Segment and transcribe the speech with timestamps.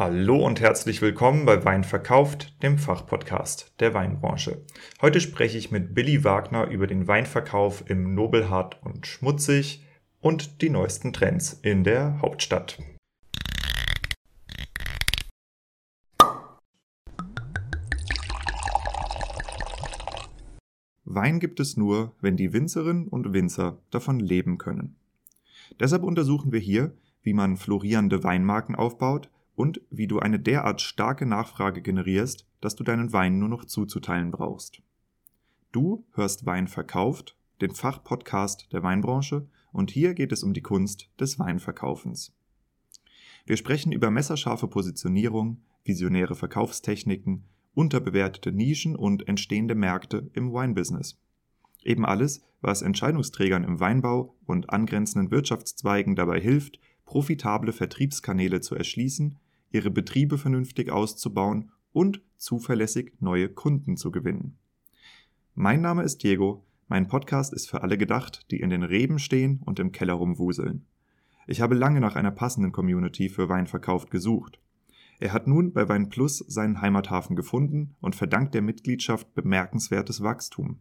[0.00, 4.64] Hallo und herzlich willkommen bei Wein verkauft, dem Fachpodcast der Weinbranche.
[5.02, 9.84] Heute spreche ich mit Billy Wagner über den Weinverkauf im Nobelhart und Schmutzig
[10.22, 12.78] und die neuesten Trends in der Hauptstadt.
[21.04, 24.96] Wein gibt es nur, wenn die Winzerinnen und Winzer davon leben können.
[25.78, 29.28] Deshalb untersuchen wir hier, wie man florierende Weinmarken aufbaut
[29.60, 34.30] und wie du eine derart starke Nachfrage generierst, dass du deinen Wein nur noch zuzuteilen
[34.30, 34.80] brauchst.
[35.70, 41.10] Du hörst Wein verkauft, den Fachpodcast der Weinbranche, und hier geht es um die Kunst
[41.20, 42.32] des Weinverkaufens.
[43.44, 51.18] Wir sprechen über messerscharfe Positionierung, visionäre Verkaufstechniken, unterbewertete Nischen und entstehende Märkte im Weinbusiness.
[51.84, 59.36] Eben alles, was Entscheidungsträgern im Weinbau und angrenzenden Wirtschaftszweigen dabei hilft, profitable Vertriebskanäle zu erschließen,
[59.70, 64.58] ihre Betriebe vernünftig auszubauen und zuverlässig neue Kunden zu gewinnen.
[65.54, 69.60] Mein Name ist Diego, mein Podcast ist für alle gedacht, die in den Reben stehen
[69.64, 70.86] und im Keller rumwuseln.
[71.46, 74.60] Ich habe lange nach einer passenden Community für Weinverkauf gesucht.
[75.18, 80.80] Er hat nun bei Wein Plus seinen Heimathafen gefunden und verdankt der Mitgliedschaft bemerkenswertes Wachstum.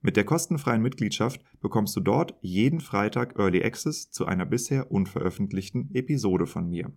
[0.00, 5.94] Mit der kostenfreien Mitgliedschaft bekommst du dort jeden Freitag Early Access zu einer bisher unveröffentlichten
[5.94, 6.90] Episode von mir.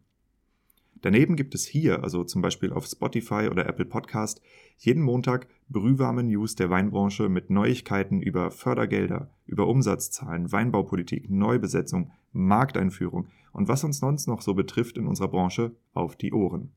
[1.06, 4.42] Daneben gibt es hier, also zum Beispiel auf Spotify oder Apple Podcast,
[4.80, 13.28] jeden Montag brühwarme News der Weinbranche mit Neuigkeiten über Fördergelder, über Umsatzzahlen, Weinbaupolitik, Neubesetzung, Markteinführung
[13.54, 16.72] und was uns sonst noch so betrifft in unserer Branche auf die Ohren.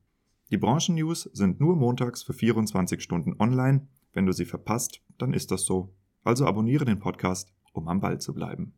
[0.51, 3.87] Die Branchennews sind nur montags für 24 Stunden online.
[4.13, 5.89] Wenn du sie verpasst, dann ist das so.
[6.23, 8.73] Also abonniere den Podcast, um am Ball zu bleiben.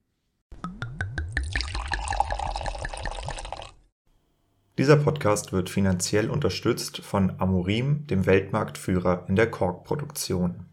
[4.82, 10.66] Dieser Podcast wird finanziell unterstützt von Amorim, dem Weltmarktführer in der Korkproduktion.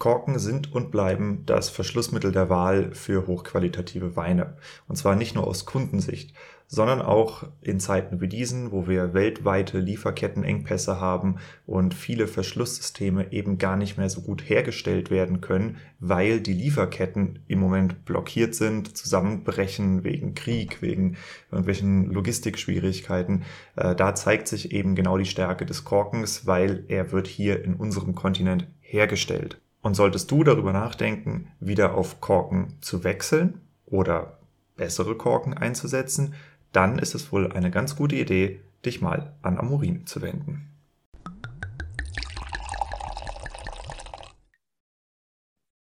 [0.00, 4.56] Korken sind und bleiben das Verschlussmittel der Wahl für hochqualitative Weine.
[4.88, 6.34] Und zwar nicht nur aus Kundensicht,
[6.66, 11.36] sondern auch in Zeiten wie diesen, wo wir weltweite Lieferkettenengpässe haben
[11.66, 17.40] und viele Verschlusssysteme eben gar nicht mehr so gut hergestellt werden können, weil die Lieferketten
[17.46, 21.16] im Moment blockiert sind, zusammenbrechen wegen Krieg, wegen
[21.50, 23.44] irgendwelchen Logistikschwierigkeiten.
[23.76, 27.74] Äh, da zeigt sich eben genau die Stärke des Korkens, weil er wird hier in
[27.74, 29.60] unserem Kontinent hergestellt.
[29.82, 34.38] Und solltest du darüber nachdenken, wieder auf Korken zu wechseln oder
[34.76, 36.34] bessere Korken einzusetzen,
[36.74, 40.70] dann ist es wohl eine ganz gute Idee, dich mal an Amorin zu wenden.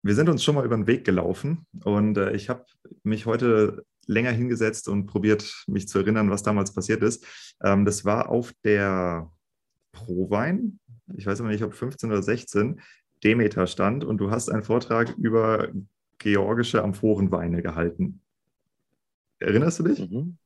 [0.02, 2.66] Wir sind uns schon mal über den Weg gelaufen und äh, ich habe
[3.04, 7.24] mich heute länger hingesetzt und probiert, mich zu erinnern, was damals passiert ist.
[7.62, 9.30] Ähm, das war auf der
[9.92, 10.80] Prowein,
[11.14, 12.80] ich weiß aber nicht, ob 15 oder 16,
[13.22, 15.68] Demeter stand und du hast einen Vortrag über
[16.18, 18.20] georgische Amphorenweine gehalten.
[19.38, 20.10] Erinnerst du dich?
[20.10, 20.38] Mhm.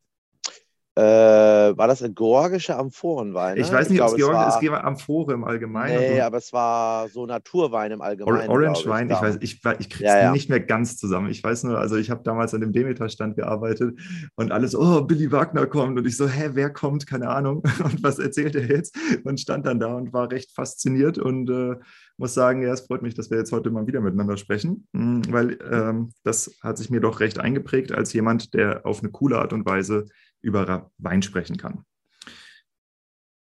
[0.99, 3.57] Äh, war das ein georgischer Amphorenwein?
[3.57, 3.61] Ne?
[3.61, 5.99] Ich weiß nicht, ob es Georg ist, Amphore im Allgemeinen.
[5.99, 8.49] Nee, aber es war so Naturwein im Allgemeinen.
[8.49, 10.33] Orange Wein, ich, ich weiß, ich, ich kriege es ja, ja.
[10.33, 11.29] nicht mehr ganz zusammen.
[11.29, 14.01] Ich weiß nur, also ich habe damals an dem Demeter-Stand gearbeitet
[14.37, 17.07] und alles, oh, Billy Wagner kommt und ich so, hä, wer kommt?
[17.07, 17.63] Keine Ahnung.
[17.85, 18.97] Und was erzählt er jetzt?
[19.25, 21.77] Und stand dann da und war recht fasziniert und äh,
[22.17, 25.23] muss sagen, ja, es freut mich, dass wir jetzt heute mal wieder miteinander sprechen, hm,
[25.31, 29.39] weil ähm, das hat sich mir doch recht eingeprägt als jemand, der auf eine coole
[29.39, 30.07] Art und Weise
[30.43, 31.85] über Wein sprechen kann.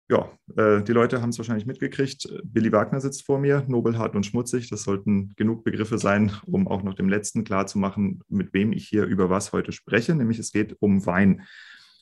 [0.10, 2.28] Ja, äh, die Leute haben es wahrscheinlich mitgekriegt.
[2.44, 4.70] Billy Wagner sitzt vor mir, nobelhart und schmutzig.
[4.70, 9.06] Das sollten genug Begriffe sein, um auch noch dem letzten klarzumachen, mit wem ich hier
[9.06, 10.14] über was heute spreche.
[10.14, 11.44] Nämlich es geht um Wein.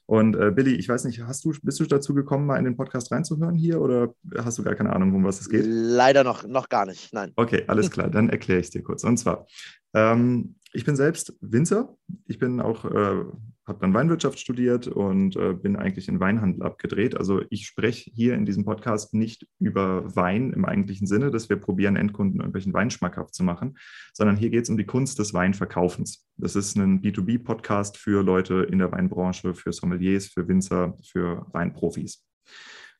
[0.08, 2.76] Und äh, Billy, ich weiß nicht, hast du, bist du dazu gekommen, mal in den
[2.76, 5.64] Podcast reinzuhören hier oder hast du gar keine Ahnung, um was es geht?
[5.66, 7.32] Leider noch, noch gar nicht, nein.
[7.38, 9.06] Okay, alles klar, dann erkläre ich es dir kurz.
[9.06, 9.48] Und zwar,
[9.94, 11.98] ähm, ich bin selbst Winzer.
[12.28, 13.26] Ich bin auch äh,
[13.68, 17.16] habe dann Weinwirtschaft studiert und äh, bin eigentlich in Weinhandel abgedreht.
[17.16, 21.58] Also ich spreche hier in diesem Podcast nicht über Wein im eigentlichen Sinne, dass wir
[21.58, 23.78] probieren, Endkunden irgendwelchen Wein schmackhaft zu machen,
[24.14, 26.28] sondern hier geht es um die Kunst des Weinverkaufens.
[26.38, 32.26] Das ist ein B2B-Podcast für Leute in der Weinbranche, für Sommeliers, für Winzer, für Weinprofis.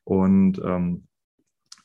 [0.04, 1.06] Und ähm,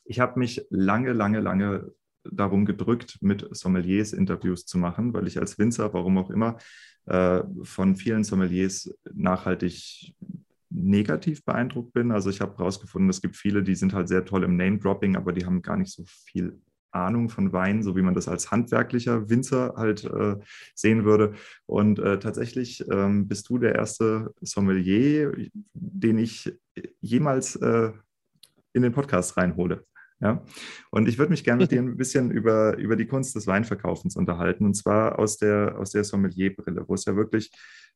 [0.05, 1.91] ich habe mich lange, lange, lange
[2.31, 6.57] darum gedrückt, mit Sommeliers Interviews zu machen, weil ich als Winzer, warum auch immer,
[7.05, 10.13] äh, von vielen Sommeliers nachhaltig
[10.69, 12.11] negativ beeindruckt bin.
[12.11, 15.31] Also ich habe herausgefunden, es gibt viele, die sind halt sehr toll im Name-Dropping, aber
[15.31, 16.59] die haben gar nicht so viel
[16.91, 20.35] Ahnung von Wein, so wie man das als handwerklicher Winzer halt äh,
[20.73, 21.33] sehen würde.
[21.65, 25.33] Und äh, tatsächlich ähm, bist du der erste Sommelier,
[25.73, 26.51] den ich
[27.01, 27.91] jemals äh,
[28.73, 29.85] in den Podcast reinhole.
[30.19, 30.43] Ja?
[30.91, 34.15] Und ich würde mich gerne mit dir ein bisschen über, über die Kunst des Weinverkaufens
[34.15, 37.51] unterhalten, und zwar aus der, aus der Sommelierbrille, wo es ja wirklich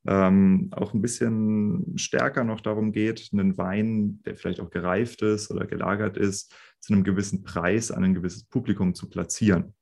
[0.08, 5.52] ähm, auch ein bisschen stärker noch darum geht, einen Wein, der vielleicht auch gereift ist
[5.52, 9.74] oder gelagert ist, zu einem gewissen Preis an ein gewisses Publikum zu platzieren.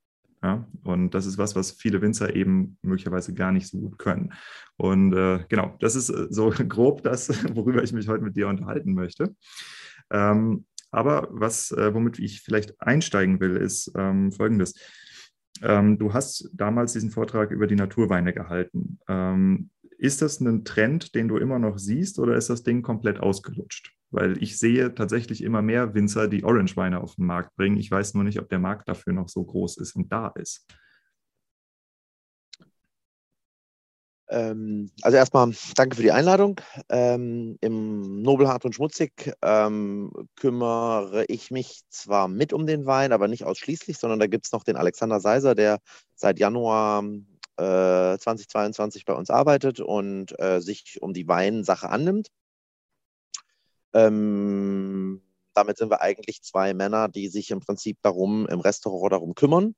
[0.42, 4.32] Ja, und das ist was, was viele Winzer eben möglicherweise gar nicht so gut können.
[4.78, 8.48] Und äh, genau, das ist äh, so grob das, worüber ich mich heute mit dir
[8.48, 9.36] unterhalten möchte.
[10.12, 14.74] Ähm, aber was, äh, womit ich vielleicht einsteigen will, ist ähm, Folgendes.
[15.62, 19.00] Ähm, du hast damals diesen Vortrag über die Naturweine gehalten.
[19.08, 23.20] Ähm, ist das ein Trend, den du immer noch siehst oder ist das Ding komplett
[23.20, 23.94] ausgelutscht?
[24.12, 27.78] Weil ich sehe tatsächlich immer mehr Winzer, die Orange-Weine auf den Markt bringen.
[27.78, 30.66] Ich weiß nur nicht, ob der Markt dafür noch so groß ist und da ist.
[32.62, 32.70] Ähm,
[34.32, 36.62] also erstmal danke für die Einladung.
[36.90, 43.28] Ähm, Im Nobelhart und Schmutzig ähm, kümmere ich mich zwar mit um den Wein, aber
[43.28, 45.80] nicht ausschließlich, sondern da gibt es noch den Alexander Seiser, der
[46.16, 47.04] seit Januar
[47.58, 52.30] 2022 äh, bei uns arbeitet und äh, sich um die Weinsache annimmt.
[53.94, 55.22] Ähm,
[55.54, 59.76] damit sind wir eigentlich zwei Männer, die sich im Prinzip darum im Restaurant darum kümmern.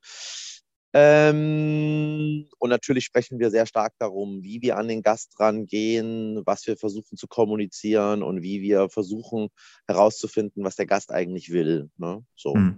[0.93, 6.67] Ähm, und natürlich sprechen wir sehr stark darum, wie wir an den Gast rangehen, was
[6.67, 9.49] wir versuchen zu kommunizieren und wie wir versuchen
[9.87, 11.89] herauszufinden, was der Gast eigentlich will.
[11.97, 12.25] Ne?
[12.35, 12.55] So.
[12.55, 12.77] Hm.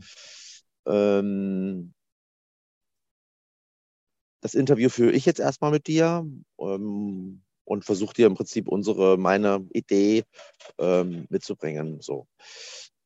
[0.86, 1.94] Ähm,
[4.42, 6.28] das Interview führe ich jetzt erstmal mit dir
[6.60, 10.26] ähm, und versuche dir im Prinzip unsere, meine Idee
[10.78, 12.02] ähm, mitzubringen.
[12.02, 12.28] So.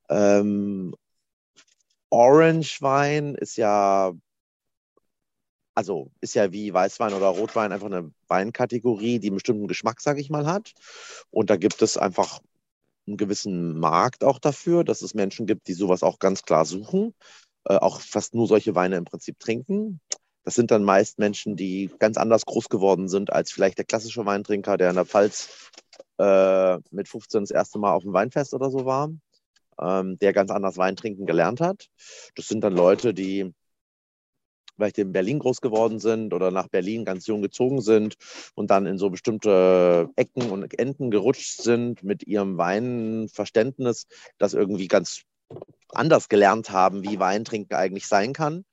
[0.10, 0.95] Ähm,
[2.10, 4.13] Orange Wein ist ja,
[5.77, 10.19] also ist ja wie Weißwein oder Rotwein einfach eine Weinkategorie, die einen bestimmten Geschmack, sage
[10.19, 10.74] ich mal, hat.
[11.29, 12.39] Und da gibt es einfach
[13.06, 17.13] einen gewissen Markt auch dafür, dass es Menschen gibt, die sowas auch ganz klar suchen,
[17.65, 20.01] äh, auch fast nur solche Weine im Prinzip trinken.
[20.44, 24.25] Das sind dann meist Menschen, die ganz anders groß geworden sind als vielleicht der klassische
[24.25, 25.69] Weintrinker, der in der Pfalz
[26.18, 29.12] äh, mit 15 das erste Mal auf dem Weinfest oder so war,
[29.79, 31.85] ähm, der ganz anders Wein trinken gelernt hat.
[32.35, 33.53] Das sind dann Leute, die
[34.77, 38.15] vielleicht in Berlin groß geworden sind oder nach Berlin ganz jung gezogen sind
[38.56, 44.07] und dann in so bestimmte Ecken und Enden gerutscht sind mit ihrem Weinverständnis,
[44.38, 45.24] das irgendwie ganz
[45.89, 48.63] anders gelernt haben, wie Weintrinken eigentlich sein kann.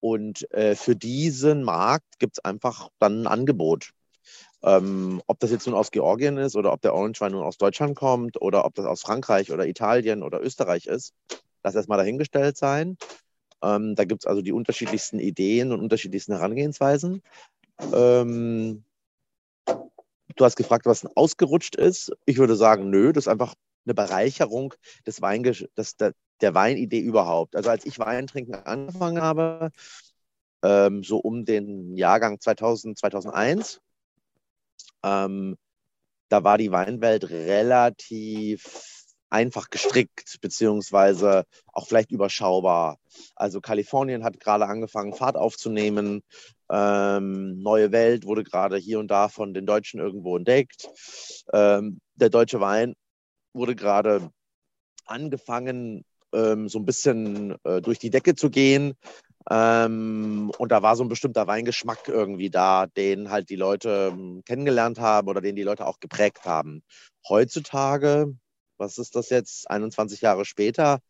[0.00, 3.90] Und äh, für diesen Markt gibt es einfach dann ein Angebot.
[4.64, 7.58] Ähm, ob das jetzt nun aus Georgien ist oder ob der Orange Wein nun aus
[7.58, 11.14] Deutschland kommt oder ob das aus Frankreich oder Italien oder Österreich ist,
[11.62, 12.96] das erstmal dahingestellt sein.
[13.62, 17.22] Ähm, da gibt es also die unterschiedlichsten Ideen und unterschiedlichsten Herangehensweisen.
[17.92, 18.84] Ähm,
[19.66, 22.12] du hast gefragt, was ausgerutscht ist.
[22.26, 23.54] Ich würde sagen, nö, das ist einfach
[23.84, 24.74] eine Bereicherung
[25.06, 27.56] des Weingesch des, der, der Weinidee überhaupt.
[27.56, 29.70] Also als ich Weintrinken angefangen habe,
[30.62, 33.80] ähm, so um den Jahrgang 2000, 2001,
[35.02, 35.56] ähm,
[36.28, 39.01] da war die Weinwelt relativ
[39.32, 42.98] einfach gestrickt, beziehungsweise auch vielleicht überschaubar.
[43.34, 46.22] Also Kalifornien hat gerade angefangen, Fahrt aufzunehmen.
[46.70, 50.88] Ähm, Neue Welt wurde gerade hier und da von den Deutschen irgendwo entdeckt.
[51.52, 52.94] Ähm, der deutsche Wein
[53.54, 54.30] wurde gerade
[55.06, 56.04] angefangen,
[56.34, 58.94] ähm, so ein bisschen äh, durch die Decke zu gehen.
[59.50, 64.42] Ähm, und da war so ein bestimmter Weingeschmack irgendwie da, den halt die Leute ähm,
[64.44, 66.82] kennengelernt haben oder den die Leute auch geprägt haben.
[67.28, 68.34] Heutzutage,
[68.82, 71.00] was ist das jetzt, 21 Jahre später,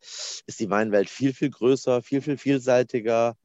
[0.45, 3.35] ist die Weinwelt viel, viel größer, viel, viel vielseitiger,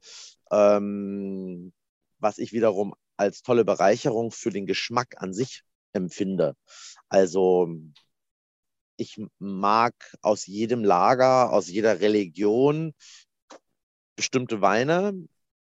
[0.51, 1.73] ähm,
[2.19, 6.55] was ich wiederum als tolle Bereicherung für den Geschmack an sich empfinde.
[7.09, 7.69] Also
[8.97, 12.93] ich mag aus jedem Lager, aus jeder Religion
[14.15, 15.13] bestimmte Weine.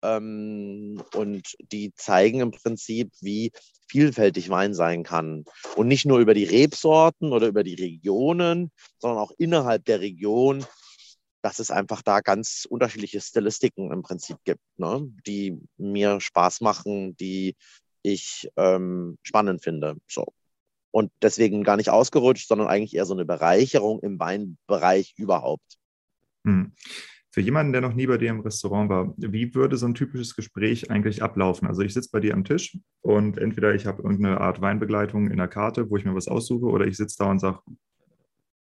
[0.02, 3.52] Ähm, und die zeigen im Prinzip, wie
[3.88, 5.44] vielfältig Wein sein kann.
[5.76, 10.64] Und nicht nur über die Rebsorten oder über die Regionen, sondern auch innerhalb der Region,
[11.42, 15.08] dass es einfach da ganz unterschiedliche Stilistiken im Prinzip gibt, ne?
[15.26, 17.56] die mir Spaß machen, die
[18.02, 19.96] ich ähm, spannend finde.
[20.08, 20.26] So
[20.90, 25.78] und deswegen gar nicht ausgerutscht, sondern eigentlich eher so eine Bereicherung im Weinbereich überhaupt.
[26.44, 26.72] Hm.
[27.38, 30.34] Für jemanden, der noch nie bei dir im Restaurant war, wie würde so ein typisches
[30.34, 31.68] Gespräch eigentlich ablaufen?
[31.68, 35.36] Also ich sitze bei dir am Tisch und entweder ich habe irgendeine Art Weinbegleitung in
[35.36, 37.60] der Karte, wo ich mir was aussuche, oder ich sitze da und sage,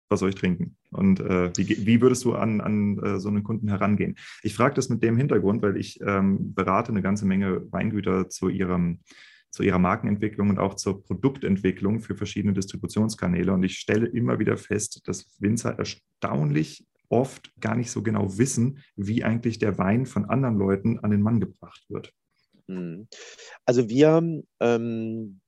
[0.09, 0.77] was soll ich trinken?
[0.91, 4.17] Und äh, wie, wie, würdest du an, an äh, so einen Kunden herangehen?
[4.43, 8.49] Ich frage das mit dem Hintergrund, weil ich ähm, berate eine ganze Menge Weingüter zu
[8.49, 8.99] ihrem
[9.53, 13.53] zu ihrer Markenentwicklung und auch zur Produktentwicklung für verschiedene Distributionskanäle.
[13.53, 18.83] Und ich stelle immer wieder fest, dass Winzer erstaunlich oft gar nicht so genau wissen,
[18.97, 22.13] wie eigentlich der Wein von anderen Leuten an den Mann gebracht wird.
[22.69, 23.09] Hm.
[23.65, 25.41] Also wir ähm,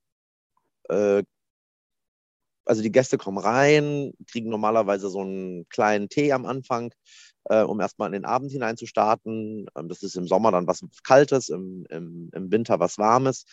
[0.88, 1.22] äh,
[2.66, 6.92] also die Gäste kommen rein, kriegen normalerweise so einen kleinen Tee am Anfang,
[7.44, 9.66] äh, um erstmal in den Abend hinein zu starten.
[9.76, 13.44] Ähm, das ist im Sommer dann was Kaltes, im, im, im Winter was Warmes.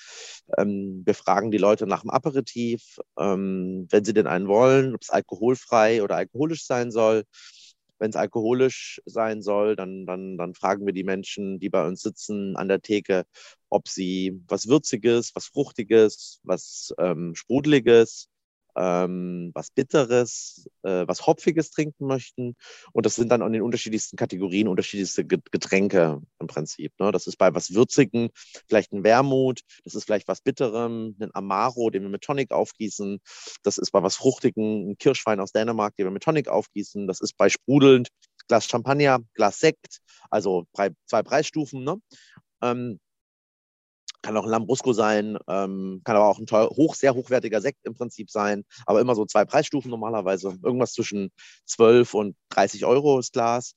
[0.57, 5.01] Ähm, wir fragen die Leute nach dem Aperitif, ähm, wenn sie denn einen wollen, ob
[5.03, 7.24] es alkoholfrei oder alkoholisch sein soll.
[8.03, 12.01] Wenn es alkoholisch sein soll, dann, dann, dann fragen wir die Menschen, die bei uns
[12.01, 13.24] sitzen an der Theke,
[13.69, 18.27] ob sie was Würziges, was Fruchtiges, was ähm, Sprudeliges
[18.75, 22.56] ähm, was Bitteres, äh, was Hopfiges trinken möchten.
[22.92, 26.94] Und das sind dann in den unterschiedlichsten Kategorien unterschiedlichste Getränke im Prinzip.
[27.00, 27.12] Ne?
[27.12, 28.30] Das ist bei was Würzigen
[28.68, 33.20] vielleicht ein Wermut, das ist vielleicht was Bitterem, ein Amaro, den wir mit Tonic aufgießen.
[33.63, 37.08] Das ist bei was Fruchtigen ein Kirschwein aus Dänemark, den wir mit Tonic aufgießen.
[37.08, 38.10] Das ist bei sprudelnd
[38.48, 40.00] Glas Champagner, Glas Sekt,
[40.30, 41.84] also zwei Preisstufen.
[41.84, 41.98] Ne?
[42.62, 43.00] Ähm,
[44.24, 47.86] kann auch ein Lambrusco sein, ähm, kann aber auch ein teuer, hoch, sehr hochwertiger Sekt
[47.86, 50.58] im Prinzip sein, aber immer so zwei Preisstufen normalerweise.
[50.63, 51.32] Irgendwas zwischen
[51.65, 53.75] 12 und 30 Euro das Glas.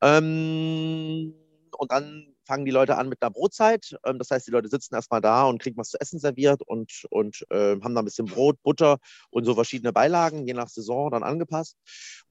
[0.00, 1.34] Ähm,
[1.76, 3.96] und dann fangen die Leute an mit einer Brotzeit.
[4.04, 7.06] Ähm, das heißt, die Leute sitzen erstmal da und kriegen was zu essen serviert und,
[7.10, 8.98] und äh, haben da ein bisschen Brot, Butter
[9.30, 11.76] und so verschiedene Beilagen, je nach Saison dann angepasst.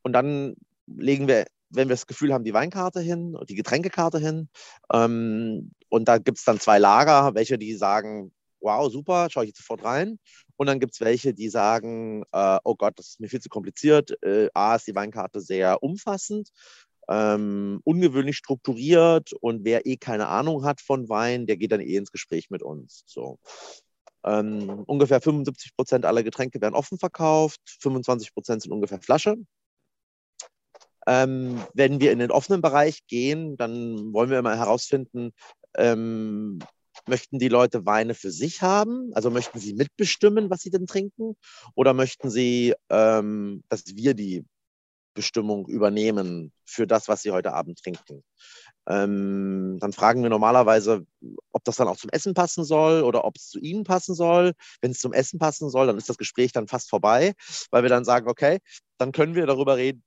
[0.04, 0.56] Und dann
[0.88, 4.50] legen wir wenn wir das Gefühl haben, die Weinkarte hin, die Getränkekarte hin.
[4.94, 9.50] Ähm, und da gibt es dann zwei Lager, welche die sagen, wow, super, schaue ich
[9.50, 10.20] jetzt sofort rein.
[10.56, 13.50] Und dann gibt es welche, die sagen, äh, oh Gott, das ist mir viel zu
[13.50, 14.12] kompliziert.
[14.24, 16.50] Äh, A ist die Weinkarte sehr umfassend,
[17.10, 21.96] ähm, ungewöhnlich strukturiert und wer eh keine Ahnung hat von Wein, der geht dann eh
[21.96, 23.04] ins Gespräch mit uns.
[23.08, 23.40] So.
[24.24, 29.36] Ähm, ungefähr 75 Prozent aller Getränke werden offen verkauft, 25 Prozent sind ungefähr Flasche.
[31.12, 35.34] Ähm, wenn wir in den offenen Bereich gehen, dann wollen wir immer herausfinden,
[35.76, 36.60] ähm,
[37.06, 39.12] möchten die Leute Weine für sich haben?
[39.14, 41.36] Also möchten sie mitbestimmen, was sie denn trinken?
[41.76, 44.46] Oder möchten sie, ähm, dass wir die
[45.14, 48.24] Bestimmung übernehmen für das, was sie heute Abend trinken?
[48.88, 51.06] Ähm, dann fragen wir normalerweise,
[51.52, 54.54] ob das dann auch zum Essen passen soll oder ob es zu ihnen passen soll.
[54.80, 57.34] Wenn es zum Essen passen soll, dann ist das Gespräch dann fast vorbei,
[57.70, 58.60] weil wir dann sagen, okay,
[58.98, 60.04] dann können wir darüber reden,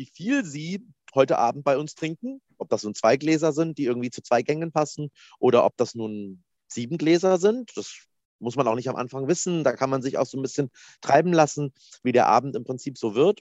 [0.00, 2.40] wie viel Sie heute Abend bei uns trinken.
[2.56, 5.94] Ob das nun zwei Gläser sind, die irgendwie zu zwei Gängen passen, oder ob das
[5.94, 7.70] nun sieben Gläser sind.
[7.76, 8.06] Das
[8.38, 9.62] muss man auch nicht am Anfang wissen.
[9.62, 10.70] Da kann man sich auch so ein bisschen
[11.02, 13.40] treiben lassen, wie der Abend im Prinzip so wird.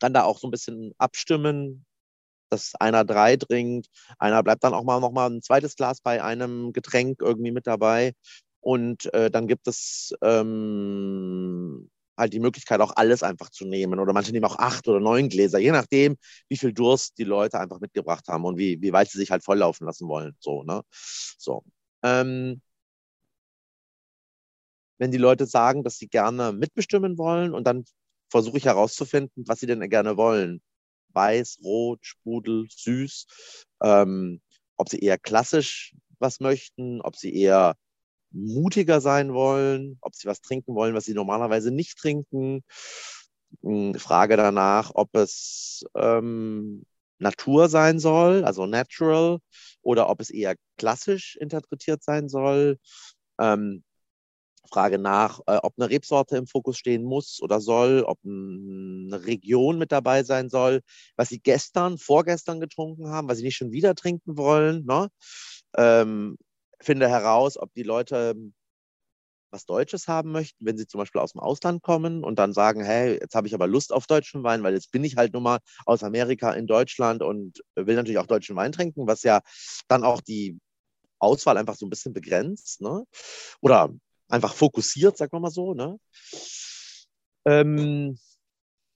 [0.00, 1.86] Dann da auch so ein bisschen abstimmen,
[2.50, 6.20] dass einer drei trinkt, einer bleibt dann auch mal noch mal ein zweites Glas bei
[6.22, 8.14] einem Getränk irgendwie mit dabei.
[8.60, 13.98] Und äh, dann gibt es ähm, halt die Möglichkeit, auch alles einfach zu nehmen.
[14.00, 16.16] Oder manche nehmen auch acht oder neun Gläser, je nachdem,
[16.48, 19.44] wie viel Durst die Leute einfach mitgebracht haben und wie, wie weit sie sich halt
[19.44, 20.36] volllaufen lassen wollen.
[20.40, 20.82] So, ne?
[21.38, 21.64] So.
[22.02, 22.60] Ähm,
[24.98, 27.84] wenn die Leute sagen, dass sie gerne mitbestimmen wollen und dann
[28.30, 30.62] versuche ich herauszufinden, was sie denn gerne wollen.
[31.10, 33.26] Weiß, rot, Sprudel, süß.
[33.82, 34.40] Ähm,
[34.76, 37.76] ob sie eher klassisch was möchten, ob sie eher
[38.34, 42.62] mutiger sein wollen, ob sie was trinken wollen, was sie normalerweise nicht trinken.
[43.62, 46.84] Hm, Frage danach, ob es ähm,
[47.18, 49.38] Natur sein soll, also natural,
[49.82, 52.78] oder ob es eher klassisch interpretiert sein soll.
[53.40, 53.84] Ähm,
[54.70, 59.78] Frage nach, äh, ob eine Rebsorte im Fokus stehen muss oder soll, ob eine Region
[59.78, 60.80] mit dabei sein soll,
[61.16, 64.84] was sie gestern, vorgestern getrunken haben, was sie nicht schon wieder trinken wollen.
[64.86, 65.08] Ne?
[65.76, 66.36] Ähm,
[66.84, 68.54] finde heraus, ob die Leute ähm,
[69.54, 72.84] was Deutsches haben möchten, wenn sie zum Beispiel aus dem Ausland kommen und dann sagen,
[72.84, 75.44] hey, jetzt habe ich aber Lust auf deutschen Wein, weil jetzt bin ich halt nun
[75.44, 79.40] mal aus Amerika in Deutschland und will natürlich auch deutschen Wein trinken, was ja
[79.88, 80.58] dann auch die
[81.20, 83.04] Auswahl einfach so ein bisschen begrenzt, ne?
[83.60, 83.90] Oder
[84.28, 85.98] einfach fokussiert, sagen wir mal so, ne?
[87.46, 88.18] Ähm,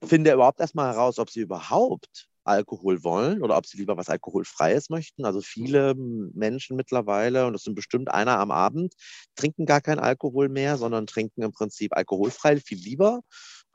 [0.05, 4.91] finde überhaupt erstmal heraus, ob sie überhaupt Alkohol wollen oder ob sie lieber was Alkoholfreies
[4.91, 5.25] möchten.
[5.25, 8.95] Also viele Menschen mittlerweile, und das sind bestimmt einer am Abend,
[9.37, 13.21] trinken gar kein Alkohol mehr, sondern trinken im Prinzip alkoholfrei viel lieber,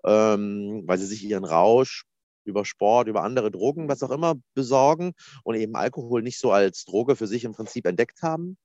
[0.06, 2.06] ähm, weil sie sich ihren Rausch
[2.46, 5.14] über Sport, über andere Drogen, was auch immer, besorgen
[5.44, 8.58] und eben Alkohol nicht so als Droge für sich im Prinzip entdeckt haben.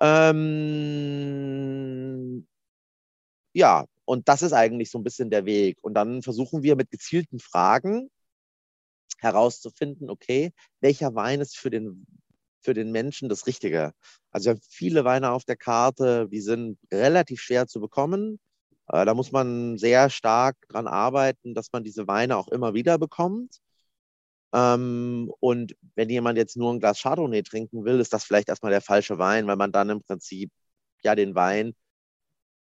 [0.00, 1.34] Ähm,
[3.52, 5.78] ja, und das ist eigentlich so ein bisschen der Weg.
[5.82, 8.10] Und dann versuchen wir mit gezielten Fragen
[9.24, 12.06] herauszufinden, okay, welcher Wein ist für den,
[12.60, 13.92] für den Menschen das Richtige?
[14.30, 18.38] Also wir haben viele Weine auf der Karte, die sind relativ schwer zu bekommen.
[18.88, 22.98] Äh, da muss man sehr stark dran arbeiten, dass man diese Weine auch immer wieder
[22.98, 23.58] bekommt.
[24.52, 28.72] Ähm, und wenn jemand jetzt nur ein Glas Chardonnay trinken will, ist das vielleicht erstmal
[28.72, 30.50] der falsche Wein, weil man dann im Prinzip
[31.02, 31.74] ja den Wein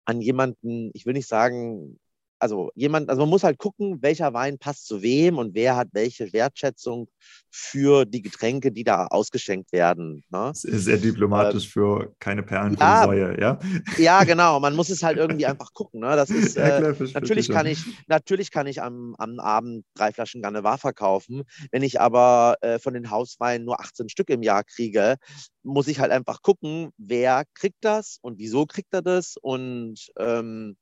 [0.06, 2.00] an jemanden, ich will nicht sagen,
[2.38, 5.88] also jemand, also man muss halt gucken, welcher Wein passt zu wem und wer hat
[5.92, 7.08] welche Wertschätzung
[7.50, 10.24] für die Getränke, die da ausgeschenkt werden.
[10.30, 10.50] Ne?
[10.54, 13.58] Sehr diplomatisch ähm, für keine Perlen ja, von Säue, ja?
[13.96, 14.60] Ja, genau.
[14.60, 16.00] Man muss es halt irgendwie einfach gucken.
[16.00, 16.14] Ne?
[16.16, 20.12] Das ist, äh, ja, klar, natürlich, kann ich, natürlich kann ich am, am Abend drei
[20.12, 21.42] Flaschen Ganevar verkaufen.
[21.70, 25.16] Wenn ich aber äh, von den Hausweinen nur 18 Stück im Jahr kriege,
[25.62, 30.76] muss ich halt einfach gucken, wer kriegt das und wieso kriegt er das und ähm,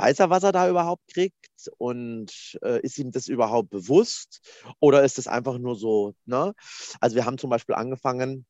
[0.00, 1.36] Weiß er, was er da überhaupt kriegt?
[1.76, 4.40] Und äh, ist ihm das überhaupt bewusst?
[4.80, 6.54] Oder ist es einfach nur so, ne?
[7.00, 8.46] Also wir haben zum Beispiel angefangen,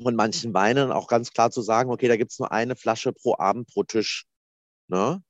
[0.00, 3.12] von manchen Weinen auch ganz klar zu sagen, okay, da gibt es nur eine Flasche
[3.12, 4.26] pro Abend pro Tisch.
[4.88, 5.20] Ne?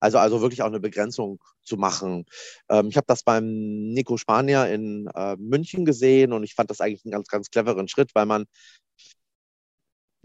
[0.00, 2.26] Also, also wirklich auch eine Begrenzung zu machen.
[2.68, 3.46] Ähm, ich habe das beim
[3.92, 7.88] Nico Spanier in äh, München gesehen und ich fand das eigentlich einen ganz, ganz cleveren
[7.88, 8.46] Schritt, weil man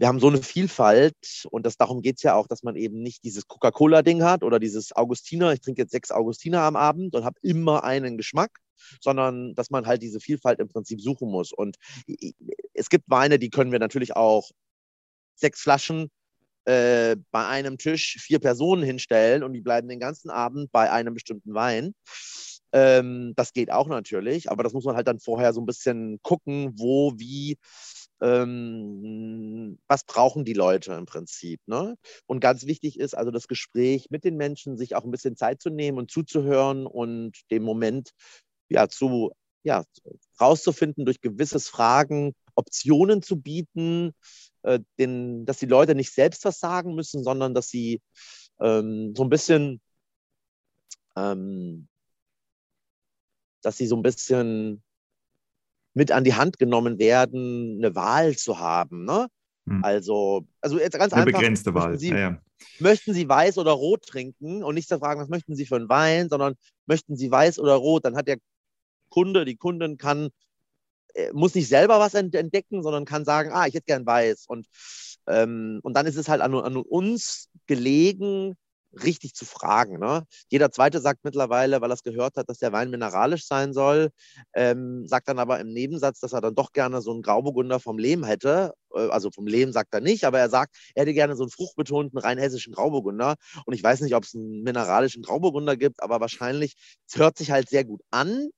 [0.04, 3.00] wir haben so eine Vielfalt und das, darum geht es ja auch, dass man eben
[3.00, 7.24] nicht dieses Coca-Cola-Ding hat oder dieses Augustiner, ich trinke jetzt sechs Augustiner am Abend und
[7.24, 8.50] habe immer einen Geschmack,
[9.00, 11.54] sondern dass man halt diese Vielfalt im Prinzip suchen muss.
[11.54, 11.76] Und
[12.74, 14.50] es gibt Weine, die können wir natürlich auch
[15.36, 16.10] sechs Flaschen
[16.66, 21.14] äh, bei einem Tisch vier Personen hinstellen und die bleiben den ganzen Abend bei einem
[21.14, 21.94] bestimmten Wein.
[22.72, 26.18] Ähm, das geht auch natürlich, aber das muss man halt dann vorher so ein bisschen
[26.20, 27.56] gucken, wo, wie
[28.20, 31.60] ähm, was brauchen die Leute im Prinzip.
[31.66, 31.96] Ne?
[32.26, 35.60] Und ganz wichtig ist also das Gespräch mit den Menschen, sich auch ein bisschen Zeit
[35.60, 38.10] zu nehmen und zuzuhören und den Moment
[38.68, 39.84] ja, zu, ja,
[40.40, 44.12] rauszufinden, durch gewisses Fragen Optionen zu bieten,
[44.62, 48.00] äh, den, dass die Leute nicht selbst was sagen müssen, sondern dass sie
[48.60, 49.80] ähm, so ein bisschen,
[51.16, 51.88] ähm,
[53.62, 54.82] dass sie so ein bisschen
[55.94, 59.04] mit an die Hand genommen werden, eine Wahl zu haben.
[59.04, 59.28] Ne?
[59.66, 59.82] Hm.
[59.82, 61.38] Also, also jetzt ganz eine einfach.
[61.38, 61.90] Eine begrenzte Wahl.
[61.90, 62.38] Möchten Sie, ja, ja.
[62.80, 65.88] möchten Sie weiß oder rot trinken und nicht zu fragen, was möchten Sie für einen
[65.88, 66.54] Wein, sondern
[66.86, 68.38] möchten Sie weiß oder rot, dann hat der
[69.08, 70.30] Kunde, die Kundin kann,
[71.14, 74.46] äh, muss nicht selber was entdecken, sondern kann sagen, ah, ich hätte gern weiß.
[74.48, 74.66] Und,
[75.28, 78.56] ähm, und dann ist es halt an, an uns gelegen,
[79.02, 79.98] richtig zu fragen.
[79.98, 80.24] Ne?
[80.48, 84.10] Jeder Zweite sagt mittlerweile, weil er es gehört hat, dass der Wein mineralisch sein soll,
[84.54, 87.98] ähm, sagt dann aber im Nebensatz, dass er dann doch gerne so einen Grauburgunder vom
[87.98, 88.74] Lehm hätte.
[88.94, 91.50] Äh, also vom Lehm sagt er nicht, aber er sagt, er hätte gerne so einen
[91.50, 93.36] fruchtbetonten rein hessischen Grauburgunder.
[93.66, 96.74] Und ich weiß nicht, ob es einen mineralischen Grauburgunder gibt, aber wahrscheinlich,
[97.08, 98.48] es hört sich halt sehr gut an,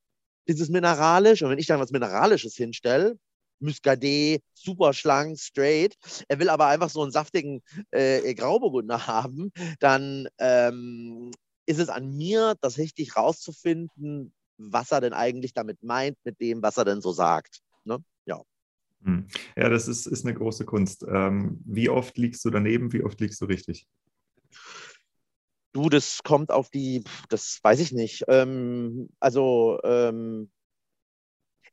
[0.49, 1.43] dieses mineralisch.
[1.43, 3.17] Und wenn ich dann was Mineralisches hinstelle,
[3.61, 5.97] Muscadet, super schlank, straight.
[6.29, 9.53] Er will aber einfach so einen saftigen äh, Grauburgunder haben.
[9.81, 11.33] Dann ähm,
[11.67, 16.63] ist es an mir, das richtig rauszufinden, was er denn eigentlich damit meint, mit dem,
[16.63, 17.61] was er denn so sagt.
[17.85, 17.99] Ne?
[18.25, 18.43] Ja.
[19.05, 19.27] Hm.
[19.57, 21.05] Ja, das ist, ist eine große Kunst.
[21.09, 23.87] Ähm, wie oft liegst du daneben, wie oft liegst du richtig?
[25.73, 28.25] Du, das kommt auf die, das weiß ich nicht.
[28.29, 30.51] Ähm, also ähm,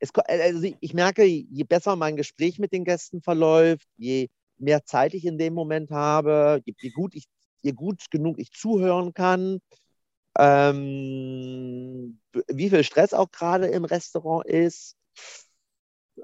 [0.04, 5.13] es, also ich merke, je besser mein Gespräch mit den Gästen verläuft, je mehr Zeit
[5.13, 7.28] ich in dem Moment habe, je, gut, ich,
[7.62, 9.60] je gut genug ich zuhören kann,
[10.38, 14.98] ähm, wie viel Stress auch gerade im Restaurant ist,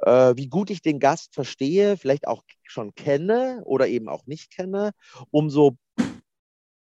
[0.02, 4.52] äh, wie gut ich den Gast verstehe, vielleicht auch schon kenne oder eben auch nicht
[4.52, 4.92] kenne,
[5.32, 5.78] umso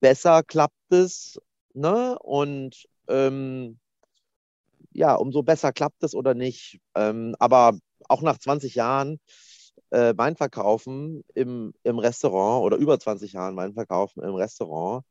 [0.00, 1.40] besser klappt es.
[1.72, 2.18] Ne?
[2.18, 3.78] Und ähm,
[4.92, 6.80] ja, umso besser klappt es oder nicht.
[6.94, 7.78] Ähm, aber
[8.08, 9.18] auch nach 20 Jahren
[9.90, 10.34] äh, Wein
[11.34, 15.04] im, im Restaurant oder über 20 Jahren Wein verkaufen im Restaurant,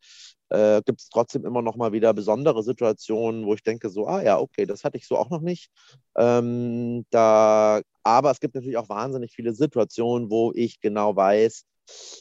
[0.49, 4.21] äh, gibt es trotzdem immer noch mal wieder besondere Situationen, wo ich denke so, ah
[4.21, 5.69] ja, okay, das hatte ich so auch noch nicht.
[6.17, 11.63] Ähm, da, aber es gibt natürlich auch wahnsinnig viele Situationen, wo ich genau weiß,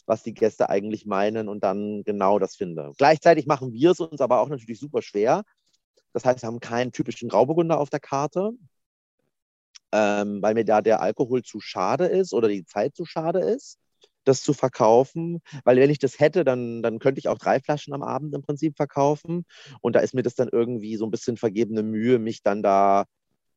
[0.06, 2.92] was die Gäste eigentlich meinen und dann genau das finde.
[2.98, 5.44] Gleichzeitig machen wir es uns aber auch natürlich super schwer,
[6.12, 8.52] das heißt, wir haben keinen typischen Grauburgunder auf der Karte,
[9.92, 13.78] ähm, weil mir da der Alkohol zu schade ist oder die Zeit zu schade ist,
[14.24, 15.40] das zu verkaufen.
[15.64, 18.42] Weil wenn ich das hätte, dann, dann könnte ich auch drei Flaschen am Abend im
[18.42, 19.44] Prinzip verkaufen.
[19.80, 23.06] Und da ist mir das dann irgendwie so ein bisschen vergebene Mühe, mich dann da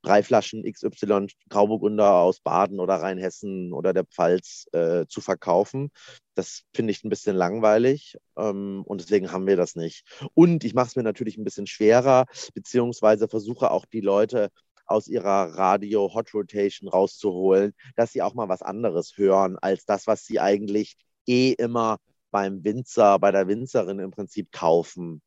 [0.04, 5.90] drei Flaschen XY Grauburgunder aus Baden oder Rheinhessen oder der Pfalz äh, zu verkaufen.
[6.36, 10.06] Das finde ich ein bisschen langweilig ähm, und deswegen haben wir das nicht.
[10.34, 14.50] Und ich mache es mir natürlich ein bisschen schwerer, beziehungsweise versuche auch die Leute
[14.86, 20.08] aus ihrer Radio Hot Rotation rauszuholen, dass sie auch mal was anderes hören als das,
[20.08, 21.98] was sie eigentlich eh immer
[22.32, 25.22] beim Winzer, bei der Winzerin im Prinzip kaufen.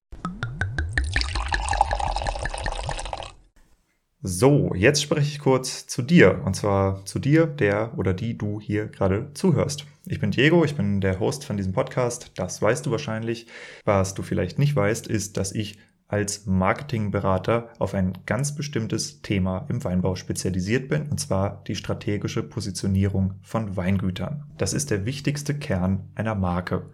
[4.23, 6.43] So, jetzt spreche ich kurz zu dir.
[6.45, 9.87] Und zwar zu dir, der oder die du hier gerade zuhörst.
[10.07, 12.33] Ich bin Diego, ich bin der Host von diesem Podcast.
[12.37, 13.47] Das weißt du wahrscheinlich.
[13.85, 19.67] Was du vielleicht nicht weißt, ist, dass ich als Marketingberater auf ein ganz bestimmtes Thema
[19.69, 24.45] im Weinbau spezialisiert bin, und zwar die strategische Positionierung von Weingütern.
[24.57, 26.91] Das ist der wichtigste Kern einer Marke.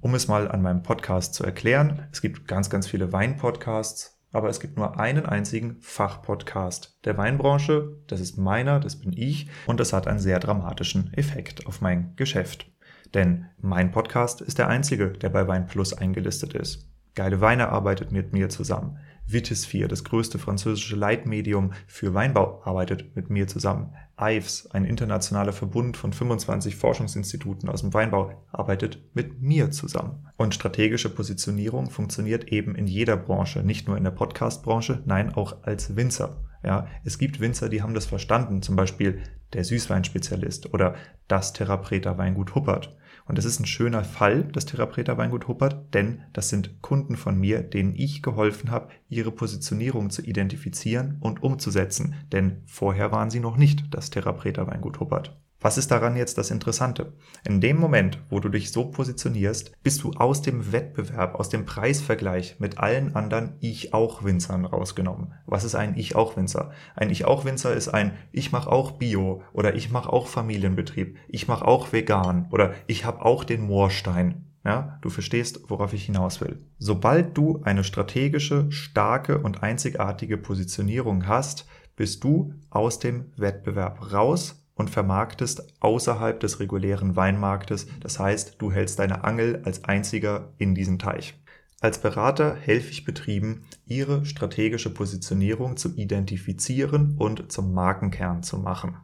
[0.00, 4.48] Um es mal an meinem Podcast zu erklären, es gibt ganz, ganz viele Weinpodcasts, aber
[4.48, 7.96] es gibt nur einen einzigen Fachpodcast der Weinbranche.
[8.08, 12.14] Das ist meiner, das bin ich und das hat einen sehr dramatischen Effekt auf mein
[12.16, 12.66] Geschäft.
[13.14, 16.90] Denn mein Podcast ist der einzige, der bei Wein Plus eingelistet ist.
[17.14, 18.98] Geile Weine arbeitet mit mir zusammen.
[19.24, 23.94] Vitisphere, das größte französische Leitmedium für Weinbau, arbeitet mit mir zusammen.
[24.20, 30.26] IVES, ein internationaler Verbund von 25 Forschungsinstituten aus dem Weinbau, arbeitet mit mir zusammen.
[30.36, 35.62] Und strategische Positionierung funktioniert eben in jeder Branche, nicht nur in der Podcast-Branche, nein, auch
[35.62, 36.44] als Winzer.
[36.64, 39.22] Ja, es gibt Winzer, die haben das verstanden, zum Beispiel
[39.52, 40.94] der Süßweinspezialist oder
[41.28, 42.96] das Therapreta Weingut Huppert.
[43.26, 47.38] Und das ist ein schöner Fall, das Therapreta Weingut Huppert, denn das sind Kunden von
[47.38, 52.14] mir, denen ich geholfen habe, ihre Positionierung zu identifizieren und umzusetzen.
[52.32, 55.40] Denn vorher waren sie noch nicht das Therapreta Weingut Huppert.
[55.64, 57.14] Was ist daran jetzt das Interessante?
[57.42, 61.64] In dem Moment, wo du dich so positionierst, bist du aus dem Wettbewerb, aus dem
[61.64, 65.32] Preisvergleich mit allen anderen Ich-auch-Winzern rausgenommen.
[65.46, 66.72] Was ist ein Ich-auch-Winzer?
[66.94, 71.66] Ein Ich-auch-Winzer ist ein Ich mache auch Bio oder ich mache auch Familienbetrieb, ich mache
[71.66, 74.44] auch vegan oder ich habe auch den Moorstein.
[74.66, 76.58] Ja, du verstehst, worauf ich hinaus will.
[76.78, 84.60] Sobald du eine strategische, starke und einzigartige Positionierung hast, bist du aus dem Wettbewerb raus
[84.74, 87.86] und vermarktest außerhalb des regulären Weinmarktes.
[88.00, 91.40] Das heißt, du hältst deine Angel als einziger in diesem Teich.
[91.80, 98.96] Als Berater helfe ich Betrieben, ihre strategische Positionierung zu identifizieren und zum Markenkern zu machen.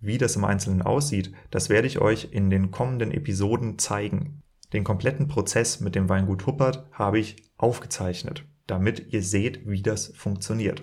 [0.00, 4.42] Wie das im Einzelnen aussieht, das werde ich euch in den kommenden Episoden zeigen.
[4.72, 10.08] Den kompletten Prozess mit dem Weingut Huppert habe ich aufgezeichnet, damit ihr seht, wie das
[10.16, 10.82] funktioniert.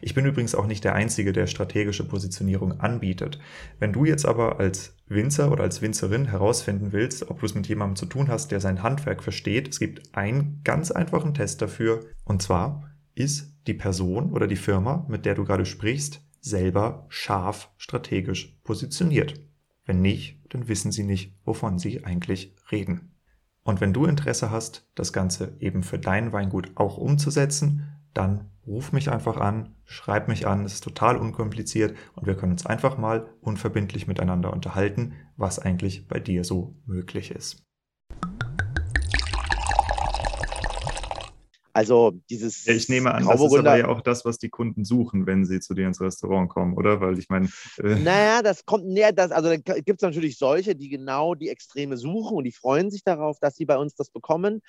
[0.00, 3.38] Ich bin übrigens auch nicht der Einzige, der strategische Positionierung anbietet.
[3.78, 7.66] Wenn du jetzt aber als Winzer oder als Winzerin herausfinden willst, ob du es mit
[7.68, 12.06] jemandem zu tun hast, der sein Handwerk versteht, es gibt einen ganz einfachen Test dafür.
[12.24, 17.70] Und zwar ist die Person oder die Firma, mit der du gerade sprichst, selber scharf
[17.76, 19.40] strategisch positioniert.
[19.84, 23.12] Wenn nicht, dann wissen sie nicht, wovon sie eigentlich reden.
[23.62, 28.92] Und wenn du Interesse hast, das Ganze eben für dein Weingut auch umzusetzen, dann ruf
[28.92, 32.98] mich einfach an, schreib mich an, es ist total unkompliziert und wir können uns einfach
[32.98, 37.62] mal unverbindlich miteinander unterhalten, was eigentlich bei dir so möglich ist.
[41.72, 42.64] Also dieses.
[42.64, 45.44] Ja, ich nehme an, das ist aber ja auch das, was die Kunden suchen, wenn
[45.44, 47.02] sie zu dir ins Restaurant kommen, oder?
[47.02, 47.50] Weil ich meine.
[47.76, 51.50] Äh naja, das kommt näher, das, also da gibt es natürlich solche, die genau die
[51.50, 54.62] Extreme suchen und die freuen sich darauf, dass sie bei uns das bekommen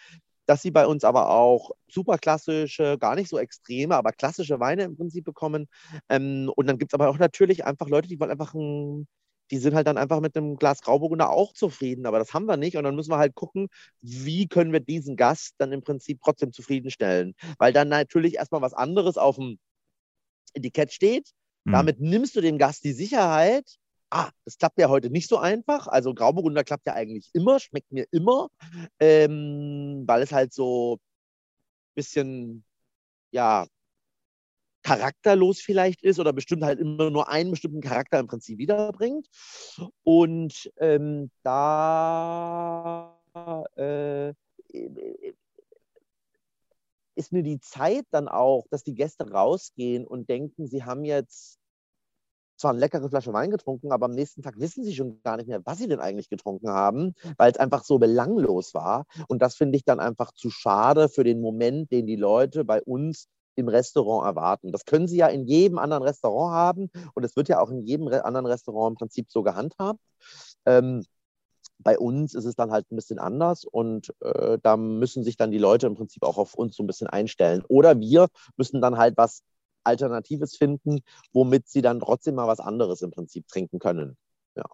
[0.48, 4.84] dass sie bei uns aber auch super klassische, gar nicht so extreme, aber klassische Weine
[4.84, 5.68] im Prinzip bekommen.
[6.10, 9.08] Ähm, und dann gibt es aber auch natürlich einfach Leute, die wollen einfach ein,
[9.52, 12.58] die sind halt dann einfach mit einem Glas Grauburgunder auch zufrieden, aber das haben wir
[12.58, 12.78] nicht.
[12.78, 13.68] Und dann müssen wir halt gucken,
[14.02, 17.36] wie können wir diesen Gast dann im Prinzip trotzdem zufriedenstellen.
[17.60, 19.60] Weil dann natürlich erstmal was anderes auf dem
[20.54, 21.30] Etikett steht.
[21.66, 21.72] Mhm.
[21.74, 23.76] Damit nimmst du dem Gast die Sicherheit,
[24.10, 25.88] ah, das klappt ja heute nicht so einfach.
[25.88, 28.50] Also Grauburgunder klappt ja eigentlich immer, schmeckt mir immer,
[29.00, 31.00] ähm, weil es halt so ein
[31.96, 32.64] bisschen,
[33.32, 33.68] ja,
[34.84, 39.28] charakterlos vielleicht ist oder bestimmt halt immer nur einen bestimmten Charakter im Prinzip wiederbringt.
[40.04, 43.20] Und ähm, da
[43.76, 44.34] äh,
[47.16, 51.60] ist mir die Zeit dann auch, dass die Gäste rausgehen und denken, sie haben jetzt
[52.58, 55.48] zwar eine leckere Flasche Wein getrunken, aber am nächsten Tag wissen sie schon gar nicht
[55.48, 59.06] mehr, was sie denn eigentlich getrunken haben, weil es einfach so belanglos war.
[59.28, 62.82] Und das finde ich dann einfach zu schade für den Moment, den die Leute bei
[62.82, 64.72] uns im Restaurant erwarten.
[64.72, 67.84] Das können sie ja in jedem anderen Restaurant haben und es wird ja auch in
[67.84, 70.00] jedem anderen Restaurant im Prinzip so gehandhabt.
[70.66, 71.04] Ähm,
[71.80, 75.52] bei uns ist es dann halt ein bisschen anders und äh, da müssen sich dann
[75.52, 77.64] die Leute im Prinzip auch auf uns so ein bisschen einstellen.
[77.68, 79.44] Oder wir müssen dann halt was
[79.88, 81.00] Alternatives finden,
[81.34, 84.18] womit sie dann trotzdem mal was anderes im Prinzip trinken können.
[84.56, 84.66] Ja.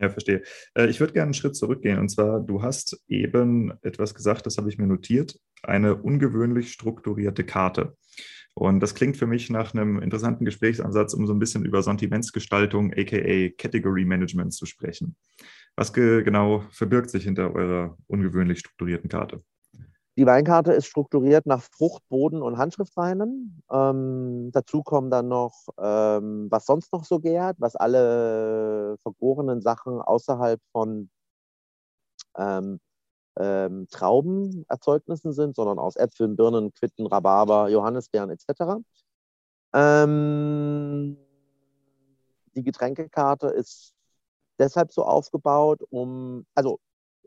[0.00, 0.42] Ja, verstehe.
[0.74, 1.98] Äh, ich würde gerne einen Schritt zurückgehen.
[1.98, 7.44] Und zwar, du hast eben etwas gesagt, das habe ich mir notiert, eine ungewöhnlich strukturierte
[7.44, 7.96] Karte.
[8.54, 12.92] Und das klingt für mich nach einem interessanten Gesprächsansatz, um so ein bisschen über Sentimentsgestaltung,
[12.92, 15.16] aka Category Management zu sprechen.
[15.76, 19.42] Was genau verbirgt sich hinter eurer ungewöhnlich strukturierten Karte?
[20.16, 23.62] Die Weinkarte ist strukturiert nach Frucht, Boden und Handschriftweinen.
[23.70, 30.00] Ähm, dazu kommen dann noch, ähm, was sonst noch so gärt, was alle vergorenen Sachen
[30.00, 31.10] außerhalb von
[32.36, 32.78] ähm,
[33.36, 38.80] ähm, Traubenerzeugnissen sind, sondern aus Äpfeln, Birnen, Quitten, Rhabarber, Johannisbeeren etc.
[39.72, 41.16] Ähm,
[42.54, 43.92] die Getränkekarte ist
[44.60, 46.78] deshalb so aufgebaut, um, also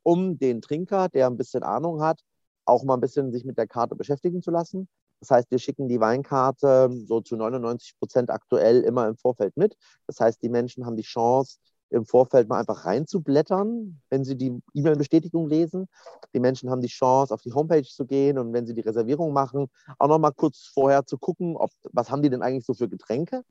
[0.03, 2.21] um den Trinker, der ein bisschen Ahnung hat,
[2.67, 4.87] auch mal ein bisschen sich mit der Karte beschäftigen zu lassen.
[5.19, 9.75] Das heißt, wir schicken die Weinkarte so zu 99 Prozent aktuell immer im Vorfeld mit.
[10.05, 11.57] Das heißt, die Menschen haben die Chance,
[11.89, 15.87] im Vorfeld mal einfach reinzublättern, wenn sie die E-Mail-Bestätigung lesen.
[16.33, 19.33] Die Menschen haben die Chance, auf die Homepage zu gehen und wenn sie die Reservierung
[19.33, 22.73] machen, auch noch mal kurz vorher zu gucken, ob, was haben die denn eigentlich so
[22.73, 23.43] für Getränke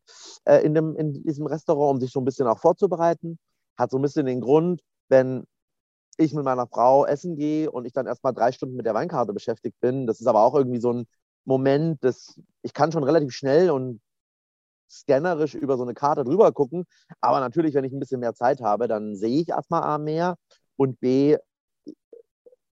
[0.44, 3.38] äh, in, dem, in diesem Restaurant, um sich so ein bisschen auch vorzubereiten.
[3.78, 5.44] Hat so ein bisschen den Grund, wenn
[6.16, 9.32] ich mit meiner Frau essen gehe und ich dann erstmal drei Stunden mit der Weinkarte
[9.32, 10.06] beschäftigt bin.
[10.06, 11.06] Das ist aber auch irgendwie so ein
[11.44, 14.00] Moment, das ich kann schon relativ schnell und
[14.90, 16.84] scannerisch über so eine Karte drüber gucken.
[17.20, 20.36] Aber natürlich, wenn ich ein bisschen mehr Zeit habe, dann sehe ich erstmal A mehr
[20.76, 21.36] und B,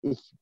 [0.02, 0.34] ich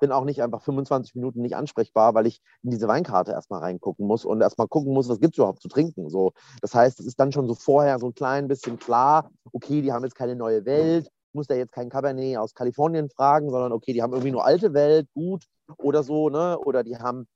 [0.00, 4.06] bin auch nicht einfach 25 Minuten nicht ansprechbar, weil ich in diese Weinkarte erstmal reingucken
[4.06, 6.08] muss und erstmal gucken muss, was gibt es überhaupt zu trinken.
[6.08, 6.32] So.
[6.60, 9.92] Das heißt, es ist dann schon so vorher so ein klein bisschen klar, okay, die
[9.92, 13.92] haben jetzt keine neue Welt, muss da jetzt kein Cabernet aus Kalifornien fragen, sondern okay,
[13.92, 15.44] die haben irgendwie nur alte Welt, gut
[15.76, 16.58] oder so, ne?
[16.58, 17.26] Oder die haben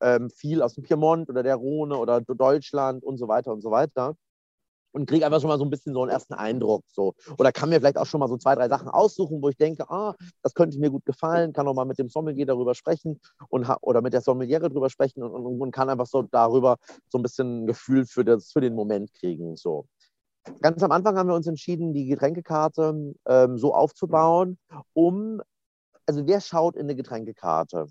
[0.00, 3.70] ähm, viel aus dem Piemont oder der Rhone oder Deutschland und so weiter und so
[3.70, 4.16] weiter.
[4.92, 6.82] Und kriege einfach schon mal so ein bisschen so einen ersten Eindruck.
[6.88, 7.14] So.
[7.36, 9.90] Oder kann mir vielleicht auch schon mal so zwei, drei Sachen aussuchen, wo ich denke,
[9.90, 13.68] ah, das könnte mir gut gefallen, kann auch mal mit dem Sommelier darüber sprechen und,
[13.82, 16.78] oder mit der Sommeliere darüber sprechen und, und, und, kann einfach so darüber
[17.10, 19.56] so ein bisschen ein Gefühl für, das, für den Moment kriegen.
[19.56, 19.86] So.
[20.60, 24.58] Ganz am Anfang haben wir uns entschieden, die Getränkekarte ähm, so aufzubauen,
[24.92, 25.42] um,
[26.06, 27.86] also wer schaut in eine Getränkekarte?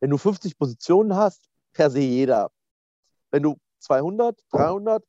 [0.00, 2.50] Wenn du 50 Positionen hast, per se jeder.
[3.30, 5.04] Wenn du 200, 300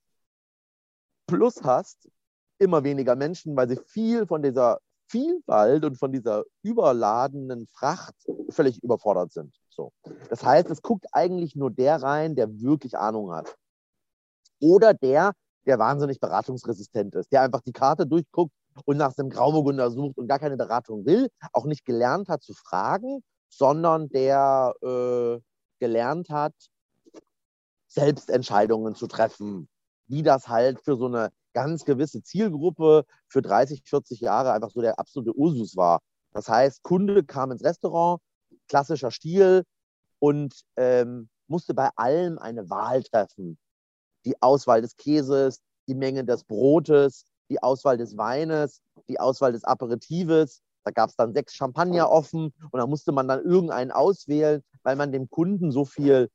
[1.27, 2.09] plus hast,
[2.57, 8.15] immer weniger Menschen, weil sie viel von dieser Vielfalt und von dieser überladenen Fracht
[8.49, 9.55] völlig überfordert sind.
[9.69, 9.91] So.
[10.29, 13.55] Das heißt, es guckt eigentlich nur der rein, der wirklich Ahnung hat.
[14.59, 15.33] Oder der,
[15.65, 18.53] der wahnsinnig beratungsresistent ist, der einfach die Karte durchguckt
[18.85, 22.53] und nach dem Grauburgunder sucht und gar keine Beratung will, auch nicht gelernt hat zu
[22.53, 25.39] fragen, sondern der äh,
[25.79, 26.53] gelernt hat,
[27.87, 29.67] selbst Entscheidungen zu treffen,
[30.07, 34.81] wie das halt für so eine ganz gewisse Zielgruppe für 30, 40 Jahre einfach so
[34.81, 35.99] der absolute Usus war.
[36.31, 38.21] Das heißt, Kunde kam ins Restaurant,
[38.67, 39.63] klassischer Stil
[40.19, 43.57] und ähm, musste bei allem eine Wahl treffen.
[44.29, 49.63] Die Auswahl des Käses, die Menge des Brotes, die Auswahl des Weines, die Auswahl des
[49.63, 54.61] Aperitives, da gab es dann sechs Champagner offen und da musste man dann irgendeinen auswählen,
[54.83, 56.29] weil man dem Kunden so viel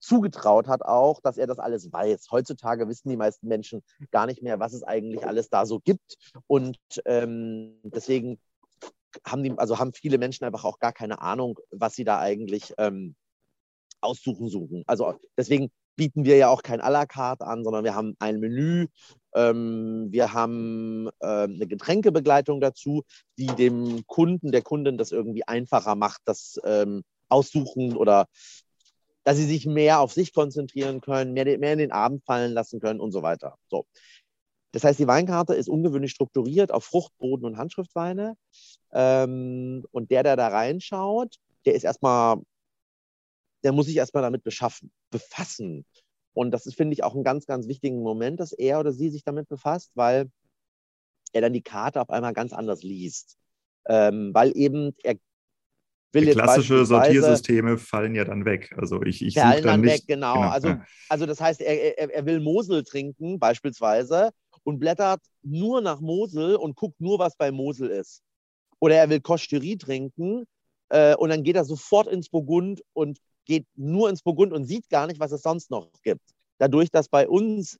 [0.00, 2.28] zugetraut hat auch, dass er das alles weiß.
[2.30, 6.18] Heutzutage wissen die meisten Menschen gar nicht mehr, was es eigentlich alles da so gibt.
[6.46, 8.38] Und ähm, deswegen
[9.26, 12.74] haben, die, also haben viele Menschen einfach auch gar keine Ahnung, was sie da eigentlich
[12.78, 13.16] ähm,
[14.00, 14.84] aussuchen suchen.
[14.86, 18.38] Also deswegen bieten wir ja auch kein à la carte an, sondern wir haben ein
[18.40, 18.86] Menü.
[19.34, 23.02] Ähm, wir haben äh, eine Getränkebegleitung dazu,
[23.36, 28.26] die dem Kunden, der Kundin das irgendwie einfacher macht, das ähm, Aussuchen oder
[29.24, 32.80] dass sie sich mehr auf sich konzentrieren können, mehr, mehr in den Abend fallen lassen
[32.80, 33.56] können und so weiter.
[33.68, 33.84] So.
[34.72, 38.36] Das heißt, die Weinkarte ist ungewöhnlich strukturiert auf Frucht, Boden und Handschriftweine.
[38.92, 42.38] Ähm, und der, der da reinschaut, der ist erstmal
[43.64, 45.84] der muss sich erstmal damit beschaffen, befassen.
[46.32, 49.10] Und das ist, finde ich, auch ein ganz, ganz wichtigen Moment, dass er oder sie
[49.10, 50.30] sich damit befasst, weil
[51.32, 53.36] er dann die Karte auf einmal ganz anders liest.
[53.86, 55.16] Ähm, weil eben er
[56.12, 58.74] will die klassische Sortiersysteme fallen ja dann weg.
[58.76, 60.34] Also ich, ich fallen dann, dann nicht, weg, genau.
[60.34, 60.48] genau.
[60.48, 60.76] Also,
[61.08, 64.30] also das heißt, er, er, er will Mosel trinken beispielsweise
[64.64, 68.22] und blättert nur nach Mosel und guckt nur, was bei Mosel ist.
[68.80, 70.44] Oder er will Kosterie trinken
[70.90, 74.88] äh, und dann geht er sofort ins Burgund und geht nur ins Burgund und sieht
[74.88, 76.22] gar nicht, was es sonst noch gibt.
[76.58, 77.78] Dadurch, dass bei uns,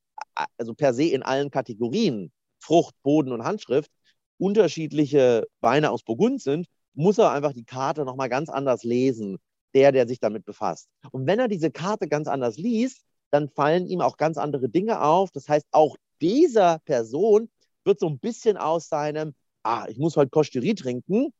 [0.56, 3.90] also per se in allen Kategorien, Frucht, Boden und Handschrift,
[4.38, 9.38] unterschiedliche Weine aus Burgund sind, muss er einfach die Karte nochmal ganz anders lesen,
[9.74, 10.88] der, der sich damit befasst.
[11.12, 15.02] Und wenn er diese Karte ganz anders liest, dann fallen ihm auch ganz andere Dinge
[15.02, 15.30] auf.
[15.30, 17.50] Das heißt, auch dieser Person
[17.84, 21.32] wird so ein bisschen aus seinem, ah, ich muss heute Kosterie trinken,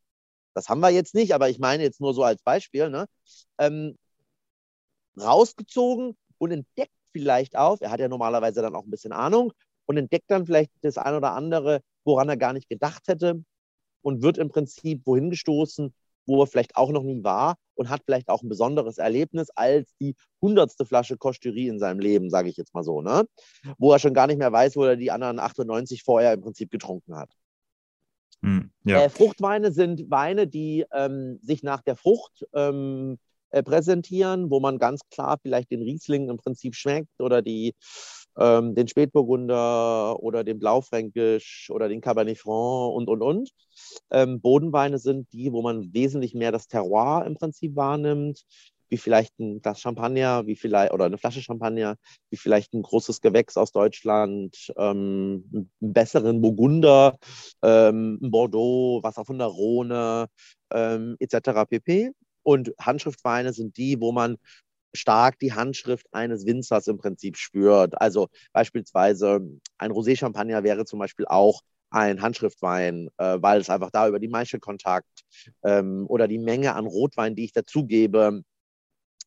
[0.55, 3.07] das haben wir jetzt nicht, aber ich meine jetzt nur so als Beispiel, ne?
[3.59, 3.97] ähm,
[5.21, 9.53] rausgezogen und entdeckt vielleicht auf, er hat ja normalerweise dann auch ein bisschen Ahnung
[9.87, 13.43] und entdeckt dann vielleicht das ein oder andere, woran er gar nicht gedacht hätte
[14.03, 15.93] und wird im Prinzip wohin gestoßen,
[16.27, 19.95] wo er vielleicht auch noch nie war und hat vielleicht auch ein besonderes Erlebnis als
[20.01, 23.27] die hundertste Flasche Kosterie in seinem Leben, sage ich jetzt mal so, ne?
[23.79, 26.71] wo er schon gar nicht mehr weiß, wo er die anderen 98 vorher im Prinzip
[26.71, 27.31] getrunken hat.
[28.43, 29.03] Hm, ja.
[29.05, 33.19] äh, Fruchtweine sind Weine, die ähm, sich nach der Frucht ähm,
[33.51, 37.75] äh, präsentieren, wo man ganz klar vielleicht den Riesling im Prinzip schmeckt oder die,
[38.39, 43.51] ähm, den Spätburgunder oder den Blaufränkisch oder den Cabernet Franc und, und, und.
[44.11, 48.45] Ähm, Bodenweine sind die, wo man wesentlich mehr das Terroir im Prinzip wahrnimmt
[48.89, 51.97] wie vielleicht ein Glas Champagner, wie vielleicht, oder eine Flasche Champagner,
[52.31, 57.19] wie vielleicht ein großes Gewächs aus Deutschland, ähm, einen besseren Burgunder,
[57.63, 60.27] ähm, ein Bordeaux, Wasser von der Rhone,
[60.73, 61.67] ähm, etc.
[61.69, 62.13] pp.
[62.49, 64.39] Und Handschriftweine sind die, wo man
[64.95, 68.01] stark die Handschrift eines Winzers im Prinzip spürt.
[68.01, 69.41] Also beispielsweise
[69.77, 74.29] ein Rosé-Champagner wäre zum Beispiel auch ein Handschriftwein, äh, weil es einfach da über die
[74.29, 75.27] Maischekontakt
[75.63, 78.41] ähm, oder die Menge an Rotwein, die ich dazugebe,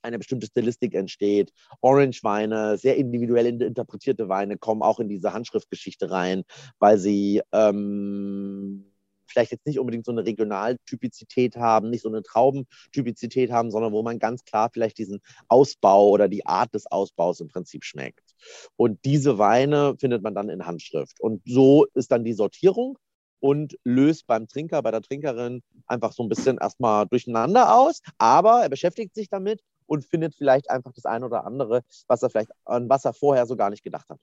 [0.01, 1.51] eine bestimmte Stilistik entsteht.
[1.81, 6.41] Orange-Weine, sehr individuell interpretierte Weine kommen auch in diese Handschriftgeschichte rein,
[6.79, 8.90] weil sie ähm,
[9.31, 14.03] vielleicht jetzt nicht unbedingt so eine Regionaltypizität haben, nicht so eine Traubentypizität haben, sondern wo
[14.03, 18.35] man ganz klar vielleicht diesen Ausbau oder die Art des Ausbaus im Prinzip schmeckt.
[18.75, 21.19] Und diese Weine findet man dann in Handschrift.
[21.19, 22.97] Und so ist dann die Sortierung
[23.39, 28.01] und löst beim Trinker, bei der Trinkerin einfach so ein bisschen erstmal durcheinander aus.
[28.17, 32.29] Aber er beschäftigt sich damit und findet vielleicht einfach das eine oder andere, was er
[32.29, 34.19] vielleicht an was er vorher so gar nicht gedacht hat.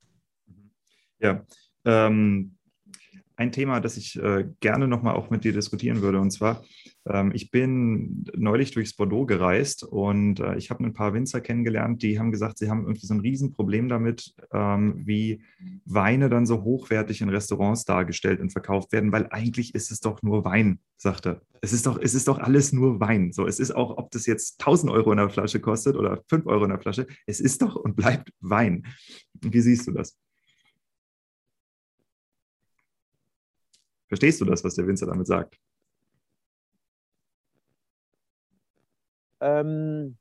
[1.18, 1.44] Ja,
[1.84, 2.57] ähm,
[3.38, 6.20] ein Thema, das ich äh, gerne nochmal auch mit dir diskutieren würde.
[6.20, 6.64] Und zwar,
[7.06, 12.02] ähm, ich bin neulich durchs Bordeaux gereist und äh, ich habe ein paar Winzer kennengelernt,
[12.02, 15.44] die haben gesagt, sie haben irgendwie so ein Riesenproblem damit, ähm, wie
[15.84, 20.20] Weine dann so hochwertig in Restaurants dargestellt und verkauft werden, weil eigentlich ist es doch
[20.22, 21.40] nur Wein, sagte.
[21.60, 23.32] Es ist doch, es ist doch alles nur Wein.
[23.32, 26.46] So, es ist auch, ob das jetzt 1000 Euro in der Flasche kostet oder 5
[26.46, 28.84] Euro in der Flasche, es ist doch und bleibt Wein.
[29.40, 30.18] Wie siehst du das?
[34.08, 35.58] Verstehst du das, was der Winzer damit sagt?
[39.40, 40.16] Ähm,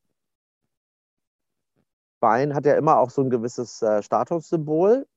[2.20, 5.08] Wein hat ja immer auch so ein gewisses äh, Statussymbol.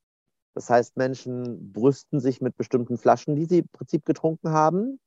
[0.54, 5.00] Das heißt, Menschen brüsten sich mit bestimmten Flaschen, die sie im Prinzip getrunken haben,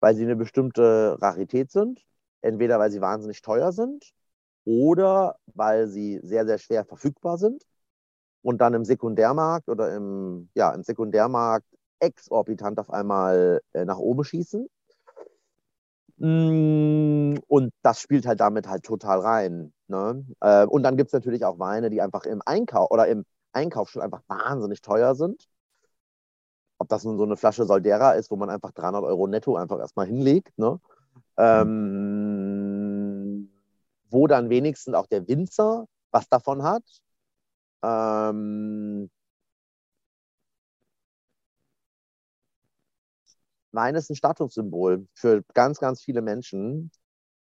[0.00, 2.04] weil sie eine bestimmte Rarität sind.
[2.42, 4.12] Entweder weil sie wahnsinnig teuer sind
[4.64, 7.64] oder weil sie sehr, sehr schwer verfügbar sind
[8.42, 11.66] und dann im Sekundärmarkt oder im, ja, im Sekundärmarkt
[12.00, 14.68] exorbitant auf einmal äh, nach oben schießen.
[16.18, 19.72] Mm, und das spielt halt damit halt total rein.
[19.88, 20.24] Ne?
[20.40, 23.90] Äh, und dann gibt es natürlich auch Weine, die einfach im Einkauf oder im Einkauf
[23.90, 25.48] schon einfach wahnsinnig teuer sind.
[26.78, 29.78] Ob das nun so eine Flasche Soldera ist, wo man einfach 300 Euro netto einfach
[29.78, 30.58] erstmal hinlegt.
[30.58, 30.80] Ne?
[31.36, 32.40] Ähm,
[34.10, 36.82] wo dann wenigstens auch der Winzer was davon hat.
[37.82, 39.10] Ähm,
[43.72, 46.90] Wein ist ein Statussymbol für ganz, ganz viele Menschen.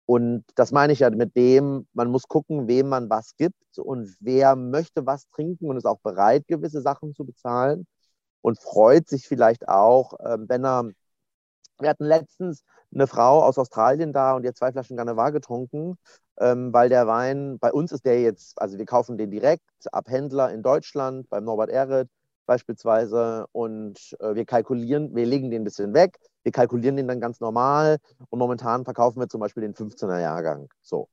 [0.06, 4.16] Und das meine ich ja mit dem, man muss gucken, wem man was gibt und
[4.20, 7.86] wer möchte was trinken und ist auch bereit, gewisse Sachen zu bezahlen
[8.40, 10.90] und freut sich vielleicht auch, ähm, wenn er.
[11.80, 15.96] Wir hatten letztens eine Frau aus Australien da und die hat zwei Flaschen Ganevar getrunken,
[16.38, 19.62] ähm, weil der Wein, bei uns ist der jetzt, also wir kaufen den direkt
[19.92, 22.08] ab Händler in Deutschland, beim Norbert Ehret
[22.48, 27.20] beispielsweise und äh, wir kalkulieren, wir legen den ein bisschen weg, wir kalkulieren den dann
[27.20, 27.98] ganz normal
[28.30, 30.68] und momentan verkaufen wir zum Beispiel den 15er Jahrgang.
[30.80, 31.08] So.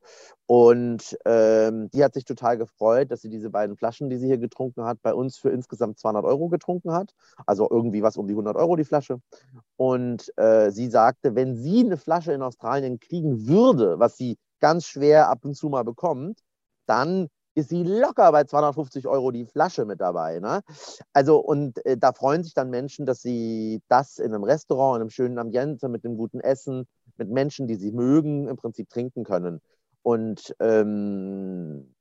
[0.45, 4.38] Und ähm, die hat sich total gefreut, dass sie diese beiden Flaschen, die sie hier
[4.38, 7.13] getrunken hat, bei uns für insgesamt 200 Euro getrunken hat.
[7.45, 9.19] Also irgendwie was um die 100 Euro die Flasche.
[9.76, 14.86] Und äh, sie sagte, wenn sie eine Flasche in Australien kriegen würde, was sie ganz
[14.86, 16.39] schwer ab und zu mal bekommt,
[16.86, 20.39] dann ist sie locker bei 250 Euro die Flasche mit dabei.
[20.39, 20.61] Ne?
[21.13, 25.01] Also, und äh, da freuen sich dann Menschen, dass sie das in einem Restaurant, in
[25.01, 26.85] einem schönen Ambiente, mit einem guten Essen,
[27.17, 29.62] mit Menschen, die sie mögen, im Prinzip trinken können.
[30.03, 31.95] Und ähm,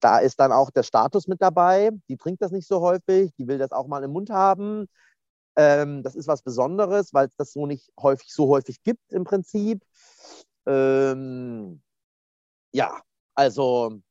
[0.00, 1.90] da ist dann auch der Status mit dabei.
[2.08, 4.88] Die trinkt das nicht so häufig, die will das auch mal im Mund haben.
[5.56, 9.24] Ähm, das ist was Besonderes, weil es das so nicht häufig so häufig gibt im
[9.24, 9.82] Prinzip.
[10.66, 11.82] Ähm,
[12.72, 13.00] ja,
[13.40, 14.02] also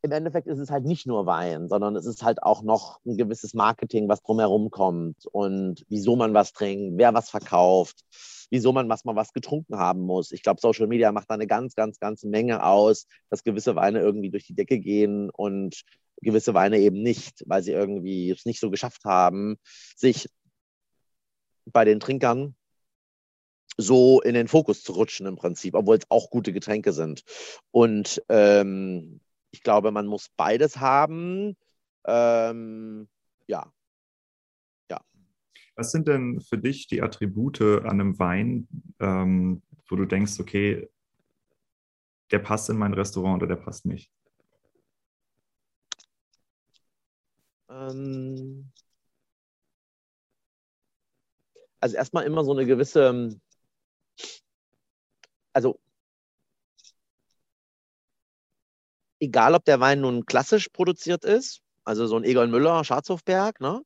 [0.00, 3.18] im Endeffekt ist es halt nicht nur Wein, sondern es ist halt auch noch ein
[3.18, 8.04] gewisses Marketing, was drumherum kommt und wieso man was trinkt, wer was verkauft,
[8.50, 10.32] wieso man was mal was getrunken haben muss.
[10.32, 14.00] Ich glaube, Social Media macht da eine ganz, ganz, ganz Menge aus, dass gewisse Weine
[14.00, 15.82] irgendwie durch die Decke gehen und
[16.22, 19.58] gewisse Weine eben nicht, weil sie irgendwie es nicht so geschafft haben,
[19.94, 20.30] sich
[21.66, 22.54] bei den Trinkern
[23.78, 27.22] so in den Fokus zu rutschen im Prinzip, obwohl es auch gute Getränke sind.
[27.70, 29.20] Und ähm,
[29.50, 31.56] ich glaube, man muss beides haben.
[32.04, 33.08] Ähm,
[33.46, 33.72] ja.
[34.90, 35.00] Ja.
[35.76, 38.68] Was sind denn für dich die Attribute an einem Wein,
[38.98, 40.90] ähm, wo du denkst, okay,
[42.32, 44.10] der passt in mein Restaurant oder der passt nicht?
[47.70, 48.72] Ähm,
[51.80, 53.38] also erstmal immer so eine gewisse
[55.52, 55.78] also
[59.20, 63.82] egal ob der Wein nun klassisch produziert ist, also so ein Egon Müller, Schatzhofberg, ne?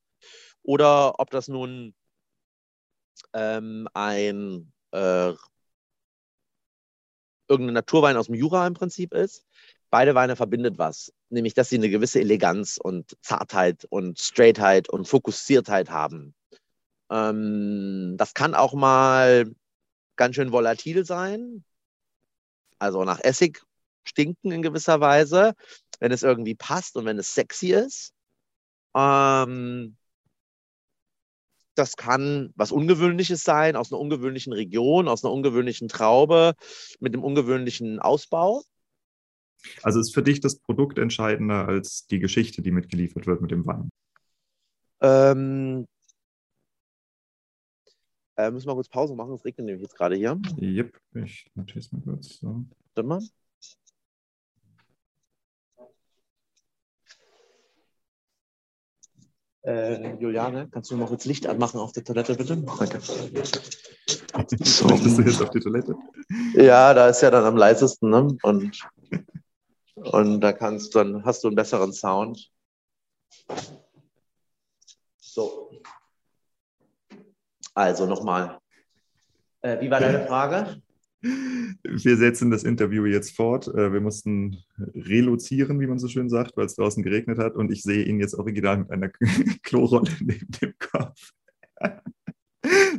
[0.62, 1.94] oder ob das nun
[3.32, 5.32] ähm, ein äh,
[7.48, 9.44] irgendein Naturwein aus dem Jura im Prinzip ist.
[9.90, 15.06] Beide Weine verbindet was, nämlich dass sie eine gewisse Eleganz und Zartheit und Straightheit und
[15.06, 16.34] Fokussiertheit haben.
[17.10, 19.52] Ähm, das kann auch mal
[20.22, 21.64] ganz schön volatil sein,
[22.78, 23.60] also nach Essig
[24.04, 25.54] stinken in gewisser Weise,
[25.98, 28.12] wenn es irgendwie passt und wenn es sexy ist.
[28.94, 29.96] Ähm,
[31.74, 36.54] das kann was Ungewöhnliches sein, aus einer ungewöhnlichen Region, aus einer ungewöhnlichen Traube,
[37.00, 38.62] mit einem ungewöhnlichen Ausbau.
[39.82, 43.66] Also ist für dich das Produkt entscheidender als die Geschichte, die mitgeliefert wird mit dem
[43.66, 43.90] Wein?
[45.00, 45.84] Ähm,
[48.46, 50.40] äh, müssen wir kurz Pause machen, es regnet nämlich jetzt gerade hier.
[50.60, 52.38] Yep, ich notiere es mal kurz.
[52.40, 52.64] So.
[52.94, 53.20] Warte mal.
[59.64, 62.56] Äh, Juliane, kannst du noch kurz Licht anmachen auf der Toilette, bitte?
[62.56, 63.00] Danke.
[63.00, 64.86] So.
[64.88, 65.94] Möchtest du jetzt auf die Toilette?
[66.54, 68.36] Ja, da ist ja dann am leisesten, ne?
[68.42, 68.80] Und,
[69.94, 72.50] und da kannst dann hast du einen besseren Sound.
[75.20, 75.71] So.
[77.74, 78.58] Also nochmal.
[79.62, 80.82] Äh, wie war deine Frage?
[81.22, 83.68] Wir setzen das Interview jetzt fort.
[83.68, 84.58] Äh, wir mussten
[84.94, 87.54] relozieren, wie man so schön sagt, weil es draußen geregnet hat.
[87.54, 89.08] Und ich sehe ihn jetzt original mit einer
[89.62, 91.32] Klorolle neben dem Kopf.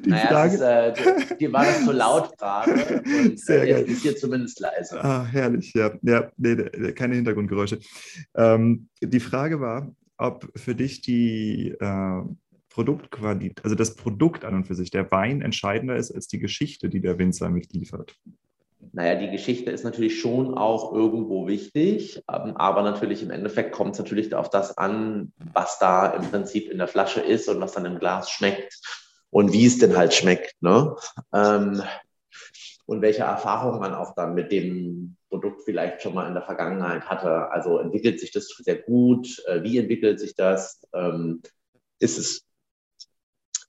[0.06, 0.56] Die naja, Frage.
[0.56, 5.02] Ist, äh, dir war das zu laut gerade und Sehr äh, ist hier zumindest leise.
[5.02, 5.92] Ah, herrlich, ja.
[6.02, 6.56] ja nee,
[6.94, 7.80] keine Hintergrundgeräusche.
[8.36, 12.24] Ähm, die Frage war, ob für dich die äh,
[12.74, 16.90] Produktqualität, also das Produkt an und für sich, der Wein entscheidender ist als die Geschichte,
[16.90, 18.16] die der Winzer mitliefert?
[18.92, 23.94] Naja, die Geschichte ist natürlich schon auch irgendwo wichtig, ähm, aber natürlich im Endeffekt kommt
[23.94, 27.74] es natürlich auf das an, was da im Prinzip in der Flasche ist und was
[27.74, 28.82] dann im Glas schmeckt
[29.30, 30.56] und wie es denn halt schmeckt.
[30.62, 30.96] Ne?
[31.34, 31.82] Ähm,
[32.86, 37.06] und welche Erfahrungen man auch dann mit dem Produkt vielleicht schon mal in der Vergangenheit
[37.06, 37.50] hatte.
[37.52, 39.42] Also entwickelt sich das sehr gut?
[39.48, 40.82] Äh, wie entwickelt sich das?
[40.94, 41.42] Ähm,
[42.00, 42.46] ist es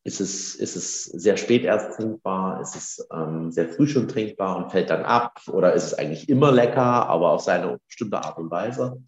[0.05, 4.57] ist es, ist es sehr spät erst trinkbar, ist es ähm, sehr früh schon trinkbar
[4.57, 8.37] und fällt dann ab oder ist es eigentlich immer lecker, aber auf seine bestimmte Art
[8.37, 9.03] und Weise.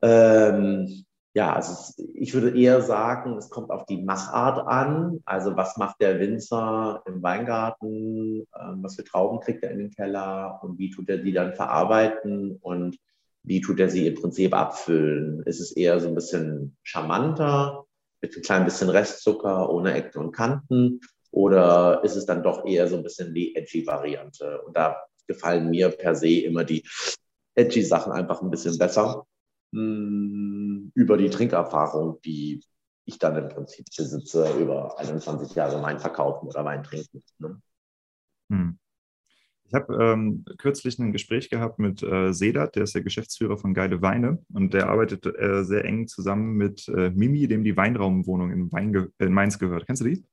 [0.00, 1.04] Ähm,
[1.34, 5.20] ja, also ich würde eher sagen, es kommt auf die Machart an.
[5.24, 9.90] Also was macht der Winzer im Weingarten, ähm, was für Trauben kriegt er in den
[9.90, 12.96] Keller und wie tut er die dann verarbeiten und
[13.42, 15.42] wie tut er sie im Prinzip abfüllen?
[15.42, 17.83] Ist es eher so ein bisschen charmanter?
[18.20, 21.00] Mit ein klein bisschen Restzucker, ohne Ecken und Kanten?
[21.30, 24.62] Oder ist es dann doch eher so ein bisschen die edgy Variante?
[24.62, 24.96] Und da
[25.26, 26.86] gefallen mir per se immer die
[27.54, 29.26] edgy Sachen einfach ein bisschen besser
[29.72, 32.62] mh, hm, über die Trinkerfahrung, die
[33.04, 37.22] ich dann im Prinzip besitze über 21 Jahre Wein verkaufen oder Wein trinken.
[37.38, 37.60] Ne?
[38.50, 38.78] Hm.
[39.74, 43.74] Ich habe ähm, kürzlich ein Gespräch gehabt mit äh, Sedat, der ist der Geschäftsführer von
[43.74, 48.52] Geile Weine und der arbeitet äh, sehr eng zusammen mit äh, Mimi, dem die Weinraumwohnung
[48.52, 49.84] in, Wein in Mainz gehört.
[49.86, 50.24] Kennst du die?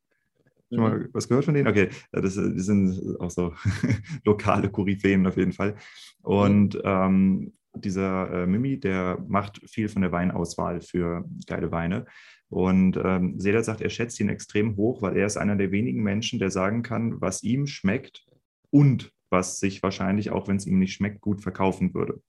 [0.70, 1.10] Schon mal mhm.
[1.14, 1.68] was gehört von denen?
[1.68, 3.56] Okay, das, die sind auch so
[4.26, 5.74] lokale Koryphäen auf jeden Fall.
[6.22, 12.06] Und ähm, dieser äh, Mimi, der macht viel von der Weinauswahl für geile Weine.
[12.48, 16.04] Und ähm, Sedat sagt, er schätzt ihn extrem hoch, weil er ist einer der wenigen
[16.04, 18.28] Menschen, der sagen kann, was ihm schmeckt
[18.70, 22.22] und was sich wahrscheinlich, auch wenn es ihm nicht schmeckt, gut verkaufen würde.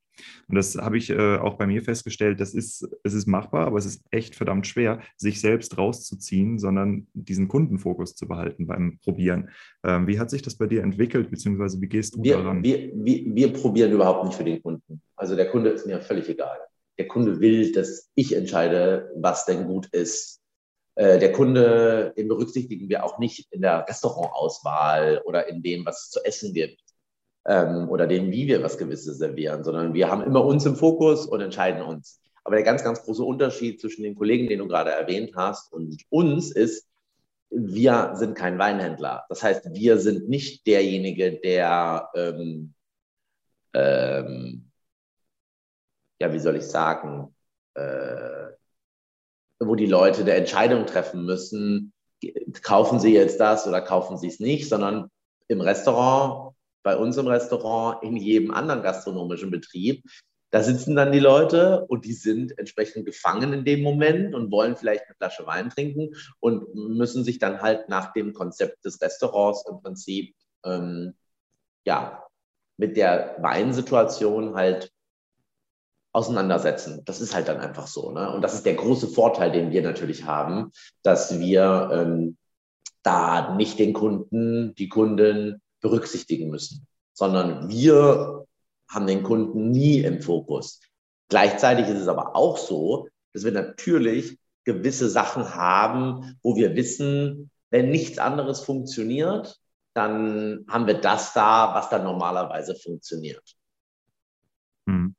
[0.49, 3.79] Und das habe ich äh, auch bei mir festgestellt, das ist, es ist machbar, aber
[3.79, 9.51] es ist echt verdammt schwer, sich selbst rauszuziehen, sondern diesen Kundenfokus zu behalten beim Probieren.
[9.85, 12.63] Ähm, wie hat sich das bei dir entwickelt, beziehungsweise wie gehst du wir, daran?
[12.63, 15.01] Wir, wir, wir probieren überhaupt nicht für den Kunden.
[15.17, 16.59] Also der Kunde ist mir völlig egal.
[16.99, 20.41] Der Kunde will, dass ich entscheide, was denn gut ist.
[20.95, 26.05] Äh, der Kunde, den berücksichtigen wir auch nicht in der Restaurantauswahl oder in dem, was
[26.05, 26.83] es zu essen gibt
[27.47, 31.27] ähm, oder dem, wie wir was Gewisses servieren, sondern wir haben immer uns im Fokus
[31.27, 32.21] und entscheiden uns.
[32.45, 36.03] Aber der ganz, ganz große Unterschied zwischen den Kollegen, den du gerade erwähnt hast, und
[36.11, 36.89] uns ist,
[37.51, 39.25] wir sind kein Weinhändler.
[39.29, 42.75] Das heißt, wir sind nicht derjenige, der, ähm,
[43.75, 44.71] ähm,
[46.21, 47.35] ja, wie soll ich sagen,
[47.75, 48.47] äh,
[49.61, 51.93] wo die Leute eine Entscheidung treffen müssen,
[52.63, 55.11] kaufen sie jetzt das oder kaufen sie es nicht, sondern
[55.49, 56.52] im Restaurant
[56.83, 60.05] bei uns im Restaurant, in jedem anderen gastronomischen Betrieb.
[60.51, 64.77] Da sitzen dann die Leute und die sind entsprechend gefangen in dem Moment und wollen
[64.77, 69.65] vielleicht eine Flasche Wein trinken und müssen sich dann halt nach dem Konzept des Restaurants
[69.67, 71.15] im Prinzip ähm,
[71.87, 72.27] ja
[72.77, 74.93] mit der Weinsituation halt
[76.13, 77.03] auseinandersetzen.
[77.07, 78.11] Das ist halt dann einfach so.
[78.11, 78.31] Ne?
[78.31, 80.71] Und das ist der große Vorteil, den wir natürlich haben,
[81.03, 82.37] dass wir ähm,
[83.03, 88.47] da nicht den Kunden, die Kunden berücksichtigen müssen, sondern wir
[88.89, 90.81] haben den Kunden nie im Fokus.
[91.29, 97.51] Gleichzeitig ist es aber auch so, dass wir natürlich gewisse Sachen haben, wo wir wissen,
[97.71, 99.59] wenn nichts anderes funktioniert,
[99.95, 103.43] dann haben wir das da, was dann normalerweise funktioniert.
[104.87, 105.15] Hm.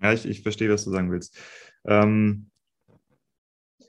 [0.00, 1.36] Ja, ich, ich verstehe, was du sagen willst.
[1.84, 2.50] Ähm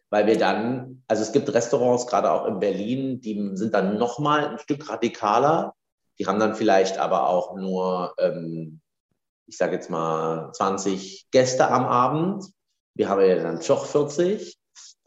[0.10, 4.48] Weil wir dann, also es gibt Restaurants, gerade auch in Berlin, die sind dann nochmal
[4.48, 5.76] ein Stück radikaler.
[6.20, 8.82] Die haben dann vielleicht aber auch nur, ähm,
[9.48, 12.46] ich sage jetzt mal, 20 Gäste am Abend.
[12.94, 14.58] Wir haben ja dann doch 40.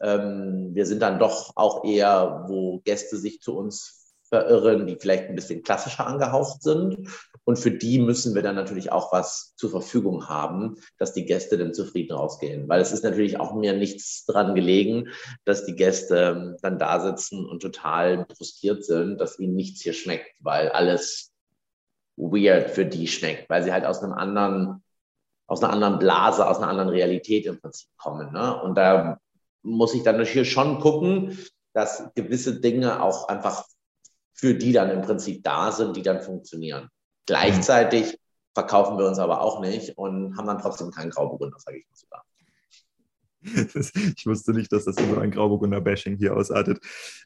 [0.01, 5.25] Ähm, wir sind dann doch auch eher, wo Gäste sich zu uns verirren, die vielleicht
[5.25, 7.07] ein bisschen klassischer angehaucht sind.
[7.45, 11.57] Und für die müssen wir dann natürlich auch was zur Verfügung haben, dass die Gäste
[11.57, 12.69] dann zufrieden rausgehen.
[12.69, 15.09] Weil es ist natürlich auch mir nichts dran gelegen,
[15.43, 20.31] dass die Gäste dann da sitzen und total frustriert sind, dass ihnen nichts hier schmeckt,
[20.39, 21.33] weil alles
[22.15, 24.83] weird für die schmeckt, weil sie halt aus einem anderen,
[25.47, 28.31] aus einer anderen Blase, aus einer anderen Realität im Prinzip kommen.
[28.31, 28.61] Ne?
[28.61, 29.17] Und da
[29.63, 31.37] muss ich dann natürlich schon gucken,
[31.73, 33.65] dass gewisse Dinge auch einfach
[34.33, 36.89] für die dann im Prinzip da sind, die dann funktionieren.
[37.25, 38.19] Gleichzeitig
[38.53, 41.95] verkaufen wir uns aber auch nicht und haben dann trotzdem keinen Grauburgunder, sage ich mal
[41.95, 42.23] sogar.
[44.17, 46.79] Ich wusste nicht, dass das so ein Grauburgunder-Bashing hier ausartet.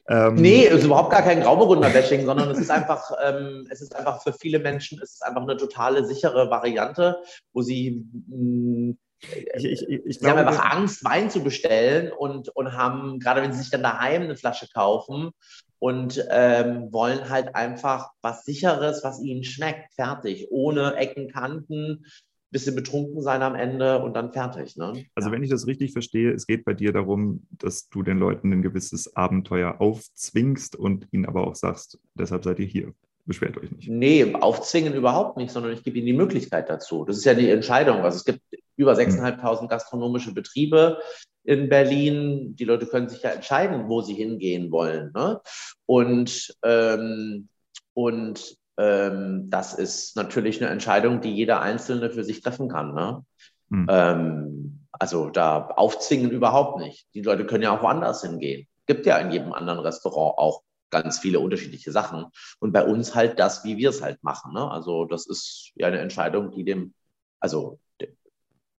[0.08, 3.94] Ähm nee, es ist überhaupt gar kein Grauburgunder-Bashing, sondern es ist einfach, ähm, es ist
[3.94, 7.22] einfach für viele Menschen, es ist einfach eine totale sichere Variante,
[7.52, 12.48] wo sie mh, ich, ich, ich, sie glaube, haben einfach Angst, Wein zu bestellen und,
[12.50, 15.30] und haben, gerade wenn sie sich dann daheim eine Flasche kaufen
[15.78, 22.04] und ähm, wollen halt einfach was Sicheres, was ihnen schmeckt, fertig, ohne Ecken, Kanten,
[22.50, 24.76] bisschen betrunken sein am Ende und dann fertig.
[24.76, 25.04] Ne?
[25.14, 28.52] Also wenn ich das richtig verstehe, es geht bei dir darum, dass du den Leuten
[28.52, 32.94] ein gewisses Abenteuer aufzwingst und ihnen aber auch sagst, deshalb seid ihr hier.
[33.28, 33.88] Beschwert euch nicht.
[33.90, 37.04] Nee, aufzwingen überhaupt nicht, sondern ich gebe ihnen die Möglichkeit dazu.
[37.04, 38.00] Das ist ja die Entscheidung.
[38.00, 38.40] Also es gibt
[38.76, 39.68] über 6.500 hm.
[39.68, 40.98] gastronomische Betriebe
[41.44, 42.56] in Berlin.
[42.56, 45.12] Die Leute können sich ja entscheiden, wo sie hingehen wollen.
[45.14, 45.42] Ne?
[45.84, 47.50] Und, ähm,
[47.92, 52.94] und ähm, das ist natürlich eine Entscheidung, die jeder Einzelne für sich treffen kann.
[52.94, 53.26] Ne?
[53.68, 53.86] Mhm.
[53.90, 57.06] Ähm, also da aufzwingen überhaupt nicht.
[57.12, 58.66] Die Leute können ja auch woanders hingehen.
[58.86, 62.26] Gibt ja in jedem anderen Restaurant auch ganz viele unterschiedliche Sachen.
[62.58, 64.52] Und bei uns halt das, wie wir es halt machen.
[64.52, 64.70] Ne?
[64.70, 66.94] Also das ist ja eine Entscheidung, die dem,
[67.40, 67.78] also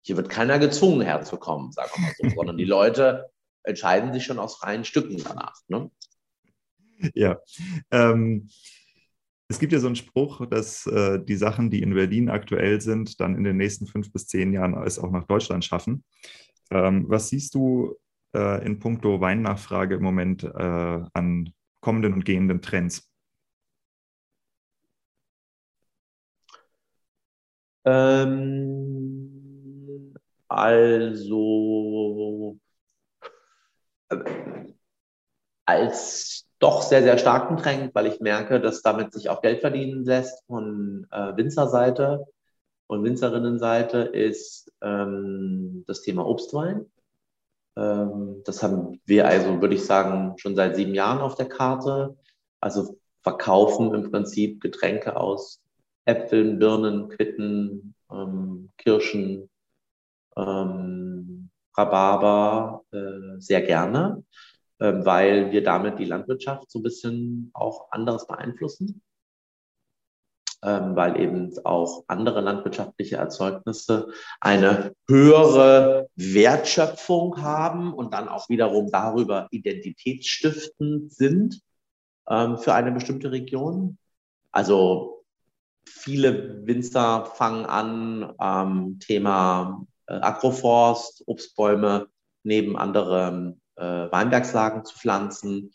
[0.02, 3.30] hier wird keiner gezwungen herzukommen, sagen wir mal so, sondern die Leute
[3.64, 5.56] entscheiden sich schon aus freien Stücken danach.
[5.68, 5.92] Ne?
[7.14, 7.40] Ja.
[7.92, 8.50] Ähm,
[9.48, 13.20] es gibt ja so einen Spruch, dass äh, die Sachen, die in Berlin aktuell sind,
[13.20, 16.04] dann in den nächsten fünf bis zehn Jahren es auch nach Deutschland schaffen.
[16.70, 17.96] Ähm, was siehst du
[18.36, 21.52] äh, in puncto Weinnachfrage im Moment äh, an
[21.82, 23.10] kommenden und gehenden Trends?
[27.86, 29.30] Ähm,
[30.48, 31.40] also
[34.10, 34.18] äh,
[35.66, 40.04] als doch sehr, sehr starken Trend, weil ich merke, dass damit sich auch Geld verdienen
[40.04, 42.26] lässt von äh, Winzerseite
[42.88, 46.86] und Winzerinnenseite ist ähm, das Thema Obstwein.
[47.80, 52.18] Ähm, das haben wir also, würde ich sagen, schon seit sieben Jahren auf der Karte.
[52.60, 55.62] Also verkaufen im Prinzip Getränke aus
[56.06, 59.50] Äpfeln, Birnen, Quitten ähm, Kirschen,
[60.36, 64.24] ähm, Rhabarber äh, sehr gerne,
[64.80, 69.02] äh, weil wir damit die Landwirtschaft so ein bisschen auch anderes beeinflussen
[70.62, 78.92] ähm, weil eben auch andere landwirtschaftliche Erzeugnisse eine höhere Wertschöpfung haben und dann auch wiederum
[78.92, 81.62] darüber identitätsstiftend sind
[82.28, 83.98] ähm, für eine bestimmte Region.
[84.52, 85.24] Also
[85.86, 92.08] viele Winzer fangen an, ähm, Thema äh, Agroforst, Obstbäume
[92.44, 95.72] neben anderen äh, Weinbergslagen zu pflanzen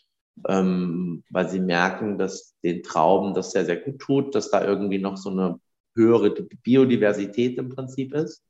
[0.48, 4.98] ähm, weil sie merken, dass den Trauben das sehr, sehr gut tut, dass da irgendwie
[4.98, 5.60] noch so eine
[5.94, 8.42] höhere Biodiversität im Prinzip ist.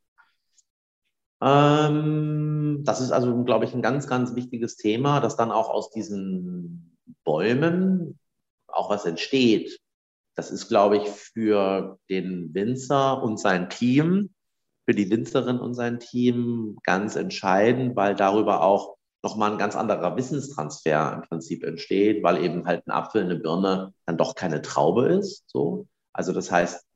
[1.42, 5.90] Ähm, das ist also, glaube ich, ein ganz, ganz wichtiges Thema, dass dann auch aus
[5.90, 8.18] diesen Bäumen
[8.66, 9.78] auch was entsteht.
[10.36, 14.30] Das ist, glaube ich, für den Winzer und sein Team,
[14.86, 18.93] für die Winzerin und sein Team ganz entscheidend, weil darüber auch
[19.24, 23.94] nochmal ein ganz anderer Wissenstransfer im Prinzip entsteht, weil eben halt ein Apfel, eine Birne
[24.04, 25.44] dann doch keine Traube ist.
[25.48, 25.88] So.
[26.12, 26.86] Also das heißt,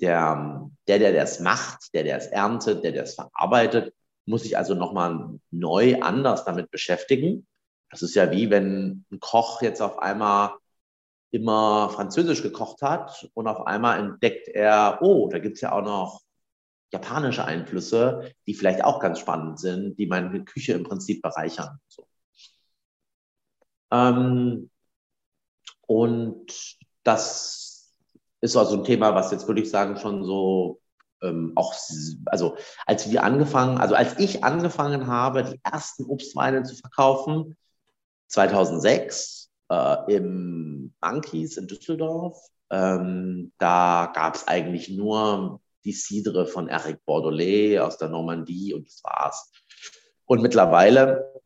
[0.00, 3.94] der, der, der das macht, der, der es erntet, der, der es verarbeitet,
[4.26, 7.46] muss sich also nochmal neu anders damit beschäftigen.
[7.88, 10.54] Das ist ja wie wenn ein Koch jetzt auf einmal
[11.30, 15.82] immer Französisch gekocht hat und auf einmal entdeckt er, oh, da gibt es ja auch
[15.82, 16.23] noch
[16.92, 21.78] japanische Einflüsse, die vielleicht auch ganz spannend sind, die meine Küche im Prinzip bereichern.
[21.88, 22.06] So.
[23.90, 24.70] Ähm,
[25.86, 27.92] und das
[28.40, 30.80] ist also ein Thema, was jetzt würde ich sagen schon so
[31.22, 31.74] ähm, auch,
[32.26, 32.56] also
[32.86, 37.56] als wir angefangen, also als ich angefangen habe, die ersten Obstweine zu verkaufen,
[38.28, 42.38] 2006 äh, im Monkeys in Düsseldorf,
[42.70, 48.86] ähm, da gab es eigentlich nur die Cidre von Eric Bordelais aus der Normandie und
[48.86, 49.52] das war's.
[50.26, 51.40] Und mittlerweile,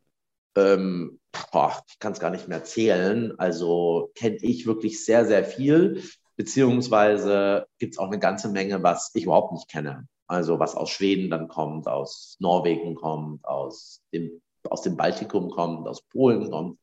[0.56, 1.20] ähm,
[1.52, 6.02] boah, ich kann es gar nicht mehr zählen, also kenne ich wirklich sehr, sehr viel,
[6.36, 10.06] beziehungsweise gibt es auch eine ganze Menge, was ich überhaupt nicht kenne.
[10.28, 15.88] Also was aus Schweden dann kommt, aus Norwegen kommt, aus dem, aus dem Baltikum kommt,
[15.88, 16.78] aus Polen kommt,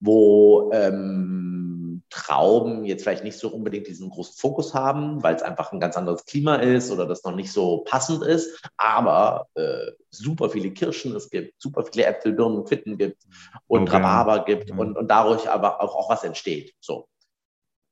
[0.00, 1.71] wo ähm,
[2.12, 5.96] Trauben jetzt vielleicht nicht so unbedingt diesen großen Fokus haben, weil es einfach ein ganz
[5.96, 11.16] anderes Klima ist oder das noch nicht so passend ist, aber äh, super viele Kirschen
[11.16, 13.22] es gibt, super viele Äpfel, Birnen, Quitten gibt
[13.66, 13.96] und okay.
[13.96, 14.78] Rhabarber gibt mhm.
[14.78, 16.74] und, und dadurch aber auch, auch was entsteht.
[16.80, 17.08] So.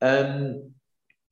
[0.02, 0.74] Ähm,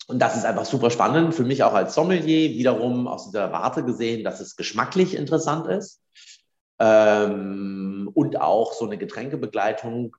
[0.07, 3.85] und das ist einfach super spannend für mich auch als Sommelier, wiederum aus dieser Warte
[3.85, 6.01] gesehen, dass es geschmacklich interessant ist.
[6.79, 10.17] Ähm, und auch so eine Getränkebegleitung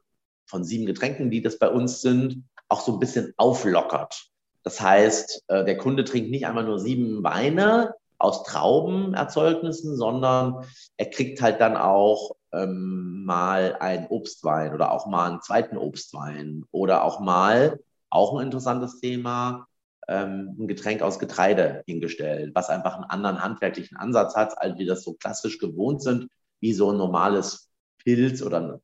[0.49, 4.29] von sieben Getränken, die das bei uns sind, auch so ein bisschen auflockert.
[4.63, 10.65] Das heißt, äh, der Kunde trinkt nicht einmal nur sieben Weine aus Traubenerzeugnissen, sondern
[10.97, 16.65] er kriegt halt dann auch ähm, mal einen Obstwein oder auch mal einen zweiten Obstwein
[16.71, 19.67] oder auch mal, auch ein interessantes Thema,
[20.07, 24.87] ähm, ein Getränk aus Getreide hingestellt, was einfach einen anderen handwerklichen Ansatz hat, als wir
[24.87, 26.27] das so klassisch gewohnt sind,
[26.59, 28.81] wie so ein normales Pilz oder ein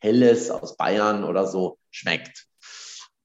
[0.00, 2.49] helles aus Bayern oder so schmeckt.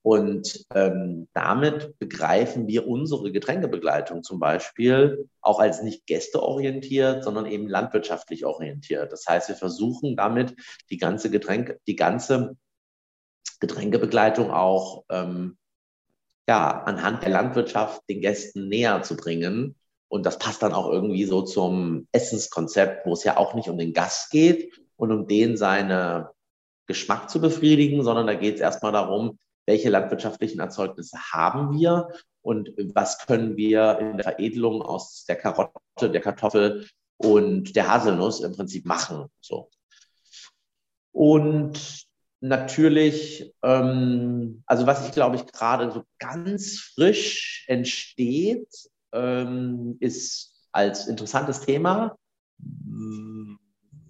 [0.06, 7.68] Und ähm, damit begreifen wir unsere Getränkebegleitung zum Beispiel auch als nicht gästeorientiert, sondern eben
[7.68, 9.12] landwirtschaftlich orientiert.
[9.12, 10.54] Das heißt, wir versuchen damit
[10.92, 12.56] die ganze Getränke, die ganze
[13.60, 15.58] Getränkebegleitung auch ähm,
[16.48, 19.76] ja, anhand der Landwirtschaft den Gästen näher zu bringen.
[20.08, 23.80] Und das passt dann auch irgendwie so zum Essenskonzept, wo es ja auch nicht um
[23.80, 26.30] den Gast geht und um den seine
[26.86, 32.10] Geschmack zu befriedigen, sondern da geht es erstmal darum, welche landwirtschaftlichen Erzeugnisse haben wir
[32.42, 36.88] und was können wir in der Veredelung aus der Karotte, der Kartoffel
[37.18, 39.26] und der Haselnuss im Prinzip machen.
[39.42, 39.70] So.
[41.12, 42.06] Und
[42.42, 48.68] natürlich, ähm, also was ich glaube ich gerade so ganz frisch entsteht,
[49.14, 52.16] ähm, ist als interessantes Thema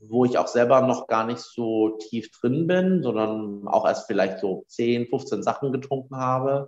[0.10, 4.40] wo ich auch selber noch gar nicht so tief drin bin, sondern auch erst vielleicht
[4.40, 6.68] so 10, 15 Sachen getrunken habe,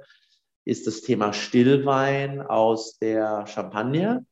[0.65, 4.25] ist das Thema Stillwein aus der Champagne.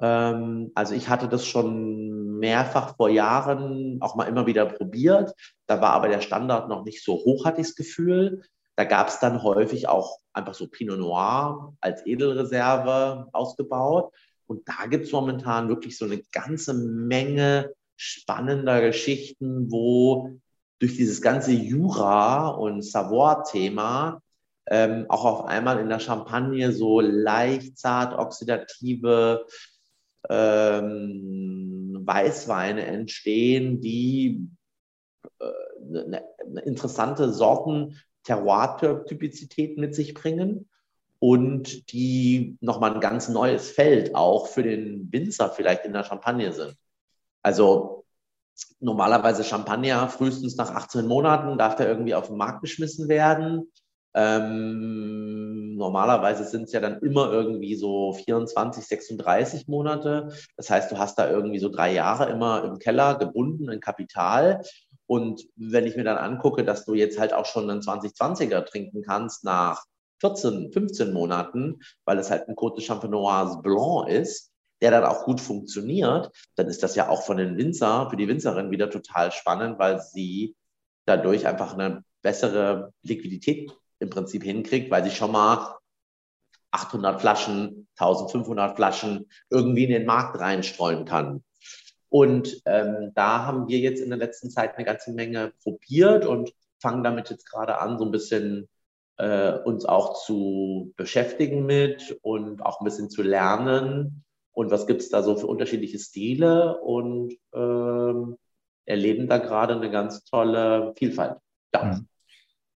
[0.00, 5.32] Ähm, also ich hatte das schon mehrfach vor Jahren auch mal immer wieder probiert.
[5.66, 8.42] Da war aber der Standard noch nicht so hoch, hatte ich das Gefühl.
[8.76, 14.12] Da gab es dann häufig auch einfach so Pinot Noir als Edelreserve ausgebaut.
[14.46, 17.72] Und da gibt es momentan wirklich so eine ganze Menge
[18.02, 20.40] spannender Geschichten, wo
[20.78, 24.22] durch dieses ganze Jura- und Savoir-Thema
[24.66, 29.44] ähm, auch auf einmal in der Champagne so leicht zart oxidative
[30.30, 34.48] ähm, Weißweine entstehen, die
[35.38, 40.70] äh, eine, eine interessante Sorten Terroir-Typizität mit sich bringen
[41.18, 46.50] und die nochmal ein ganz neues Feld auch für den Winzer vielleicht in der Champagne
[46.54, 46.74] sind.
[47.42, 48.04] Also
[48.80, 53.70] normalerweise Champagner frühestens nach 18 Monaten darf der irgendwie auf den Markt geschmissen werden.
[54.12, 60.32] Ähm, normalerweise sind es ja dann immer irgendwie so 24, 36 Monate.
[60.56, 64.62] Das heißt, du hast da irgendwie so drei Jahre immer im Keller gebunden in Kapital.
[65.06, 69.02] Und wenn ich mir dann angucke, dass du jetzt halt auch schon einen 2020er trinken
[69.02, 69.84] kannst nach
[70.20, 74.49] 14, 15 Monaten, weil es halt ein Côte de Champenoise Blanc ist,
[74.80, 78.28] der dann auch gut funktioniert, dann ist das ja auch von den Winzer, für die
[78.28, 80.56] Winzerin wieder total spannend, weil sie
[81.06, 85.76] dadurch einfach eine bessere Liquidität im Prinzip hinkriegt, weil sie schon mal
[86.70, 91.42] 800 Flaschen, 1500 Flaschen irgendwie in den Markt reinstreuen kann.
[92.08, 96.52] Und ähm, da haben wir jetzt in der letzten Zeit eine ganze Menge probiert und
[96.80, 98.68] fangen damit jetzt gerade an, so ein bisschen
[99.16, 104.24] äh, uns auch zu beschäftigen mit und auch ein bisschen zu lernen.
[104.60, 108.36] Und was gibt es da so für unterschiedliche Stile und ähm,
[108.84, 111.38] erleben da gerade eine ganz tolle Vielfalt.
[111.72, 111.84] Ja.
[111.84, 112.06] Mhm.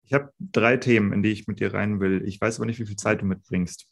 [0.03, 2.27] Ich habe drei Themen, in die ich mit dir rein will.
[2.27, 3.87] Ich weiß aber nicht, wie viel Zeit du mitbringst.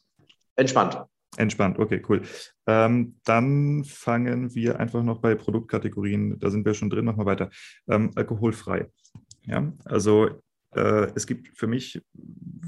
[0.56, 1.02] Entspannt.
[1.36, 2.22] Entspannt, okay, cool.
[2.66, 7.50] Ähm, dann fangen wir einfach noch bei Produktkategorien, da sind wir schon drin, nochmal weiter.
[7.90, 8.90] Ähm, alkoholfrei.
[9.42, 10.40] Ja, also
[10.74, 12.00] es gibt für mich,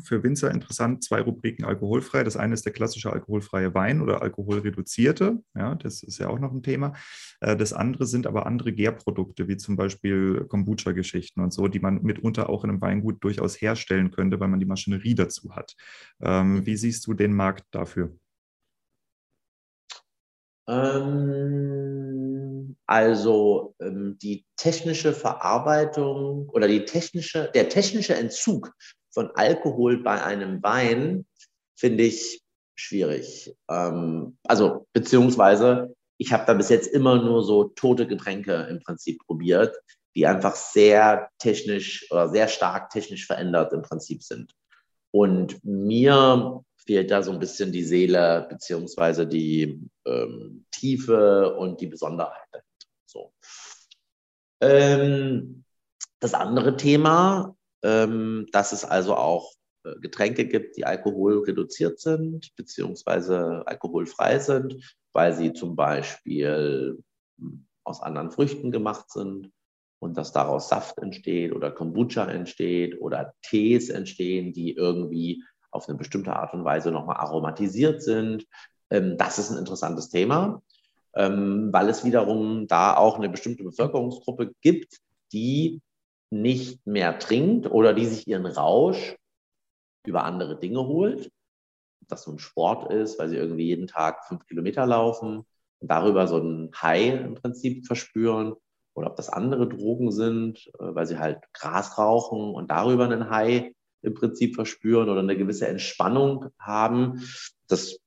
[0.02, 2.22] für Winzer interessant, zwei Rubriken alkoholfrei.
[2.22, 5.42] Das eine ist der klassische alkoholfreie Wein oder alkoholreduzierte.
[5.54, 6.94] Ja, das ist ja auch noch ein Thema.
[7.40, 12.02] Äh, das andere sind aber andere Gärprodukte, wie zum Beispiel Kombucha-Geschichten und so, die man
[12.02, 15.74] mitunter auch in einem Weingut durchaus herstellen könnte, weil man die Maschinerie dazu hat.
[16.20, 18.16] Ähm, wie siehst du den Markt dafür?
[20.66, 22.33] Ähm,
[22.86, 28.72] also ähm, die technische Verarbeitung oder die technische, der technische Entzug
[29.12, 31.26] von Alkohol bei einem Wein
[31.76, 32.42] finde ich
[32.74, 33.54] schwierig.
[33.70, 39.20] Ähm, also beziehungsweise ich habe da bis jetzt immer nur so tote Getränke im Prinzip
[39.26, 39.76] probiert,
[40.14, 44.52] die einfach sehr technisch oder sehr stark technisch verändert im Prinzip sind.
[45.10, 51.86] Und mir fehlt da so ein bisschen die Seele beziehungsweise die ähm, Tiefe und die
[51.86, 52.62] Besonderheit.
[53.06, 53.32] So.
[54.60, 55.64] Ähm,
[56.20, 59.52] das andere Thema, ähm, dass es also auch
[59.84, 67.02] äh, Getränke gibt, die alkoholreduziert sind beziehungsweise alkoholfrei sind, weil sie zum Beispiel
[67.38, 69.50] hm, aus anderen Früchten gemacht sind
[70.00, 75.42] und dass daraus Saft entsteht oder Kombucha entsteht oder Tees entstehen, die irgendwie
[75.74, 78.46] auf eine bestimmte Art und Weise nochmal aromatisiert sind.
[78.90, 80.62] Ähm, das ist ein interessantes Thema,
[81.14, 84.98] ähm, weil es wiederum da auch eine bestimmte Bevölkerungsgruppe gibt,
[85.32, 85.80] die
[86.30, 89.16] nicht mehr trinkt oder die sich ihren Rausch
[90.06, 91.30] über andere Dinge holt.
[92.02, 95.46] Ob das so ein Sport ist, weil sie irgendwie jeden Tag fünf Kilometer laufen
[95.80, 98.54] und darüber so ein High im Prinzip verspüren.
[98.94, 103.30] Oder ob das andere Drogen sind, äh, weil sie halt Gras rauchen und darüber einen
[103.30, 103.72] High
[104.04, 107.22] im Prinzip verspüren oder eine gewisse Entspannung haben.
[107.68, 107.98] Das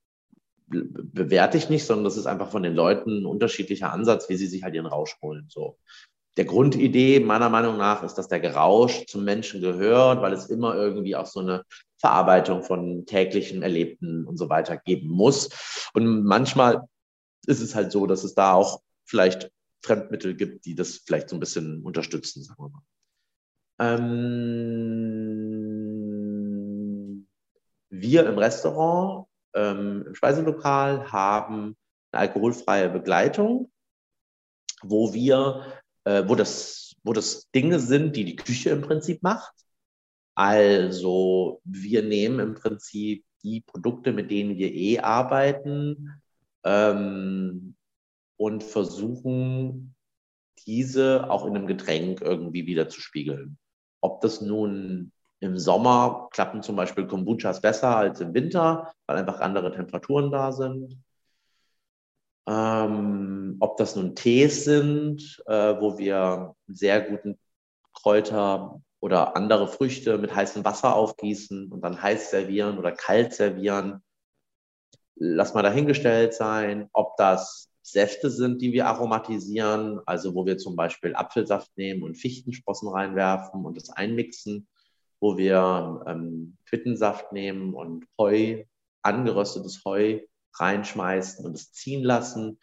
[0.67, 4.47] bewerte ich nicht, sondern das ist einfach von den Leuten ein unterschiedlicher Ansatz, wie sie
[4.47, 5.45] sich halt ihren Rausch holen.
[5.49, 5.77] So.
[6.35, 10.75] Der Grundidee meiner Meinung nach ist, dass der Gerausch zum Menschen gehört, weil es immer
[10.75, 11.63] irgendwie auch so eine
[11.99, 15.49] Verarbeitung von täglichen Erlebten und so weiter geben muss.
[15.93, 16.83] Und manchmal
[17.47, 19.49] ist es halt so, dass es da auch vielleicht
[19.81, 22.81] Fremdmittel gibt, die das vielleicht so ein bisschen unterstützen, sagen wir mal.
[23.79, 25.56] Ähm,
[27.89, 31.75] wir im Restaurant, ähm, im Speiselokal haben
[32.11, 33.71] eine alkoholfreie Begleitung,
[34.81, 39.53] wo wir, äh, wo das, wo das Dinge sind, die die Küche im Prinzip macht.
[40.35, 46.21] Also wir nehmen im Prinzip die Produkte, mit denen wir eh arbeiten,
[46.63, 47.75] ähm,
[48.37, 49.95] und versuchen,
[50.65, 53.57] diese auch in einem Getränk irgendwie wieder zu spiegeln.
[54.01, 59.39] Ob das nun im Sommer klappen zum Beispiel Kombuchas besser als im Winter, weil einfach
[59.39, 60.97] andere Temperaturen da sind.
[62.47, 67.37] Ähm, ob das nun Tees sind, äh, wo wir sehr guten
[67.93, 74.01] Kräuter oder andere Früchte mit heißem Wasser aufgießen und dann heiß servieren oder kalt servieren.
[75.15, 80.75] Lass mal dahingestellt sein, ob das Säfte sind, die wir aromatisieren, also wo wir zum
[80.75, 84.67] Beispiel Apfelsaft nehmen und Fichtensprossen reinwerfen und das einmixen
[85.19, 88.63] wo wir ähm, Quittensaft nehmen und Heu,
[89.01, 90.19] angeröstetes Heu
[90.59, 92.59] reinschmeißen und es ziehen lassen.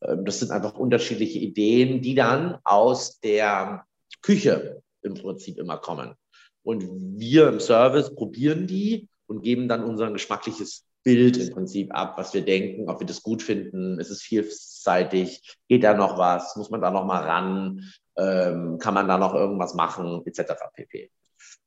[0.00, 3.84] Ähm, das sind einfach unterschiedliche Ideen, die dann aus der
[4.22, 6.14] Küche im Prinzip immer kommen.
[6.62, 6.84] Und
[7.18, 12.34] wir im Service probieren die und geben dann unser geschmackliches Bild im Prinzip ab, was
[12.34, 16.70] wir denken, ob wir das gut finden, ist es vielseitig, geht da noch was, muss
[16.70, 20.54] man da noch mal ran, ähm, kann man da noch irgendwas machen, etc.
[20.74, 21.10] pp.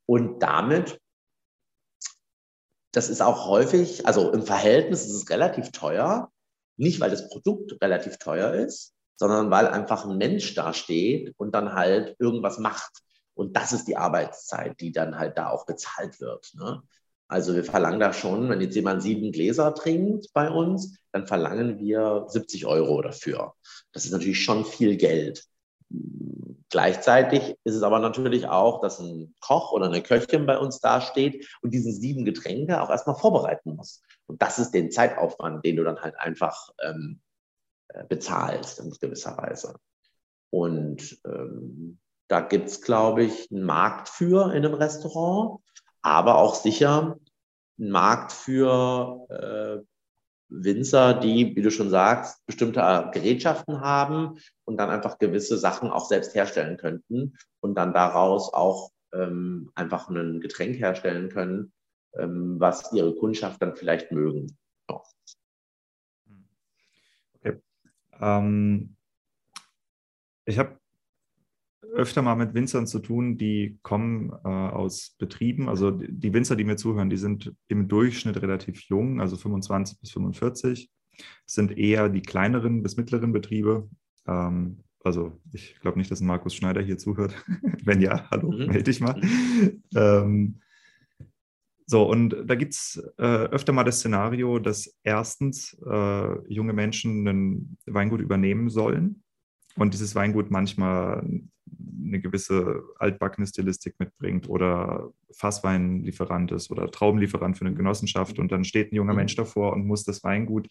[0.06, 1.00] Und damit,
[2.92, 6.32] das ist auch häufig, also im Verhältnis ist es relativ teuer,
[6.78, 11.54] nicht weil das Produkt relativ teuer ist, sondern weil einfach ein Mensch da steht und
[11.54, 12.92] dann halt irgendwas macht.
[13.34, 16.52] Und das ist die Arbeitszeit, die dann halt da auch bezahlt wird.
[16.56, 16.82] Ne?
[17.28, 21.80] Also wir verlangen da schon, wenn jetzt jemand sieben Gläser trinkt bei uns, dann verlangen
[21.80, 23.54] wir 70 Euro dafür.
[23.94, 25.46] Das ist natürlich schon viel Geld.
[26.72, 31.48] Gleichzeitig ist es aber natürlich auch, dass ein Koch oder eine Köchin bei uns dasteht
[31.62, 34.02] und diese sieben Getränke auch erstmal vorbereiten muss.
[34.26, 37.20] Und das ist den Zeitaufwand, den du dann halt einfach ähm,
[37.90, 39.76] äh, bezahlst in gewisser Weise.
[40.50, 42.00] Und ähm,
[42.30, 45.60] da gibt es, glaube ich, einen Markt für in einem Restaurant,
[46.02, 47.18] aber auch sicher
[47.78, 49.86] einen Markt für äh,
[50.52, 56.06] Winzer, die, wie du schon sagst, bestimmte Gerätschaften haben und dann einfach gewisse Sachen auch
[56.06, 61.72] selbst herstellen könnten und dann daraus auch ähm, einfach ein Getränk herstellen können,
[62.18, 64.58] ähm, was ihre Kundschaft dann vielleicht mögen.
[67.40, 67.62] Okay.
[68.20, 68.98] Ähm,
[70.46, 70.81] ich habe
[71.94, 75.70] öfter mal mit Winzern zu tun, die kommen äh, aus Betrieben.
[75.70, 80.12] Also die Winzer, die mir zuhören, die sind im Durchschnitt relativ jung, also 25 bis
[80.12, 80.90] 45.
[81.18, 83.90] Das sind eher die kleineren bis mittleren Betriebe.
[84.28, 87.36] Ähm, also ich glaube nicht, dass Markus Schneider hier zuhört.
[87.84, 88.68] Wenn ja, hallo, mhm.
[88.68, 89.20] melde dich mal.
[89.96, 90.60] Ähm,
[91.86, 97.28] so, und da gibt es äh, öfter mal das Szenario, dass erstens äh, junge Menschen
[97.28, 99.24] ein Weingut übernehmen sollen
[99.76, 101.26] und dieses Weingut manchmal
[102.04, 108.64] eine gewisse altbackene Stilistik mitbringt oder Fassweinlieferant ist oder Traubenlieferant für eine Genossenschaft und dann
[108.64, 109.44] steht ein junger Mensch mhm.
[109.44, 110.68] davor und muss das Weingut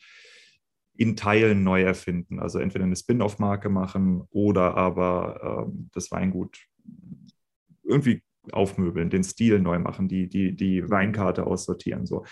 [0.97, 2.41] in Teilen neu erfinden.
[2.41, 6.59] Also entweder eine Spin-off-Marke machen oder aber ähm, das Weingut
[7.83, 8.23] irgendwie
[8.53, 12.07] aufmöbeln, den Stil neu machen, die, die, die Weinkarte aussortieren.
[12.07, 12.25] So.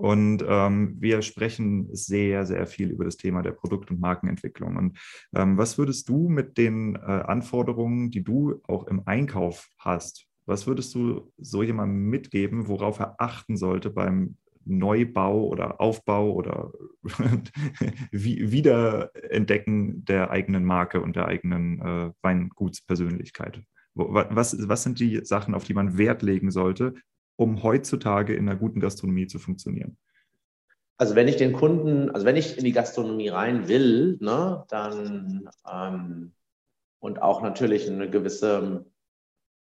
[0.00, 4.76] Und ähm, wir sprechen sehr, sehr viel über das Thema der Produkt- und Markenentwicklung.
[4.76, 4.98] Und
[5.34, 10.66] ähm, was würdest du mit den äh, Anforderungen, die du auch im Einkauf hast, was
[10.66, 16.72] würdest du so jemandem mitgeben, worauf er achten sollte beim Neubau oder Aufbau oder
[18.10, 23.62] Wiederentdecken der eigenen Marke und der eigenen äh, Weingutspersönlichkeit?
[23.92, 26.94] Was, was sind die Sachen, auf die man Wert legen sollte,
[27.40, 29.96] um heutzutage in einer guten Gastronomie zu funktionieren?
[30.98, 35.48] Also wenn ich den Kunden, also wenn ich in die Gastronomie rein will, ne, dann
[35.66, 36.32] ähm,
[36.98, 38.84] und auch natürlich eine gewisse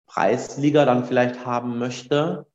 [0.06, 2.46] Preisliga dann vielleicht haben möchte,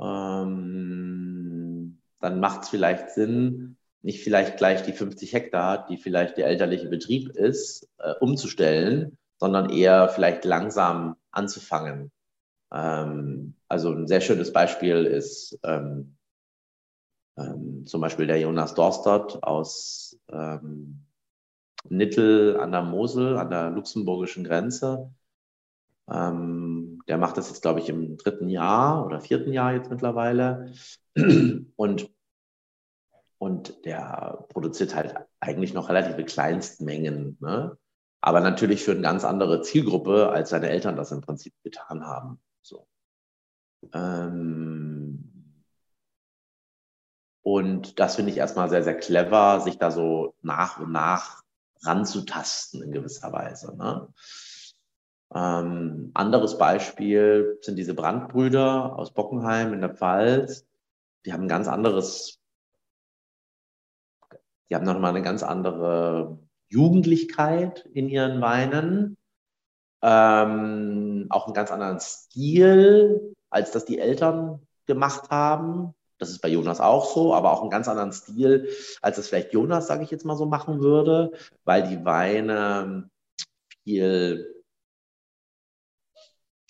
[0.00, 6.46] ähm, dann macht es vielleicht Sinn, nicht vielleicht gleich die 50 Hektar, die vielleicht der
[6.46, 12.10] elterliche Betrieb ist, äh, umzustellen, sondern eher vielleicht langsam anzufangen.
[12.72, 16.16] Ähm, also ein sehr schönes Beispiel ist ähm,
[17.36, 21.06] ähm, zum Beispiel der Jonas Dorstert aus ähm,
[21.88, 25.10] Nittel an der Mosel, an der luxemburgischen Grenze.
[26.08, 30.72] Ähm, der macht das jetzt, glaube ich, im dritten Jahr oder vierten Jahr jetzt mittlerweile.
[31.76, 32.10] Und,
[33.38, 37.36] und der produziert halt eigentlich noch relative Kleinstmengen.
[37.40, 37.76] Ne?
[38.22, 42.40] Aber natürlich für eine ganz andere Zielgruppe, als seine Eltern das im Prinzip getan haben.
[42.66, 42.88] So.
[43.92, 45.62] Ähm,
[47.42, 51.44] und das finde ich erstmal sehr, sehr clever, sich da so nach und nach
[51.82, 53.76] ranzutasten in gewisser Weise.
[53.76, 54.12] Ne?
[55.32, 60.66] Ähm, anderes Beispiel sind diese Brandbrüder aus Bockenheim in der Pfalz.
[61.24, 62.40] Die haben ein ganz anderes,
[64.68, 69.16] die haben nochmal eine ganz andere Jugendlichkeit in ihren Weinen
[70.06, 75.94] ähm, auch einen ganz anderen Stil, als das die Eltern gemacht haben.
[76.18, 78.68] Das ist bei Jonas auch so, aber auch einen ganz anderen Stil,
[79.02, 81.32] als es vielleicht Jonas, sage ich jetzt mal so, machen würde,
[81.64, 83.10] weil die Weine
[83.82, 84.64] viel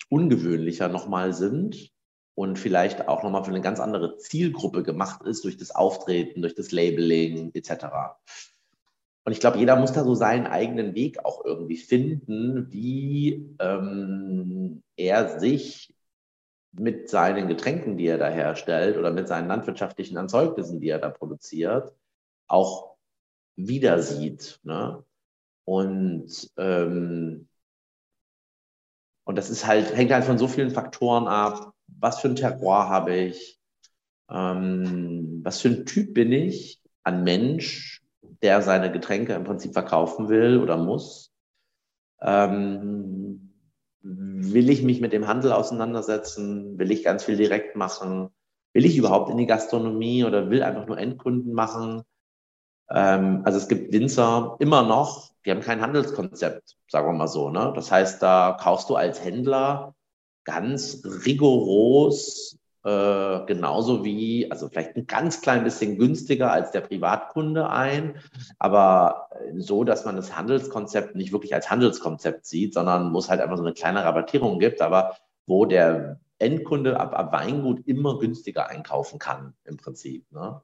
[0.09, 1.91] ungewöhnlicher nochmal sind
[2.33, 6.55] und vielleicht auch nochmal für eine ganz andere Zielgruppe gemacht ist durch das Auftreten, durch
[6.55, 7.85] das Labeling etc.
[9.27, 14.83] Und ich glaube, jeder muss da so seinen eigenen Weg auch irgendwie finden, wie ähm,
[14.95, 15.93] er sich
[16.71, 21.09] mit seinen Getränken, die er da herstellt oder mit seinen landwirtschaftlichen Erzeugnissen, die er da
[21.09, 21.93] produziert,
[22.47, 22.95] auch
[23.57, 24.61] wieder sieht.
[24.63, 25.03] Ne?
[25.65, 27.49] Und, ähm,
[29.25, 31.73] und das ist halt, hängt halt von so vielen Faktoren ab.
[31.87, 33.59] Was für ein Terroir habe ich?
[34.29, 38.06] Ähm, was für ein Typ bin ich an Mensch,
[38.41, 41.33] der seine Getränke im Prinzip verkaufen will oder muss?
[42.21, 43.53] Ähm,
[44.01, 46.77] will ich mich mit dem Handel auseinandersetzen?
[46.79, 48.29] Will ich ganz viel direkt machen?
[48.73, 52.03] Will ich überhaupt in die Gastronomie oder will einfach nur Endkunden machen?
[52.89, 57.49] Ähm, also es gibt Winzer immer noch, die haben kein Handelskonzept, sagen wir mal so.
[57.49, 57.73] Ne?
[57.75, 59.95] Das heißt, da kaufst du als Händler
[60.43, 62.56] ganz rigoros
[62.87, 68.15] äh, genauso wie, also vielleicht ein ganz klein bisschen günstiger als der Privatkunde ein,
[68.59, 69.27] aber
[69.57, 73.57] so, dass man das Handelskonzept nicht wirklich als Handelskonzept sieht, sondern wo es halt einfach
[73.57, 79.19] so eine kleine Rabattierung gibt, aber wo der Endkunde ab, ab Weingut immer günstiger einkaufen
[79.19, 80.61] kann, im Prinzip, ne?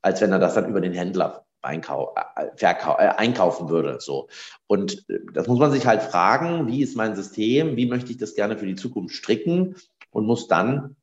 [0.00, 4.00] als wenn er das dann über den Händler einkau äh, äh, einkaufen würde.
[4.00, 4.26] So.
[4.66, 8.18] Und äh, das muss man sich halt fragen, wie ist mein System, wie möchte ich
[8.18, 9.76] das gerne für die Zukunft stricken
[10.10, 10.96] und muss dann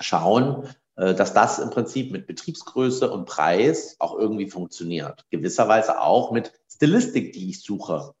[0.00, 5.24] schauen, äh, dass das im Prinzip mit Betriebsgröße und Preis auch irgendwie funktioniert.
[5.30, 8.14] Gewisserweise auch mit Stilistik, die ich suche.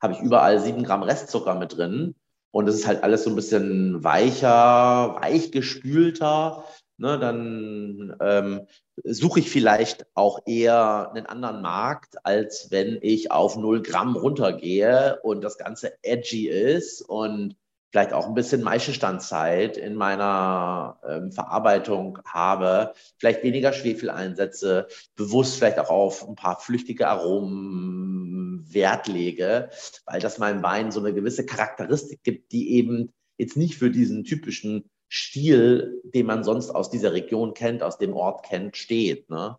[0.00, 2.14] Habe ich überall sieben Gramm Restzucker mit drin
[2.50, 6.64] und es ist halt alles so ein bisschen weicher, weich gespülter.
[6.96, 8.68] Ne, dann ähm,
[9.02, 15.18] suche ich vielleicht auch eher einen anderen Markt, als wenn ich auf 0 Gramm runtergehe
[15.24, 17.56] und das Ganze edgy ist und
[17.94, 25.58] vielleicht auch ein bisschen Maischestandzeit in meiner ähm, Verarbeitung habe, vielleicht weniger Schwefel einsetze, bewusst
[25.58, 29.70] vielleicht auch auf ein paar flüchtige Aromen Wert lege,
[30.06, 34.24] weil das meinem Wein so eine gewisse Charakteristik gibt, die eben jetzt nicht für diesen
[34.24, 39.30] typischen Stil, den man sonst aus dieser Region kennt, aus dem Ort kennt, steht.
[39.30, 39.56] Ne?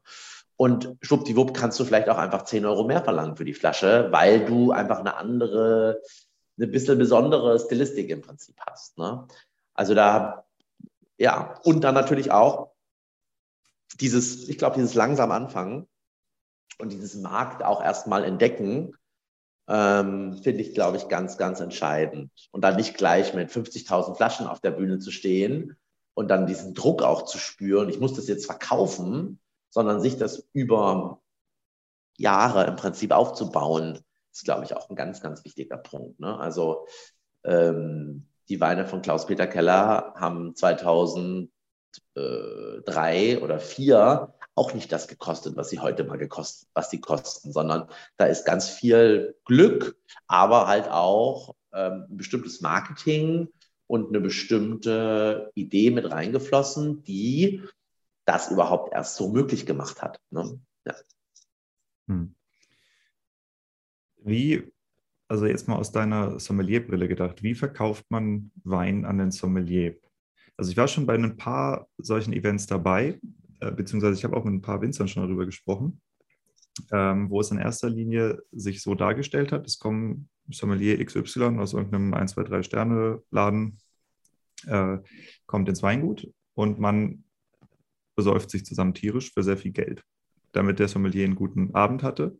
[0.58, 4.44] Und schwuppdiwupp kannst du vielleicht auch einfach 10 Euro mehr verlangen für die Flasche, weil
[4.44, 6.02] du einfach eine andere
[6.58, 8.98] eine bisschen besondere Stilistik im Prinzip hast.
[8.98, 9.28] Ne?
[9.74, 10.46] Also da,
[11.18, 12.72] ja, und dann natürlich auch
[14.00, 15.88] dieses, ich glaube, dieses langsam anfangen
[16.80, 18.96] und dieses Markt auch erstmal entdecken,
[19.68, 22.32] ähm, finde ich, glaube ich, ganz, ganz entscheidend.
[22.52, 25.76] Und dann nicht gleich mit 50.000 Flaschen auf der Bühne zu stehen
[26.14, 29.40] und dann diesen Druck auch zu spüren, ich muss das jetzt verkaufen,
[29.70, 31.22] sondern sich das über
[32.18, 34.00] Jahre im Prinzip aufzubauen,
[34.36, 36.20] ist, glaube ich, auch ein ganz, ganz wichtiger Punkt.
[36.20, 36.38] Ne?
[36.38, 36.88] Also
[37.44, 41.50] ähm, die Weine von Klaus-Peter Keller haben 2003
[43.42, 47.90] oder 2004 auch nicht das gekostet, was sie heute mal gekostet, was sie kosten, sondern
[48.18, 53.50] da ist ganz viel Glück, aber halt auch ähm, ein bestimmtes Marketing
[53.88, 57.64] und eine bestimmte Idee mit reingeflossen, die
[58.26, 60.20] das überhaupt erst so möglich gemacht hat.
[60.32, 60.60] Ne?
[60.86, 60.96] Ja.
[62.08, 62.35] Hm.
[64.26, 64.74] Wie,
[65.28, 69.96] also jetzt mal aus deiner Sommelierbrille gedacht, wie verkauft man Wein an den Sommelier?
[70.58, 73.20] Also ich war schon bei ein paar solchen Events dabei,
[73.60, 76.02] äh, beziehungsweise ich habe auch mit ein paar Winzern schon darüber gesprochen,
[76.92, 81.74] ähm, wo es in erster Linie sich so dargestellt hat, es kommen Sommelier XY aus
[81.74, 83.78] irgendeinem 1, 2, 3 Sterne Laden,
[84.66, 84.98] äh,
[85.46, 87.26] kommt ins Weingut und man
[88.16, 90.04] besäuft sich zusammen tierisch für sehr viel Geld,
[90.52, 92.40] damit der Sommelier einen guten Abend hatte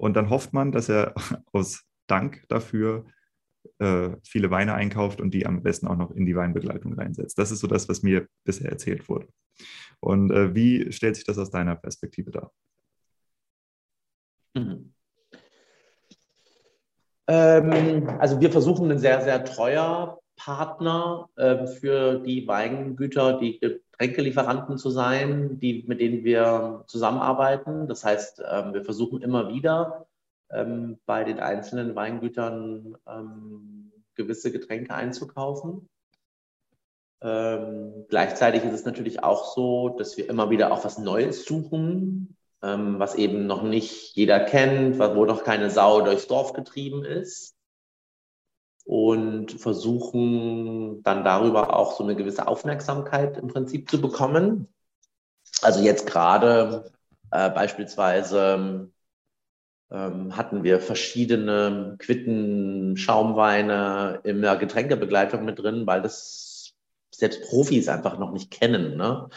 [0.00, 1.14] und dann hofft man, dass er
[1.52, 3.04] aus Dank dafür
[3.78, 7.38] äh, viele Weine einkauft und die am besten auch noch in die Weinbegleitung reinsetzt.
[7.38, 9.28] Das ist so das, was mir bisher erzählt wurde.
[10.00, 12.50] Und äh, wie stellt sich das aus deiner Perspektive dar?
[14.54, 14.94] Mhm.
[17.28, 23.60] Ähm, also wir versuchen ein sehr, sehr treuer Partner äh, für die Weingüter, die
[24.00, 27.86] Getränkelieferanten zu sein, die, mit denen wir zusammenarbeiten.
[27.86, 30.06] Das heißt, ähm, wir versuchen immer wieder
[30.50, 35.88] ähm, bei den einzelnen Weingütern ähm, gewisse Getränke einzukaufen.
[37.22, 43.14] Gleichzeitig ist es natürlich auch so, dass wir immer wieder auch was Neues suchen, was
[43.14, 47.59] eben noch nicht jeder kennt, wo noch keine Sau durchs Dorf getrieben ist
[48.90, 54.66] und versuchen dann darüber auch so eine gewisse Aufmerksamkeit im Prinzip zu bekommen.
[55.62, 56.90] Also jetzt gerade
[57.30, 58.90] äh, beispielsweise
[59.92, 66.72] ähm, hatten wir verschiedene Quitten, Schaumweine in der Getränkebegleitung mit drin, weil das
[67.14, 68.96] selbst Profis einfach noch nicht kennen.
[68.96, 69.28] Ne?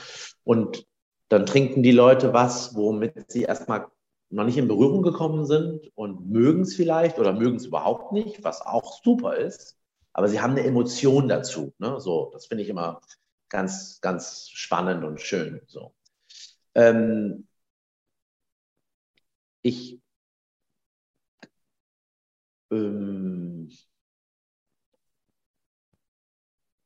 [0.44, 0.88] Und
[1.30, 3.86] dann trinken die Leute was, womit sie erstmal
[4.34, 8.44] noch nicht in Berührung gekommen sind und mögen es vielleicht oder mögen es überhaupt nicht,
[8.44, 9.78] was auch super ist.
[10.16, 11.74] aber sie haben eine Emotion dazu.
[11.80, 12.00] Ne?
[12.00, 13.02] So, das finde ich immer
[13.50, 15.62] ganz, ganz spannend und schön.
[15.68, 15.94] So.
[16.76, 17.48] Ähm,
[19.62, 20.00] ich
[22.72, 23.70] ähm,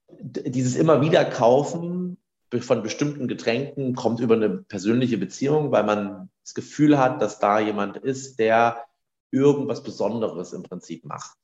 [0.10, 2.18] dieses immer wieder kaufen
[2.60, 7.60] von bestimmten Getränken kommt über eine persönliche Beziehung, weil man das Gefühl hat, dass da
[7.60, 8.86] jemand ist, der
[9.32, 11.38] irgendwas Besonderes im Prinzip macht,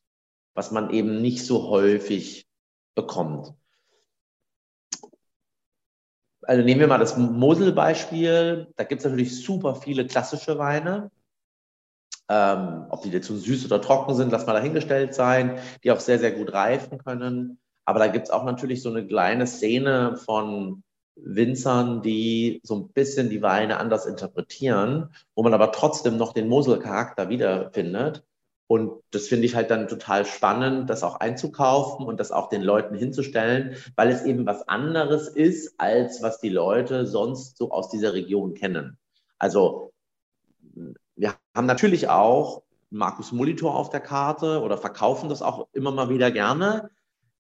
[0.54, 2.48] was man eben nicht so häufig
[2.96, 3.54] bekommt.
[6.44, 8.72] Also nehmen wir mal das Mosel-Beispiel.
[8.76, 11.10] Da gibt es natürlich super viele klassische Weine.
[12.30, 16.00] Ähm, ob die jetzt so süß oder trocken sind, lass mal dahingestellt sein, die auch
[16.00, 17.60] sehr, sehr gut reifen können.
[17.86, 20.84] Aber da gibt es auch natürlich so eine kleine Szene von
[21.16, 26.48] Winzern, die so ein bisschen die Weine anders interpretieren, wo man aber trotzdem noch den
[26.48, 28.24] Mosel-Charakter wiederfindet.
[28.68, 32.64] Und das finde ich halt dann total spannend, das auch einzukaufen und das auch den
[32.64, 37.90] Leuten hinzustellen, weil es eben was anderes ist, als was die Leute sonst so aus
[37.90, 38.98] dieser Region kennen.
[39.38, 39.92] Also
[41.16, 46.10] wir haben natürlich auch Markus Molitor auf der Karte oder verkaufen das auch immer mal
[46.10, 46.90] wieder gerne.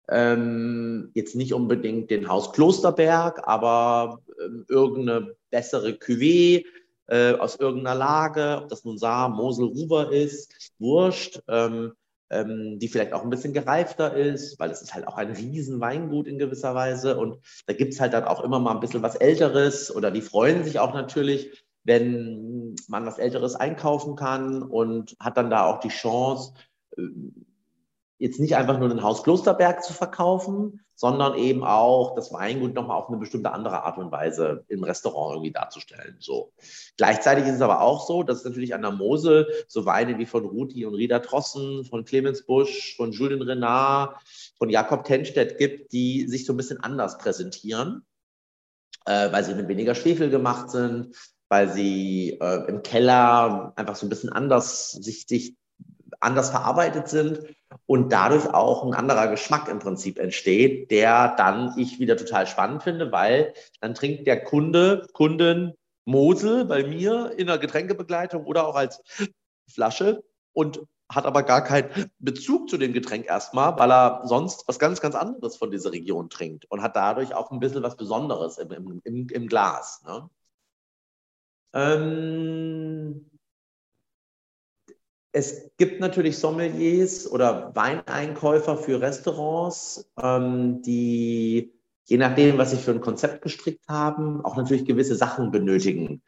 [0.09, 6.65] Ähm, jetzt nicht unbedingt den Haus Klosterberg, aber ähm, irgendeine bessere Cuvée
[7.07, 11.93] äh, aus irgendeiner Lage, ob das nun Saar, Mosel, Ruber ist, Wurscht, ähm,
[12.29, 16.27] ähm, die vielleicht auch ein bisschen gereifter ist, weil es ist halt auch ein Riesenweingut
[16.27, 17.17] in gewisser Weise.
[17.17, 17.37] Und
[17.67, 19.95] da gibt es halt dann auch immer mal ein bisschen was Älteres.
[19.95, 25.49] Oder die freuen sich auch natürlich, wenn man was Älteres einkaufen kann und hat dann
[25.49, 26.53] da auch die Chance,
[26.97, 27.03] äh,
[28.23, 32.97] jetzt nicht einfach nur den Haus Klosterberg zu verkaufen, sondern eben auch das Weingut nochmal
[32.97, 36.15] auf eine bestimmte andere Art und Weise im Restaurant irgendwie darzustellen.
[36.19, 36.53] So.
[36.95, 40.25] Gleichzeitig ist es aber auch so, dass es natürlich an der Mosel so Weine wie
[40.25, 44.15] von Ruti und Rieder Trossen, von Clemens Busch, von Julien Renard,
[44.57, 48.05] von Jakob Tenstedt gibt, die sich so ein bisschen anders präsentieren,
[49.05, 51.13] äh, weil sie mit weniger Schwefel gemacht sind,
[51.49, 55.57] weil sie äh, im Keller einfach so ein bisschen anders sich, sich
[56.21, 57.41] anders verarbeitet sind
[57.85, 62.83] und dadurch auch ein anderer Geschmack im Prinzip entsteht, der dann ich wieder total spannend
[62.83, 65.73] finde, weil dann trinkt der Kunde, Kunden
[66.05, 69.01] Mosel bei mir in der Getränkebegleitung oder auch als
[69.69, 74.79] Flasche und hat aber gar keinen Bezug zu dem Getränk erstmal, weil er sonst was
[74.79, 78.57] ganz, ganz anderes von dieser Region trinkt und hat dadurch auch ein bisschen was Besonderes
[78.57, 80.01] im, im, im Glas.
[80.05, 80.29] Ne?
[81.73, 83.29] Ähm,
[85.33, 91.73] es gibt natürlich Sommeliers oder Weineinkäufer für Restaurants, ähm, die
[92.05, 96.21] je nachdem, was sie für ein Konzept gestrickt haben, auch natürlich gewisse Sachen benötigen.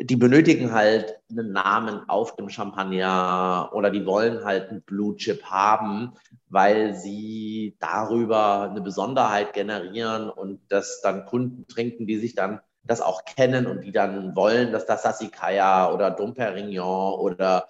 [0.00, 5.42] Die benötigen halt einen Namen auf dem Champagner oder die wollen halt einen Blue Chip
[5.44, 6.12] haben,
[6.48, 13.00] weil sie darüber eine Besonderheit generieren und das dann Kunden trinken, die sich dann das
[13.00, 17.68] auch kennen und die dann wollen, dass das Sassicaia oder Dom Perignon oder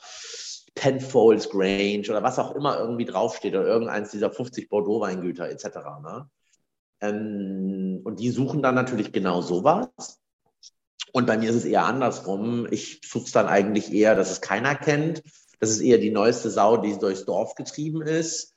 [0.74, 5.64] Penfolds Grange oder was auch immer irgendwie draufsteht oder irgendeins dieser 50 Bordeaux-Weingüter etc.
[6.02, 6.30] Ne?
[7.00, 9.88] Ähm, und die suchen dann natürlich genau sowas.
[11.12, 12.66] Und bei mir ist es eher andersrum.
[12.70, 15.22] Ich suche es dann eigentlich eher, dass es keiner kennt.
[15.60, 18.51] Das ist eher die neueste Sau, die durchs Dorf getrieben ist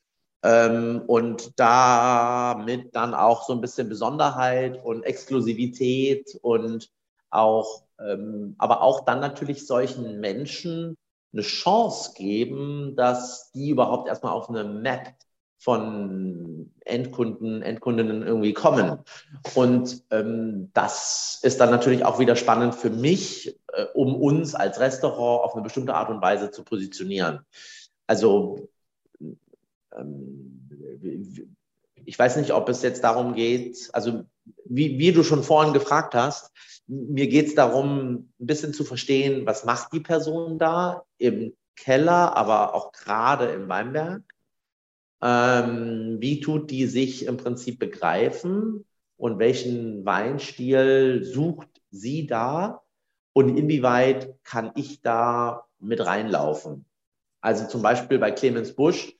[0.45, 6.91] ähm, und damit dann auch so ein bisschen Besonderheit und Exklusivität und
[7.31, 10.97] auch, ähm, aber auch dann natürlich solchen Menschen
[11.33, 15.15] eine Chance geben, dass die überhaupt erstmal auf eine Map
[15.57, 18.99] von Endkunden, Endkundinnen irgendwie kommen.
[19.55, 24.79] Und ähm, das ist dann natürlich auch wieder spannend für mich, äh, um uns als
[24.79, 27.39] Restaurant auf eine bestimmte Art und Weise zu positionieren.
[28.05, 28.69] Also
[32.05, 34.23] ich weiß nicht, ob es jetzt darum geht, also
[34.65, 36.51] wie, wie du schon vorhin gefragt hast,
[36.87, 42.37] mir geht es darum, ein bisschen zu verstehen, was macht die Person da im Keller,
[42.37, 44.23] aber auch gerade im Weinberg.
[45.21, 48.85] Ähm, wie tut die sich im Prinzip begreifen
[49.17, 52.83] und welchen Weinstil sucht sie da
[53.33, 56.85] und inwieweit kann ich da mit reinlaufen?
[57.41, 59.15] Also zum Beispiel bei Clemens Busch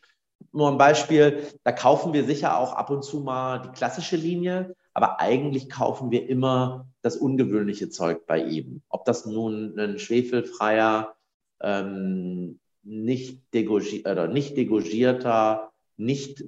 [0.55, 4.75] nur ein Beispiel, da kaufen wir sicher auch ab und zu mal die klassische Linie,
[4.93, 8.81] aber eigentlich kaufen wir immer das ungewöhnliche Zeug bei ihm.
[8.89, 11.15] Ob das nun ein schwefelfreier,
[11.61, 16.45] ähm, nicht, degogi oder nicht degogierter, nicht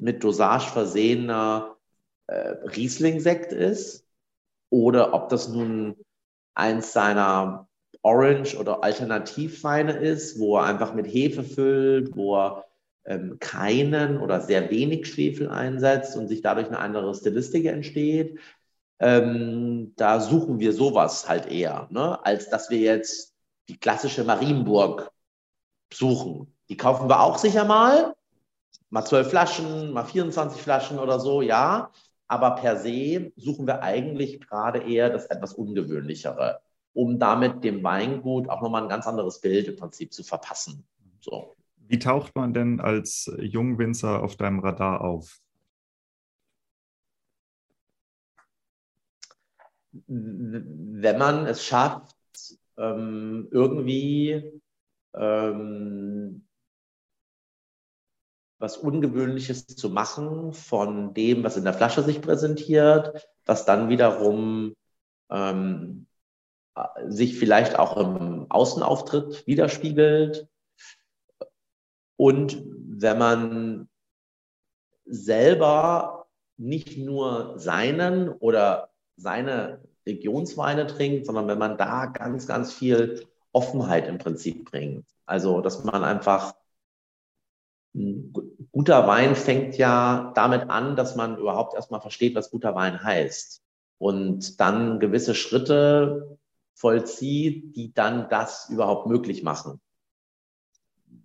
[0.00, 1.76] mit Dosage versehener
[2.26, 4.06] äh, Riesling-Sekt ist
[4.70, 5.96] oder ob das nun
[6.54, 7.68] eins seiner
[8.02, 12.65] Orange- oder Alternativweine ist, wo er einfach mit Hefe füllt, wo er
[13.38, 18.38] keinen oder sehr wenig Schwefel einsetzt und sich dadurch eine andere Stilistik entsteht.
[18.98, 22.24] Ähm, da suchen wir sowas halt eher, ne?
[22.24, 23.34] als dass wir jetzt
[23.68, 25.10] die klassische Marienburg
[25.92, 26.54] suchen.
[26.68, 28.14] Die kaufen wir auch sicher mal,
[28.90, 31.90] mal zwölf Flaschen, mal 24 Flaschen oder so, ja.
[32.28, 36.60] Aber per se suchen wir eigentlich gerade eher das etwas Ungewöhnlichere,
[36.92, 40.84] um damit dem Weingut auch nochmal ein ganz anderes Bild im Prinzip zu verpassen.
[41.20, 41.55] So.
[41.88, 45.40] Wie taucht man denn als Jungwinzer auf deinem Radar auf?
[50.08, 52.16] Wenn man es schafft,
[52.76, 54.60] ähm, irgendwie
[55.14, 56.46] ähm,
[58.58, 64.74] was Ungewöhnliches zu machen von dem, was in der Flasche sich präsentiert, was dann wiederum
[65.30, 66.06] ähm,
[67.06, 70.48] sich vielleicht auch im Außenauftritt widerspiegelt.
[72.16, 73.88] Und wenn man
[75.04, 76.26] selber
[76.56, 84.08] nicht nur seinen oder seine Regionsweine trinkt, sondern wenn man da ganz, ganz viel Offenheit
[84.08, 85.06] im Prinzip bringt.
[85.26, 86.54] Also, dass man einfach
[88.72, 93.62] guter Wein fängt ja damit an, dass man überhaupt erstmal versteht, was guter Wein heißt.
[93.98, 96.38] Und dann gewisse Schritte
[96.74, 99.80] vollzieht, die dann das überhaupt möglich machen.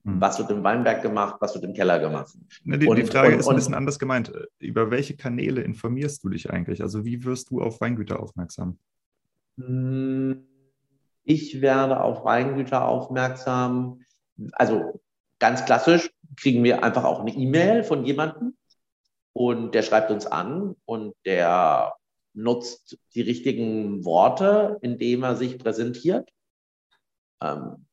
[0.03, 0.19] Hm.
[0.21, 2.33] Was wird im Weinberg gemacht, was wird im Keller gemacht?
[2.63, 4.31] Ne, die, und, die, Frage und, ist ein bisschen anders gemeint.
[4.59, 6.81] Über welche Kanäle informierst du dich eigentlich?
[6.81, 8.77] Also wie wirst du auf Weingüter aufmerksam?
[9.57, 10.45] Hm,
[11.23, 14.01] ich werde auf Weingüter aufmerksam.
[14.53, 15.01] Also
[15.39, 18.55] ganz klassisch kriegen wir einfach auch eine E-Mail von jemandem
[19.33, 21.93] und der schreibt uns an und der
[22.33, 26.29] nutzt die richtigen Worte, indem er sich präsentiert.
[27.41, 27.85] Ähm,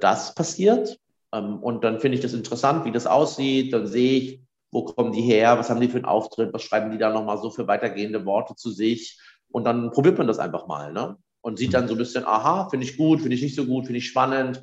[0.00, 0.98] das passiert.
[1.32, 3.72] Ähm, und dann finde ich das interessant, wie das aussieht.
[3.72, 4.40] Dann sehe ich,
[4.70, 7.38] wo kommen die her, was haben die für einen Auftritt, was schreiben die da nochmal
[7.38, 9.20] so für weitergehende Worte zu sich.
[9.50, 10.92] Und dann probiert man das einfach mal.
[10.92, 11.16] Ne?
[11.42, 13.86] Und sieht dann so ein bisschen, aha, finde ich gut, finde ich nicht so gut,
[13.86, 14.62] finde ich spannend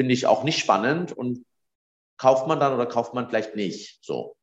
[0.00, 1.44] finde ich auch nicht spannend und
[2.16, 3.98] kauft man dann oder kauft man vielleicht nicht.
[4.02, 4.34] So.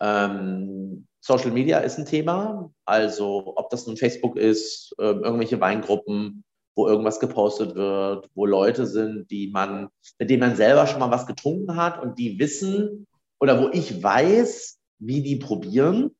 [0.00, 6.43] Ähm, Social Media ist ein Thema, also ob das nun Facebook ist, äh, irgendwelche Weingruppen,
[6.74, 9.88] wo irgendwas gepostet wird, wo Leute sind, die man,
[10.18, 13.06] mit denen man selber schon mal was getrunken hat und die wissen
[13.40, 16.10] oder wo ich weiß, wie die probieren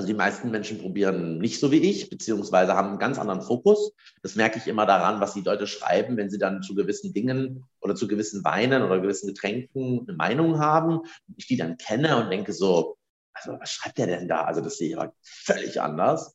[0.00, 3.92] also die meisten Menschen probieren nicht so wie ich, beziehungsweise haben einen ganz anderen Fokus.
[4.22, 7.64] Das merke ich immer daran, was die Leute schreiben, wenn sie dann zu gewissen Dingen
[7.80, 11.00] oder zu gewissen Weinen oder gewissen Getränken eine Meinung haben.
[11.36, 12.96] Ich die dann kenne und denke so,
[13.34, 14.44] also was schreibt der denn da?
[14.44, 16.34] Also das sehe ich halt völlig anders.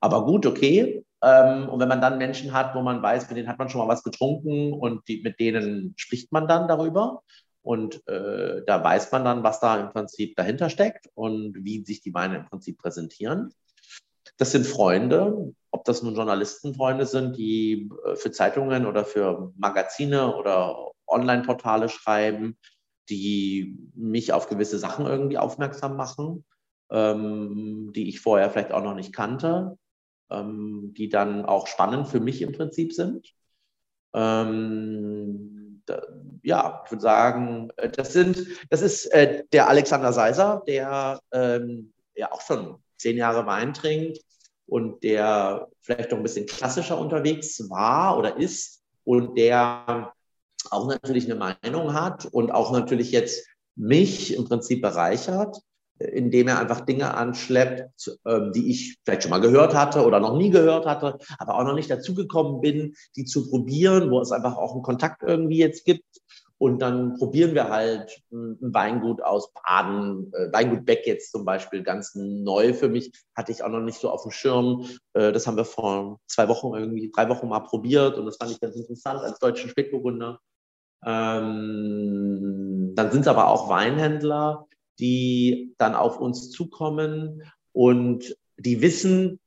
[0.00, 1.03] Aber gut, okay.
[1.24, 3.80] Ähm, und wenn man dann Menschen hat, wo man weiß, mit denen hat man schon
[3.80, 7.22] mal was getrunken und die, mit denen spricht man dann darüber.
[7.62, 12.02] Und äh, da weiß man dann, was da im Prinzip dahinter steckt und wie sich
[12.02, 13.54] die Weine im Prinzip präsentieren.
[14.36, 20.36] Das sind Freunde, ob das nun Journalistenfreunde sind, die äh, für Zeitungen oder für Magazine
[20.36, 22.58] oder Online-Portale schreiben,
[23.08, 26.44] die mich auf gewisse Sachen irgendwie aufmerksam machen,
[26.90, 29.78] ähm, die ich vorher vielleicht auch noch nicht kannte,
[30.30, 33.34] ähm, die dann auch spannend für mich im Prinzip sind.
[34.14, 35.82] Ähm,
[36.42, 41.92] ja, ich würde sagen, äh, das sind, das ist äh, der Alexander Seiser, der ähm,
[42.14, 44.18] ja auch schon zehn Jahre Wein trinkt
[44.66, 50.12] und der vielleicht noch ein bisschen klassischer unterwegs war oder ist und der
[50.70, 53.46] auch natürlich eine Meinung hat und auch natürlich jetzt
[53.76, 55.58] mich im Prinzip bereichert
[55.98, 60.36] indem er einfach Dinge anschleppt, ähm, die ich vielleicht schon mal gehört hatte oder noch
[60.36, 64.56] nie gehört hatte, aber auch noch nicht dazugekommen bin, die zu probieren, wo es einfach
[64.56, 66.04] auch einen Kontakt irgendwie jetzt gibt.
[66.56, 71.82] Und dann probieren wir halt ein Weingut aus Baden, äh, Weingut Beck jetzt zum Beispiel,
[71.82, 74.86] ganz neu für mich, hatte ich auch noch nicht so auf dem Schirm.
[75.14, 78.52] Äh, das haben wir vor zwei Wochen irgendwie, drei Wochen mal probiert und das fand
[78.52, 80.38] ich ganz interessant als deutschen Spätburgunder.
[81.04, 84.66] Ähm, dann sind es aber auch Weinhändler,
[84.98, 87.42] die dann auf uns zukommen
[87.72, 89.40] und die wissen,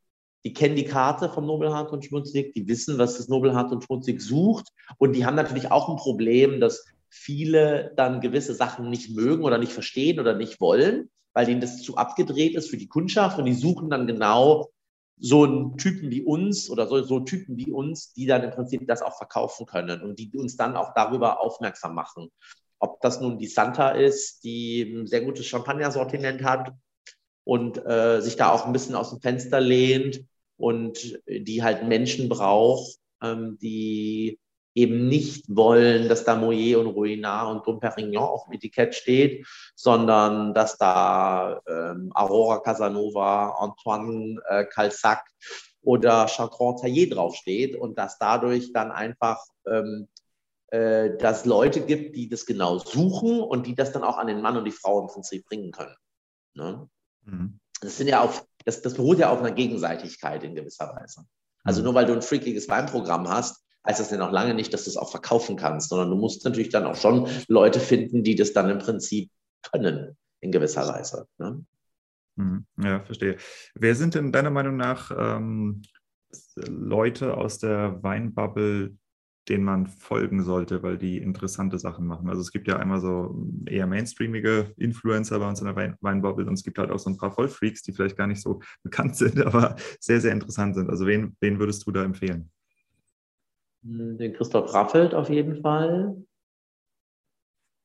[0.45, 4.21] die kennen die Karte vom Nobelhart und Schmutzig, die wissen, was das Nobelhart und Schmutzig
[4.21, 9.43] sucht und die haben natürlich auch ein Problem, dass viele dann gewisse Sachen nicht mögen
[9.43, 13.39] oder nicht verstehen oder nicht wollen, weil ihnen das zu abgedreht ist für die Kundschaft
[13.39, 14.69] und die suchen dann genau
[15.19, 18.87] so einen Typen wie uns oder so, so Typen wie uns, die dann im Prinzip
[18.87, 22.29] das auch verkaufen können und die uns dann auch darüber aufmerksam machen.
[22.79, 26.71] Ob das nun die Santa ist, die ein sehr gutes Champagner-Sortiment hat
[27.43, 30.23] und äh, sich da auch ein bisschen aus dem Fenster lehnt
[30.57, 34.39] und die halt Menschen braucht, ähm, die
[34.77, 39.47] eben nicht wollen, dass da Moyer und Ruinart und Dom Perignon auf dem Etikett steht,
[39.75, 45.25] sondern dass da ähm, Aurora Casanova, Antoine äh, Calsac
[45.81, 50.09] oder Chantron Taillé draufsteht und dass dadurch dann einfach ähm,
[50.67, 54.41] äh, dass Leute gibt, die das genau suchen und die das dann auch an den
[54.41, 55.95] Mann und die Frau im Prinzip bringen können.
[56.55, 56.89] Ne?
[57.23, 57.59] Mhm.
[57.81, 61.25] Das sind ja auf, das, das beruht ja auf einer Gegenseitigkeit in gewisser Weise.
[61.63, 61.85] Also mhm.
[61.85, 64.89] nur weil du ein freakiges Weinprogramm hast, heißt das ja noch lange nicht, dass du
[64.89, 68.51] es auch verkaufen kannst, sondern du musst natürlich dann auch schon Leute finden, die das
[68.51, 69.31] dann im Prinzip
[69.71, 71.27] können, in gewisser Weise.
[71.37, 71.63] Ne?
[72.35, 72.65] Mhm.
[72.83, 73.37] Ja, verstehe.
[73.73, 75.81] Wer sind denn deiner Meinung nach ähm,
[76.55, 78.97] Leute aus der Weinbubble,
[79.49, 82.29] denen man folgen sollte, weil die interessante Sachen machen.
[82.29, 86.45] Also es gibt ja einmal so eher mainstreamige Influencer bei uns in der Wein Weinbubble
[86.45, 89.15] und es gibt halt auch so ein paar Vollfreaks, die vielleicht gar nicht so bekannt
[89.15, 90.89] sind, aber sehr, sehr interessant sind.
[90.89, 92.51] Also wen, wen würdest du da empfehlen?
[93.83, 96.17] Den Christoph Raffelt auf jeden Fall.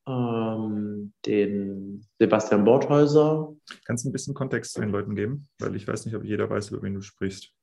[0.08, 3.54] Ähm, den Sebastian Borthäuser.
[3.84, 5.48] Kannst du ein bisschen Kontext zu den Leuten geben?
[5.60, 7.54] Weil ich weiß nicht, ob jeder weiß, über wen du sprichst.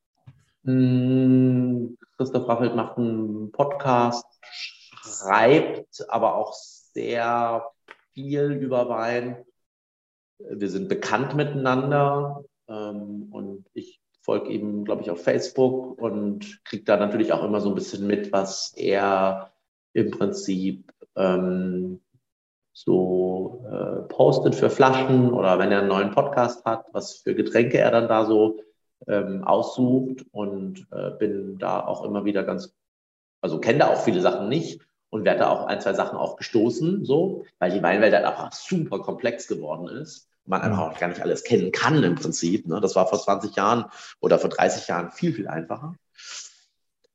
[0.66, 7.66] Hm, Christoph Raffelt macht einen Podcast, schreibt aber auch sehr
[8.14, 9.46] viel über Wein.
[10.38, 16.84] Wir sind bekannt miteinander ähm, und ich folge ihm, glaube ich, auf Facebook und kriege
[16.84, 19.54] da natürlich auch immer so ein bisschen mit, was er
[19.94, 22.02] im Prinzip ähm,
[22.74, 27.78] so äh, postet für Flaschen oder wenn er einen neuen Podcast hat, was für Getränke
[27.78, 28.60] er dann da so
[29.10, 32.74] ähm, aussucht und äh, bin da auch immer wieder ganz,
[33.42, 36.38] also kenne da auch viele Sachen nicht und werde da auch ein, zwei Sachen auch
[36.38, 40.28] gestoßen, so, weil die Weinwelt halt einfach super komplex geworden ist.
[40.46, 42.66] Man einfach auch gar nicht alles kennen kann im Prinzip.
[42.68, 42.80] Ne?
[42.82, 43.86] Das war vor 20 Jahren
[44.20, 45.96] oder vor 30 Jahren viel, viel einfacher.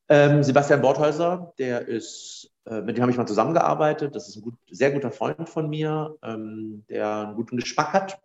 [0.09, 4.15] Ähm, Sebastian Borthäuser, der ist, äh, mit dem habe ich mal zusammengearbeitet.
[4.15, 8.21] Das ist ein gut, sehr guter Freund von mir, ähm, der einen guten Geschmack hat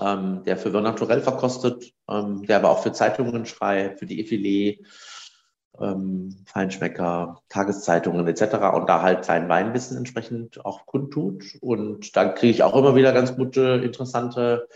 [0.00, 4.84] ähm, der für Naturell verkostet, ähm, der aber auch für Zeitungen schreibt, für die Effilé,
[5.80, 8.74] ähm, Feinschmecker, Tageszeitungen etc.
[8.74, 11.56] und da halt sein Weinwissen entsprechend auch kundtut.
[11.60, 14.68] Und da kriege ich auch immer wieder ganz gute, interessante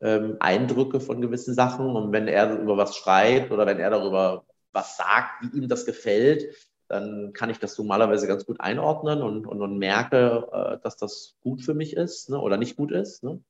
[0.00, 1.96] ähm, Eindrücke von gewissen Sachen.
[1.96, 5.86] Und wenn er über was schreibt oder wenn er darüber was sagt, wie ihm das
[5.86, 6.44] gefällt,
[6.88, 11.34] dann kann ich das normalerweise ganz gut einordnen und, und, und merke, äh, dass das
[11.40, 13.22] gut für mich ist ne, oder nicht gut ist.
[13.22, 13.40] Ne?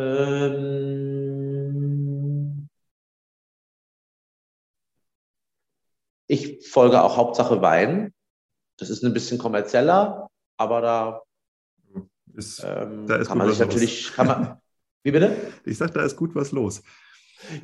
[0.00, 1.10] Ähm,
[6.26, 8.14] ich folge auch Hauptsache Wein.
[8.78, 11.22] Das ist ein bisschen kommerzieller, aber da,
[12.34, 14.58] ist, ähm, da kann man sich natürlich, man,
[15.02, 15.36] wie bitte?
[15.64, 16.82] Ich sage, da ist gut was los.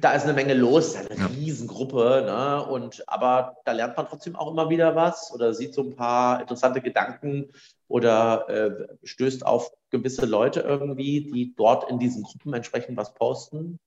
[0.01, 1.27] Da ist eine Menge los, eine ja.
[1.27, 2.65] Riesengruppe, ne?
[2.67, 6.41] Und aber da lernt man trotzdem auch immer wieder was oder sieht so ein paar
[6.41, 7.51] interessante Gedanken
[7.89, 13.79] oder äh, stößt auf gewisse Leute irgendwie, die dort in diesen Gruppen entsprechend was posten.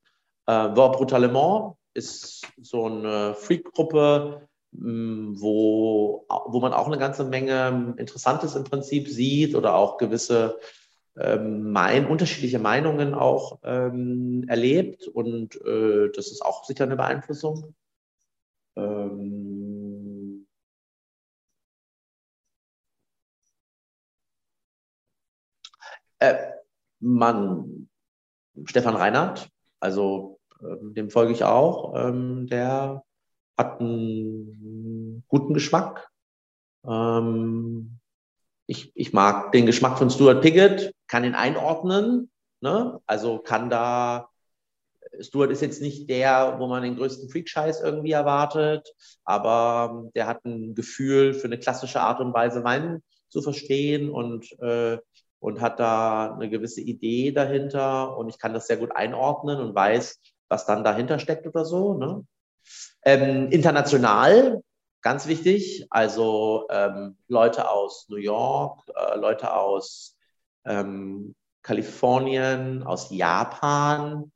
[0.45, 7.95] Äh, War Brutalement ist so eine Freak-Gruppe, mm, wo, wo man auch eine ganze Menge
[7.97, 10.59] Interessantes im Prinzip sieht oder auch gewisse
[11.17, 17.75] ähm, mein, unterschiedliche Meinungen auch ähm, erlebt und äh, das ist auch sicher eine Beeinflussung.
[18.77, 19.38] Ähm,
[26.19, 26.35] äh,
[26.99, 27.89] man,
[28.65, 33.03] Stefan Reinhardt, also ähm, dem folge ich auch, ähm, der
[33.57, 36.09] hat einen guten Geschmack.
[36.85, 37.99] Ähm,
[38.67, 42.29] ich, ich mag den Geschmack von Stuart Piggott, kann ihn einordnen.
[42.61, 42.99] Ne?
[43.05, 44.29] Also kann da,
[45.19, 48.93] Stuart ist jetzt nicht der, wo man den größten Freak-Scheiß irgendwie erwartet,
[49.23, 54.51] aber der hat ein Gefühl für eine klassische Art und Weise, Wein zu verstehen und,
[54.61, 54.99] äh,
[55.39, 59.75] und hat da eine gewisse Idee dahinter und ich kann das sehr gut einordnen und
[59.75, 61.93] weiß, was dann dahinter steckt oder so.
[61.93, 62.25] Ne?
[63.03, 64.61] Ähm, international
[65.01, 65.87] ganz wichtig.
[65.89, 70.17] Also ähm, Leute aus New York, äh, Leute aus
[70.65, 74.31] ähm, Kalifornien, aus Japan,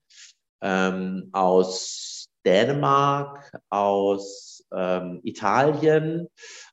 [0.62, 6.28] ähm, aus Dänemark, aus ähm, Italien.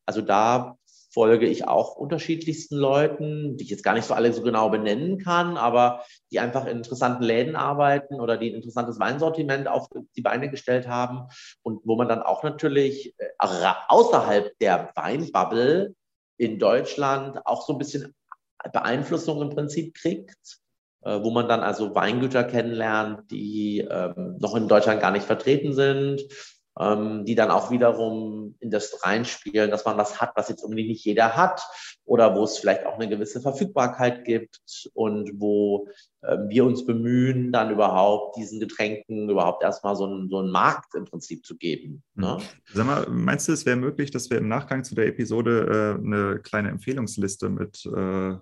[0.07, 0.77] Also da
[1.13, 5.19] folge ich auch unterschiedlichsten Leuten, die ich jetzt gar nicht so alle so genau benennen
[5.19, 10.23] kann, aber die einfach in interessanten Läden arbeiten oder die ein interessantes Weinsortiment auf die
[10.23, 11.29] Beine gestellt haben
[11.63, 13.27] und wo man dann auch natürlich äh,
[13.89, 15.95] außerhalb der Weinbubble
[16.37, 18.15] in Deutschland auch so ein bisschen
[18.73, 20.59] Beeinflussung im Prinzip kriegt,
[21.03, 25.73] äh, wo man dann also Weingüter kennenlernt, die ähm, noch in Deutschland gar nicht vertreten
[25.73, 26.23] sind
[26.79, 31.05] die dann auch wiederum in das reinspielen, dass man was hat, was jetzt unbedingt nicht
[31.05, 31.63] jeder hat
[32.11, 35.87] oder wo es vielleicht auch eine gewisse Verfügbarkeit gibt und wo
[36.23, 40.93] äh, wir uns bemühen, dann überhaupt diesen Getränken überhaupt erstmal so einen, so einen Markt
[40.97, 42.03] im Prinzip zu geben.
[42.17, 42.39] Ne?
[42.39, 42.75] Mhm.
[42.75, 46.05] Sag mal, meinst du, es wäre möglich, dass wir im Nachgang zu der Episode äh,
[46.05, 48.35] eine kleine Empfehlungsliste mit äh,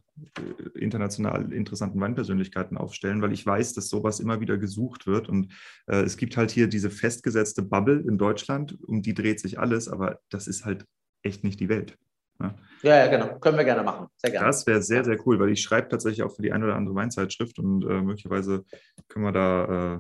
[0.75, 3.21] international interessanten Weinpersönlichkeiten aufstellen?
[3.21, 5.53] Weil ich weiß, dass sowas immer wieder gesucht wird und
[5.89, 9.91] äh, es gibt halt hier diese festgesetzte Bubble in Deutschland, um die dreht sich alles,
[9.91, 10.87] aber das ist halt
[11.23, 11.99] echt nicht die Welt.
[12.39, 12.55] Ne?
[12.83, 13.39] Ja, ja, genau.
[13.39, 14.07] Können wir gerne machen.
[14.17, 14.47] Sehr gerne.
[14.47, 16.95] Das wäre sehr, sehr cool, weil ich schreibe tatsächlich auch für die eine oder andere
[16.95, 18.65] Weinzeitschrift und äh, möglicherweise
[19.09, 19.95] können wir da.
[19.97, 19.99] Äh,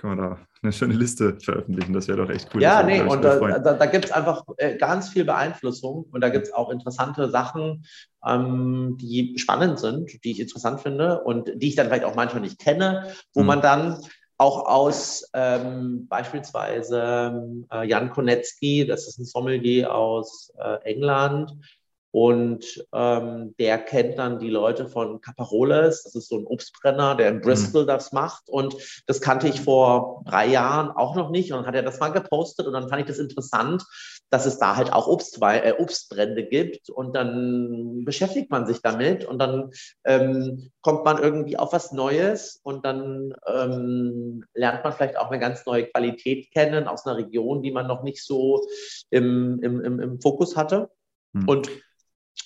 [0.00, 1.92] können wir da eine schöne Liste veröffentlichen.
[1.92, 2.62] Das wäre doch echt cool.
[2.62, 6.30] Ja, nee, und da, da, da gibt es einfach äh, ganz viel Beeinflussung und da
[6.30, 7.84] gibt es auch interessante Sachen,
[8.26, 12.42] ähm, die spannend sind, die ich interessant finde und die ich dann vielleicht auch manchmal
[12.42, 13.46] nicht kenne, wo hm.
[13.46, 13.98] man dann
[14.38, 21.56] auch aus ähm, beispielsweise äh, Jan Konetzki, das ist ein Sommelier aus äh, England,
[22.12, 27.28] und ähm, der kennt dann die Leute von Caparoles, das ist so ein Obstbrenner, der
[27.28, 27.42] in mhm.
[27.42, 27.88] Bristol mhm.
[27.88, 28.48] das macht.
[28.48, 28.74] Und
[29.06, 31.52] das kannte ich vor drei Jahren auch noch nicht.
[31.52, 33.84] Und dann hat er das mal gepostet und dann fand ich das interessant,
[34.28, 36.90] dass es da halt auch Obstwe äh, Obstbrände gibt.
[36.90, 39.70] Und dann beschäftigt man sich damit und dann
[40.04, 45.38] ähm, kommt man irgendwie auf was Neues und dann ähm, lernt man vielleicht auch eine
[45.38, 48.66] ganz neue Qualität kennen aus einer Region, die man noch nicht so
[49.10, 50.90] im, im, im, im Fokus hatte.
[51.32, 51.48] Mhm.
[51.48, 51.70] Und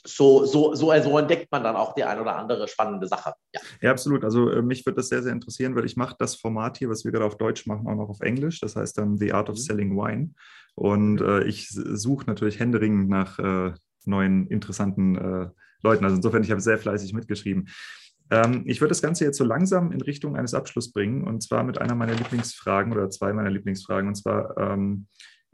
[0.07, 3.33] so, so, so, so entdeckt man dann auch die ein oder andere spannende Sache.
[3.55, 4.25] Ja, ja absolut.
[4.25, 7.05] Also äh, mich würde das sehr, sehr interessieren, weil ich mache das Format hier, was
[7.05, 8.61] wir gerade auf Deutsch machen, auch noch auf Englisch.
[8.61, 9.61] Das heißt dann The Art of mhm.
[9.61, 10.31] Selling Wine.
[10.75, 13.73] Und äh, ich suche natürlich händeringend nach äh,
[14.05, 15.49] neuen, interessanten äh,
[15.83, 16.05] Leuten.
[16.05, 17.69] Also insofern, ich habe sehr fleißig mitgeschrieben.
[18.31, 21.63] Ähm, ich würde das Ganze jetzt so langsam in Richtung eines Abschlusses bringen und zwar
[21.63, 24.09] mit einer meiner Lieblingsfragen oder zwei meiner Lieblingsfragen.
[24.09, 25.07] Und zwar, ähm,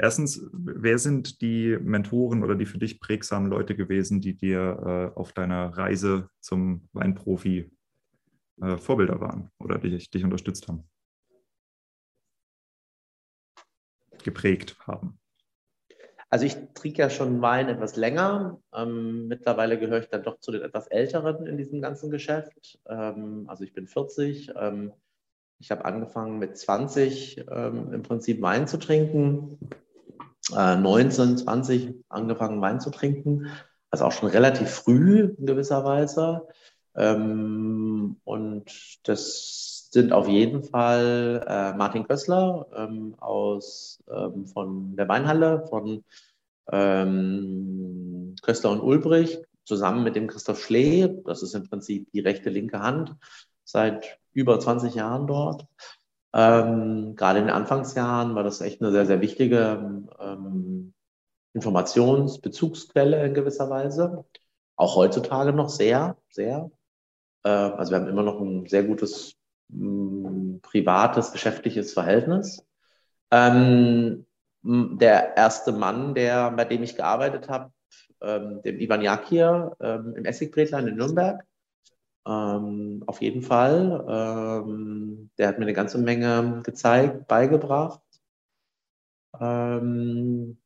[0.03, 5.19] Erstens, wer sind die Mentoren oder die für dich prägsamen Leute gewesen, die dir äh,
[5.19, 7.71] auf deiner Reise zum Weinprofi
[8.63, 10.85] äh, Vorbilder waren oder dich, dich unterstützt haben?
[14.25, 15.19] Geprägt haben.
[16.31, 18.59] Also ich trinke ja schon Wein etwas länger.
[18.75, 22.81] Ähm, mittlerweile gehöre ich dann doch zu den etwas Älteren in diesem ganzen Geschäft.
[22.89, 24.53] Ähm, also ich bin 40.
[24.57, 24.95] Ähm,
[25.59, 29.59] ich habe angefangen mit 20 ähm, im Prinzip Wein zu trinken
[30.57, 33.47] äh, 19, 20 angefangen Wein zu trinken.
[33.91, 36.47] Also auch schon relativ früh in gewisser Weise.
[36.95, 38.65] Ähm, und
[39.05, 46.05] das sind auf jeden Fall äh, Martin Kössler ähm, aus, ähm, von der Weinhalle, von
[46.73, 51.21] Kössler und Ulbrich, zusammen mit dem Christoph Schlee.
[51.25, 53.17] Das ist im Prinzip die rechte, linke Hand,
[53.65, 55.67] seit über 20 Jahren dort.
[56.32, 60.94] Ähm, gerade in den Anfangsjahren war das echt eine sehr, sehr wichtige ähm,
[61.52, 64.24] Informationsbezugsquelle in gewisser Weise.
[64.77, 66.70] Auch heutzutage noch sehr, sehr.
[67.43, 69.35] Äh, also wir haben immer noch ein sehr gutes
[69.69, 72.65] mh, privates, geschäftliches Verhältnis.
[73.31, 74.27] Ähm,
[74.62, 77.73] der erste Mann, der, bei dem ich gearbeitet habe,
[78.20, 81.44] ähm, dem Ivan Jakir ähm, im Essigbrätlein in Nürnberg,
[82.27, 84.05] ähm, auf jeden Fall.
[84.09, 88.01] Ähm, der hat mir eine ganze Menge gezeigt, beigebracht.
[89.41, 90.59] Ähm,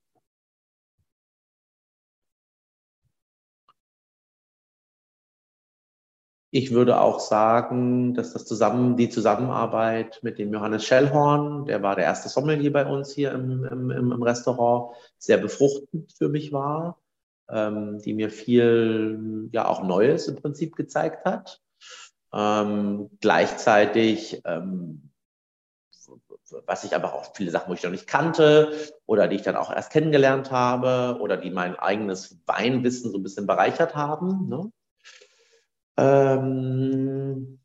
[6.51, 11.97] ich würde auch sagen, dass das zusammen, die Zusammenarbeit mit dem Johannes Schellhorn, der war
[11.97, 16.99] der erste Sommelier bei uns hier im, im, im Restaurant, sehr befruchtend für mich war
[17.51, 21.61] ähm, die mir viel, ja auch Neues im Prinzip gezeigt hat.
[22.33, 25.11] Ähm, gleichzeitig, ähm,
[26.67, 28.73] was ich aber auch viele Sachen, wo ich noch nicht kannte
[29.07, 33.23] oder die ich dann auch erst kennengelernt habe oder die mein eigenes Weinwissen so ein
[33.23, 34.49] bisschen bereichert haben.
[34.49, 34.71] Ne?
[35.97, 37.61] Ähm,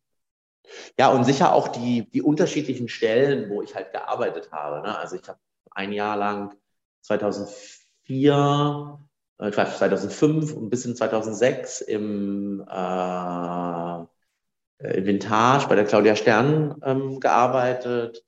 [0.97, 4.87] ja, und sicher auch die, die unterschiedlichen Stellen, wo ich halt gearbeitet habe.
[4.87, 4.97] Ne?
[4.97, 5.39] Also ich habe
[5.71, 6.55] ein Jahr lang
[7.01, 8.99] 2004
[9.39, 14.05] 2005 und bis in 2006 im äh,
[14.79, 18.23] Inventage bei der Claudia Stern ähm, gearbeitet.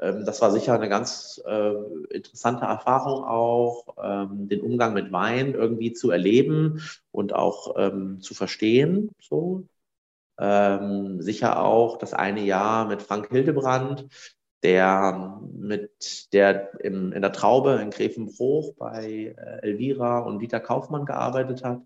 [0.00, 1.74] Ähm, das war sicher eine ganz äh,
[2.10, 8.34] interessante Erfahrung auch, ähm, den Umgang mit Wein irgendwie zu erleben und auch ähm, zu
[8.34, 9.10] verstehen.
[9.20, 9.66] So.
[10.38, 14.08] Ähm, sicher auch das eine Jahr mit Frank Hildebrand,
[14.64, 21.04] der mit der im, in der Traube in Grevenbruch bei äh, Elvira und Dieter Kaufmann
[21.04, 21.82] gearbeitet hat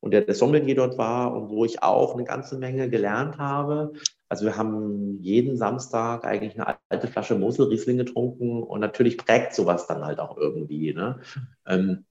[0.00, 3.92] und der der Sommelier dort war und wo ich auch eine ganze Menge gelernt habe,
[4.28, 9.54] Also wir haben jeden Samstag eigentlich eine alte Flasche Mosel Riesling getrunken und natürlich prägt
[9.54, 10.92] sowas dann halt auch irgendwie.
[10.92, 11.20] Ne?
[11.66, 12.04] Ähm,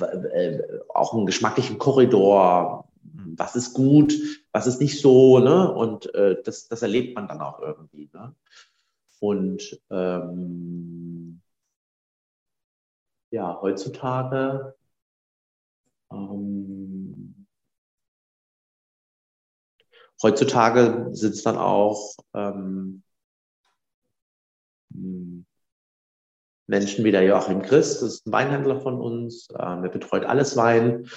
[0.00, 0.58] äh,
[0.94, 2.88] auch einen geschmacklichen Korridor,
[3.36, 4.14] was ist gut,
[4.52, 5.72] was ist nicht so, ne?
[5.72, 8.10] Und äh, das, das erlebt man dann auch irgendwie.
[8.12, 8.34] Ne?
[9.22, 11.40] Und ähm,
[13.30, 14.74] ja, heutzutage
[16.10, 17.46] ähm,
[20.20, 23.04] heutzutage es dann auch ähm,
[26.66, 30.56] Menschen wie der Joachim Christ, das ist ein Weinhändler von uns, äh, er betreut alles
[30.56, 31.08] Wein,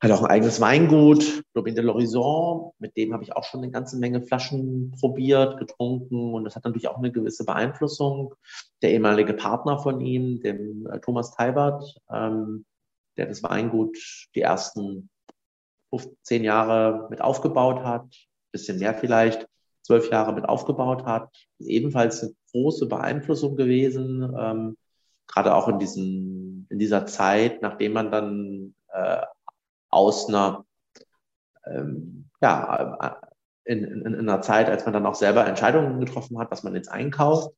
[0.00, 3.72] hat auch ein eigenes Weingut, Robin de l'Horizon, mit dem habe ich auch schon eine
[3.72, 6.34] ganze Menge Flaschen probiert, getrunken.
[6.34, 8.34] Und das hat natürlich auch eine gewisse Beeinflussung.
[8.80, 12.64] Der ehemalige Partner von ihm, dem äh, Thomas Teibert, ähm,
[13.16, 13.98] der das Weingut
[14.36, 15.10] die ersten
[15.90, 18.06] 15 Jahre mit aufgebaut hat,
[18.52, 19.48] bisschen mehr vielleicht,
[19.82, 24.76] zwölf Jahre mit aufgebaut hat, ebenfalls eine große Beeinflussung gewesen, ähm,
[25.26, 29.22] gerade auch in, diesen, in dieser Zeit, nachdem man dann äh,
[29.90, 30.64] aus einer,
[31.66, 33.20] ähm, ja,
[33.64, 36.74] in, in, in, einer Zeit, als man dann auch selber Entscheidungen getroffen hat, was man
[36.74, 37.54] jetzt einkauft.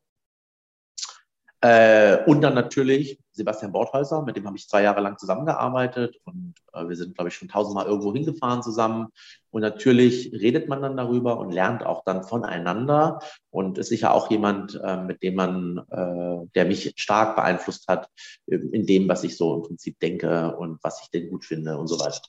[1.63, 6.55] Äh, und dann natürlich Sebastian Borthäuser, mit dem habe ich zwei Jahre lang zusammengearbeitet und
[6.73, 9.09] äh, wir sind, glaube ich, schon tausendmal irgendwo hingefahren zusammen.
[9.51, 13.19] Und natürlich redet man dann darüber und lernt auch dann voneinander
[13.51, 18.09] und ist sicher auch jemand, äh, mit dem man, äh, der mich stark beeinflusst hat
[18.47, 21.89] in dem, was ich so im Prinzip denke und was ich denn gut finde und
[21.89, 22.23] so weiter.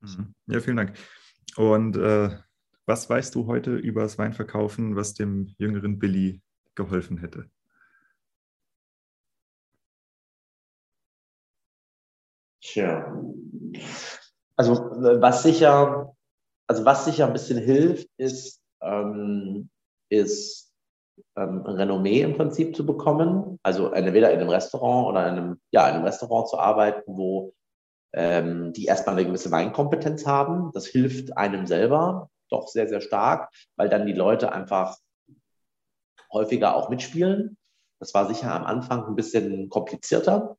[0.00, 0.34] Mhm.
[0.46, 0.96] Ja, vielen Dank.
[1.56, 2.30] Und äh,
[2.86, 6.40] was weißt du heute über das Weinverkaufen, was dem jüngeren Billy
[6.74, 7.48] geholfen hätte?
[12.72, 13.14] Tja.
[14.56, 14.74] Also
[15.20, 16.14] was sicher,
[16.66, 19.68] also was sicher ein bisschen hilft, ist, ähm,
[20.08, 20.72] ist
[21.36, 23.58] ähm, Renommee im Prinzip zu bekommen.
[23.62, 27.52] Also entweder in einem Restaurant oder in einem, ja, in einem Restaurant zu arbeiten, wo
[28.14, 30.70] ähm, die erstmal eine gewisse Weinkompetenz haben.
[30.72, 34.96] Das hilft einem selber doch sehr, sehr stark, weil dann die Leute einfach
[36.32, 37.58] häufiger auch mitspielen.
[37.98, 40.56] Das war sicher am Anfang ein bisschen komplizierter,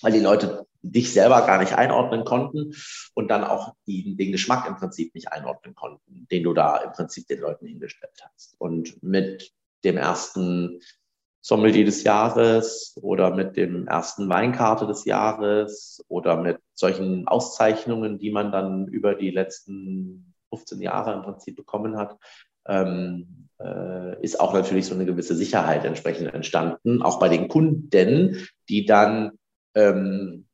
[0.00, 2.74] weil die Leute dich selber gar nicht einordnen konnten
[3.14, 6.92] und dann auch die, den Geschmack im Prinzip nicht einordnen konnten, den du da im
[6.92, 8.54] Prinzip den Leuten hingestellt hast.
[8.58, 9.52] Und mit
[9.84, 10.80] dem ersten
[11.40, 18.30] Sommelier des Jahres oder mit dem ersten Weinkarte des Jahres oder mit solchen Auszeichnungen, die
[18.30, 22.18] man dann über die letzten 15 Jahre im Prinzip bekommen hat,
[22.66, 28.48] ähm, äh, ist auch natürlich so eine gewisse Sicherheit entsprechend entstanden, auch bei den Kunden,
[28.68, 29.32] die dann
[29.74, 30.47] ähm,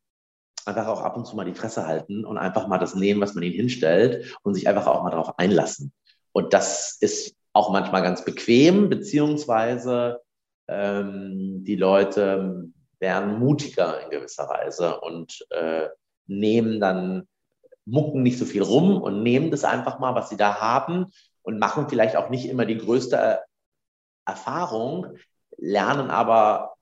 [0.66, 3.34] einfach auch ab und zu mal die Fresse halten und einfach mal das nehmen, was
[3.34, 5.92] man ihnen hinstellt und sich einfach auch mal darauf einlassen.
[6.32, 10.20] Und das ist auch manchmal ganz bequem, beziehungsweise
[10.68, 12.68] ähm, die Leute
[12.98, 15.88] werden mutiger in gewisser Weise und äh,
[16.26, 17.28] nehmen dann,
[17.86, 21.12] mucken nicht so viel rum und nehmen das einfach mal, was sie da haben
[21.42, 23.40] und machen vielleicht auch nicht immer die größte
[24.24, 25.18] Erfahrung,
[25.58, 26.73] lernen aber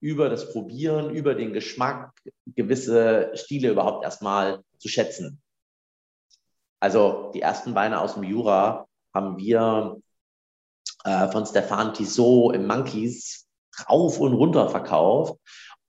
[0.00, 2.12] über das Probieren, über den Geschmack
[2.46, 5.40] gewisse Stile überhaupt erstmal zu schätzen.
[6.80, 10.00] Also die ersten Weine aus dem Jura haben wir
[11.04, 13.46] äh, von Stefan Tissot im Monkeys
[13.88, 15.38] rauf und runter verkauft.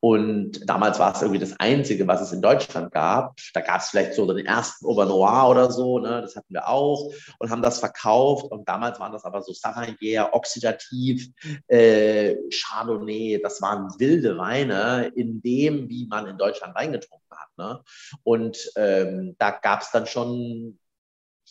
[0.02, 3.40] Und damals war es irgendwie das Einzige, was es in Deutschland gab.
[3.53, 6.22] Da gab es vielleicht so den ersten Auvernois oder so, ne?
[6.22, 8.45] das hatten wir auch und haben das verkauft.
[8.45, 11.28] Und damals waren das aber so Savagnier, Oxidativ,
[11.68, 13.40] äh, Chardonnay.
[13.44, 17.49] Das waren wilde Weine in dem, wie man in Deutschland Wein getrunken hat.
[17.57, 17.84] Ne?
[18.23, 20.80] Und ähm, da gab es dann schon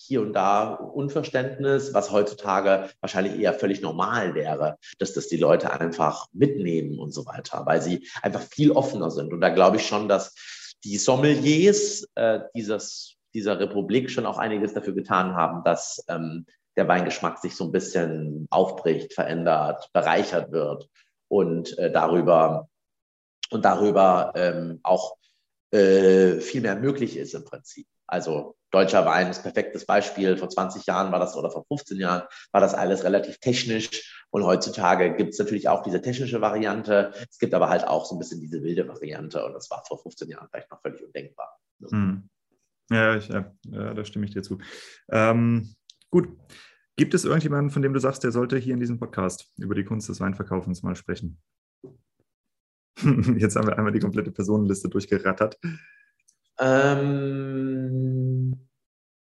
[0.06, 5.78] hier und da Unverständnis, was heutzutage wahrscheinlich eher völlig normal wäre, dass das die Leute
[5.78, 9.32] einfach mitnehmen und so weiter, weil sie einfach viel offener sind.
[9.32, 10.34] Und da glaube ich schon, dass
[10.84, 16.46] die Sommeliers äh, dieses, dieser Republik schon auch einiges dafür getan haben, dass ähm,
[16.76, 20.88] der Weingeschmack sich so ein bisschen aufbricht, verändert, bereichert wird
[21.28, 22.68] und äh, darüber
[23.50, 25.16] und darüber ähm, auch
[25.72, 27.86] äh, viel mehr möglich ist im Prinzip.
[28.06, 30.36] Also deutscher Wein ist perfektes Beispiel.
[30.36, 32.22] Vor 20 Jahren war das oder vor 15 Jahren
[32.52, 34.24] war das alles relativ technisch.
[34.30, 37.12] Und heutzutage gibt es natürlich auch diese technische Variante.
[37.28, 39.44] Es gibt aber halt auch so ein bisschen diese wilde Variante.
[39.44, 41.58] Und das war vor 15 Jahren vielleicht noch völlig undenkbar.
[41.88, 42.28] Hm.
[42.90, 44.58] Ja, ich, ja, da stimme ich dir zu.
[45.10, 45.74] Ähm,
[46.10, 46.28] gut.
[46.96, 49.84] Gibt es irgendjemanden, von dem du sagst, der sollte hier in diesem Podcast über die
[49.84, 51.40] Kunst des Weinverkaufens mal sprechen?
[53.38, 55.58] Jetzt haben wir einmal die komplette Personenliste durchgerattert.
[56.60, 58.54] Ähm,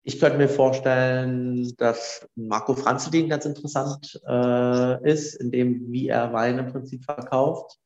[0.05, 6.33] ich könnte mir vorstellen, dass Marco Franzelin ganz interessant äh, ist, in dem, wie er
[6.33, 7.79] Wein im Prinzip verkauft,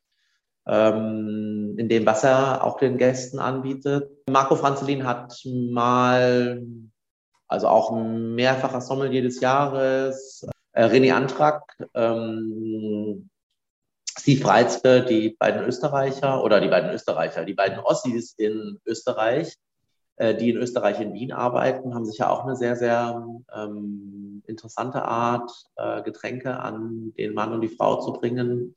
[0.66, 4.10] ähm, in dem, was er auch den Gästen anbietet.
[4.30, 6.62] Marco Franzelin hat mal,
[7.48, 11.62] also auch mehrfacher Sommelier des Jahres, äh, René Antrag,
[11.94, 13.28] ähm,
[14.18, 19.56] Steve Reitzke, die beiden Österreicher oder die beiden Österreicher, die beiden Ossis in Österreich,
[20.16, 24.42] äh, die in Österreich in Wien arbeiten, haben sich ja auch eine sehr, sehr ähm,
[24.46, 28.74] interessante Art, äh, Getränke an den Mann und die Frau zu bringen.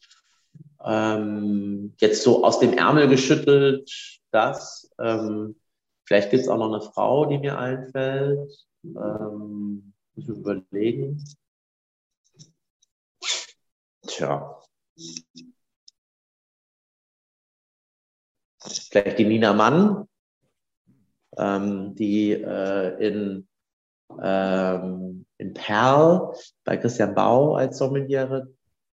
[0.83, 3.89] Ähm, jetzt so aus dem Ärmel geschüttelt,
[4.31, 4.91] das.
[4.99, 5.55] Ähm,
[6.05, 8.67] vielleicht gibt es auch noch eine Frau, die mir einfällt.
[8.83, 11.23] Ähm, muss ich überlegen.
[14.07, 14.59] Tja.
[18.61, 20.05] Vielleicht die Nina Mann,
[21.37, 23.47] ähm, die äh, in,
[24.21, 26.33] ähm, in Perl
[26.65, 28.49] bei Christian Bau als Sommeliere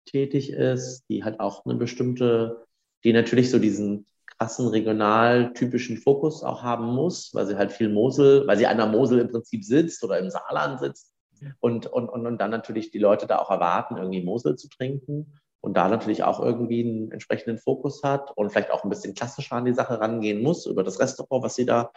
[0.06, 2.66] tätig ist, die hat auch eine bestimmte,
[3.04, 4.06] die natürlich so diesen
[4.38, 8.78] krassen regional typischen Fokus auch haben muss, weil sie halt viel Mosel, weil sie an
[8.78, 11.12] der Mosel im Prinzip sitzt oder im Saarland sitzt.
[11.60, 15.34] Und, und, und, und dann natürlich die Leute da auch erwarten, irgendwie Mosel zu trinken
[15.62, 19.56] und da natürlich auch irgendwie einen entsprechenden Fokus hat und vielleicht auch ein bisschen klassischer
[19.56, 21.92] an die Sache rangehen muss über das Restaurant, was sie da,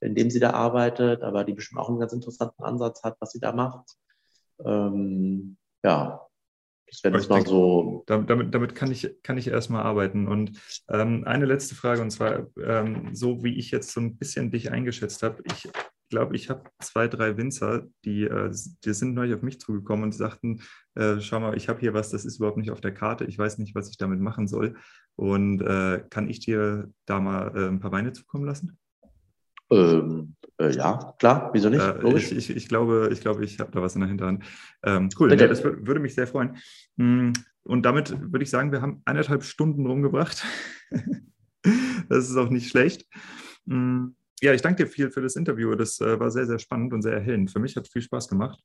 [0.00, 3.32] in dem sie da arbeitet, aber die bestimmt auch einen ganz interessanten Ansatz hat, was
[3.32, 3.96] sie da macht.
[4.64, 6.26] Ähm, ja,
[6.90, 8.02] das wäre jetzt mal so.
[8.06, 10.26] Damit, damit kann, ich, kann ich erstmal arbeiten.
[10.26, 14.50] Und ähm, eine letzte Frage, und zwar, ähm, so wie ich jetzt so ein bisschen
[14.50, 15.68] dich eingeschätzt habe, ich
[16.10, 18.52] glaube, ich habe zwei, drei Winzer, die, äh,
[18.84, 20.60] die sind neulich auf mich zugekommen und sagten,
[20.94, 23.38] äh, schau mal, ich habe hier was, das ist überhaupt nicht auf der Karte, ich
[23.38, 24.76] weiß nicht, was ich damit machen soll.
[25.16, 28.78] Und äh, kann ich dir da mal äh, ein paar Weine zukommen lassen?
[29.70, 31.80] Ähm, äh, ja, klar, wieso nicht?
[31.80, 34.44] Äh, ich, ich, ich, glaube, ich, glaube, ich habe da was in der Hinterhand.
[34.82, 36.56] Ähm, cool, nee, das würde mich sehr freuen.
[36.98, 37.32] Hm,
[37.62, 40.44] und damit würde ich sagen, wir haben eineinhalb Stunden rumgebracht.
[42.08, 43.06] das ist auch nicht schlecht.
[44.42, 45.74] Ja, ich danke dir viel für das Interview.
[45.74, 47.50] Das äh, war sehr, sehr spannend und sehr erhellend.
[47.50, 48.58] Für mich hat es viel Spaß gemacht.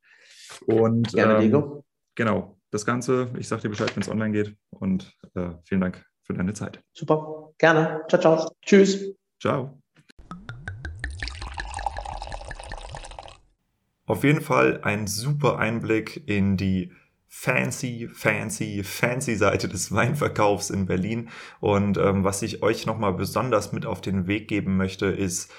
[0.66, 1.84] Und Gerne, ähm,
[2.16, 4.56] genau, das Ganze, ich sage dir Bescheid, wenn es online geht.
[4.70, 6.82] Und äh, vielen Dank für deine Zeit.
[6.94, 8.04] Super, gerne.
[8.08, 8.52] Ciao, ciao.
[8.62, 9.16] Tschüss.
[9.42, 9.82] Ciao.
[14.06, 16.92] Auf jeden Fall ein super Einblick in die
[17.38, 21.30] fancy, fancy, fancy Seite des Weinverkaufs in Berlin.
[21.60, 25.52] Und ähm, was ich euch nochmal besonders mit auf den Weg geben möchte, ist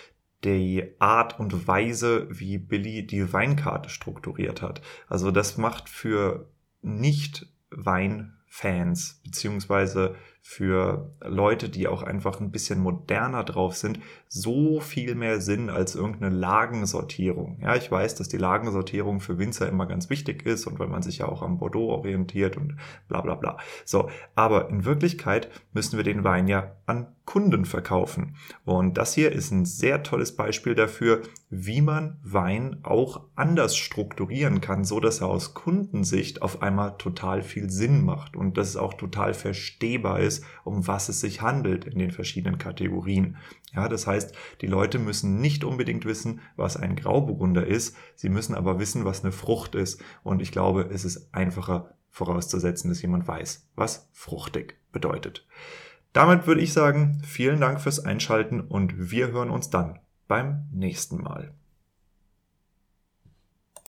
[0.43, 4.81] die Art und Weise, wie Billy die Weinkarte strukturiert hat.
[5.07, 6.51] Also das macht für
[6.81, 10.17] nicht Weinfans beziehungsweise
[10.49, 13.99] für Leute, die auch einfach ein bisschen moderner drauf sind,
[14.29, 17.59] so viel mehr Sinn als irgendeine Lagensortierung.
[17.61, 21.03] Ja, ich weiß, dass die Lagensortierung für Winzer immer ganz wichtig ist und weil man
[21.03, 22.77] sich ja auch am Bordeaux orientiert und
[23.09, 23.59] bla bla bla.
[23.85, 28.37] So, aber in Wirklichkeit müssen wir den Wein ja an Kunden verkaufen.
[28.65, 34.61] Und das hier ist ein sehr tolles Beispiel dafür, wie man Wein auch anders strukturieren
[34.61, 38.77] kann, so dass er aus Kundensicht auf einmal total viel Sinn macht und dass es
[38.77, 43.37] auch total verstehbar ist, um was es sich handelt in den verschiedenen Kategorien.
[43.75, 48.55] Ja, das heißt, die Leute müssen nicht unbedingt wissen, was ein Grauburgunder ist, sie müssen
[48.55, 50.03] aber wissen, was eine Frucht ist.
[50.23, 55.47] Und ich glaube, es ist einfacher vorauszusetzen, dass jemand weiß, was fruchtig bedeutet.
[56.13, 59.99] Damit würde ich sagen, vielen Dank fürs Einschalten und wir hören uns dann
[60.29, 61.53] beim nächsten Mal.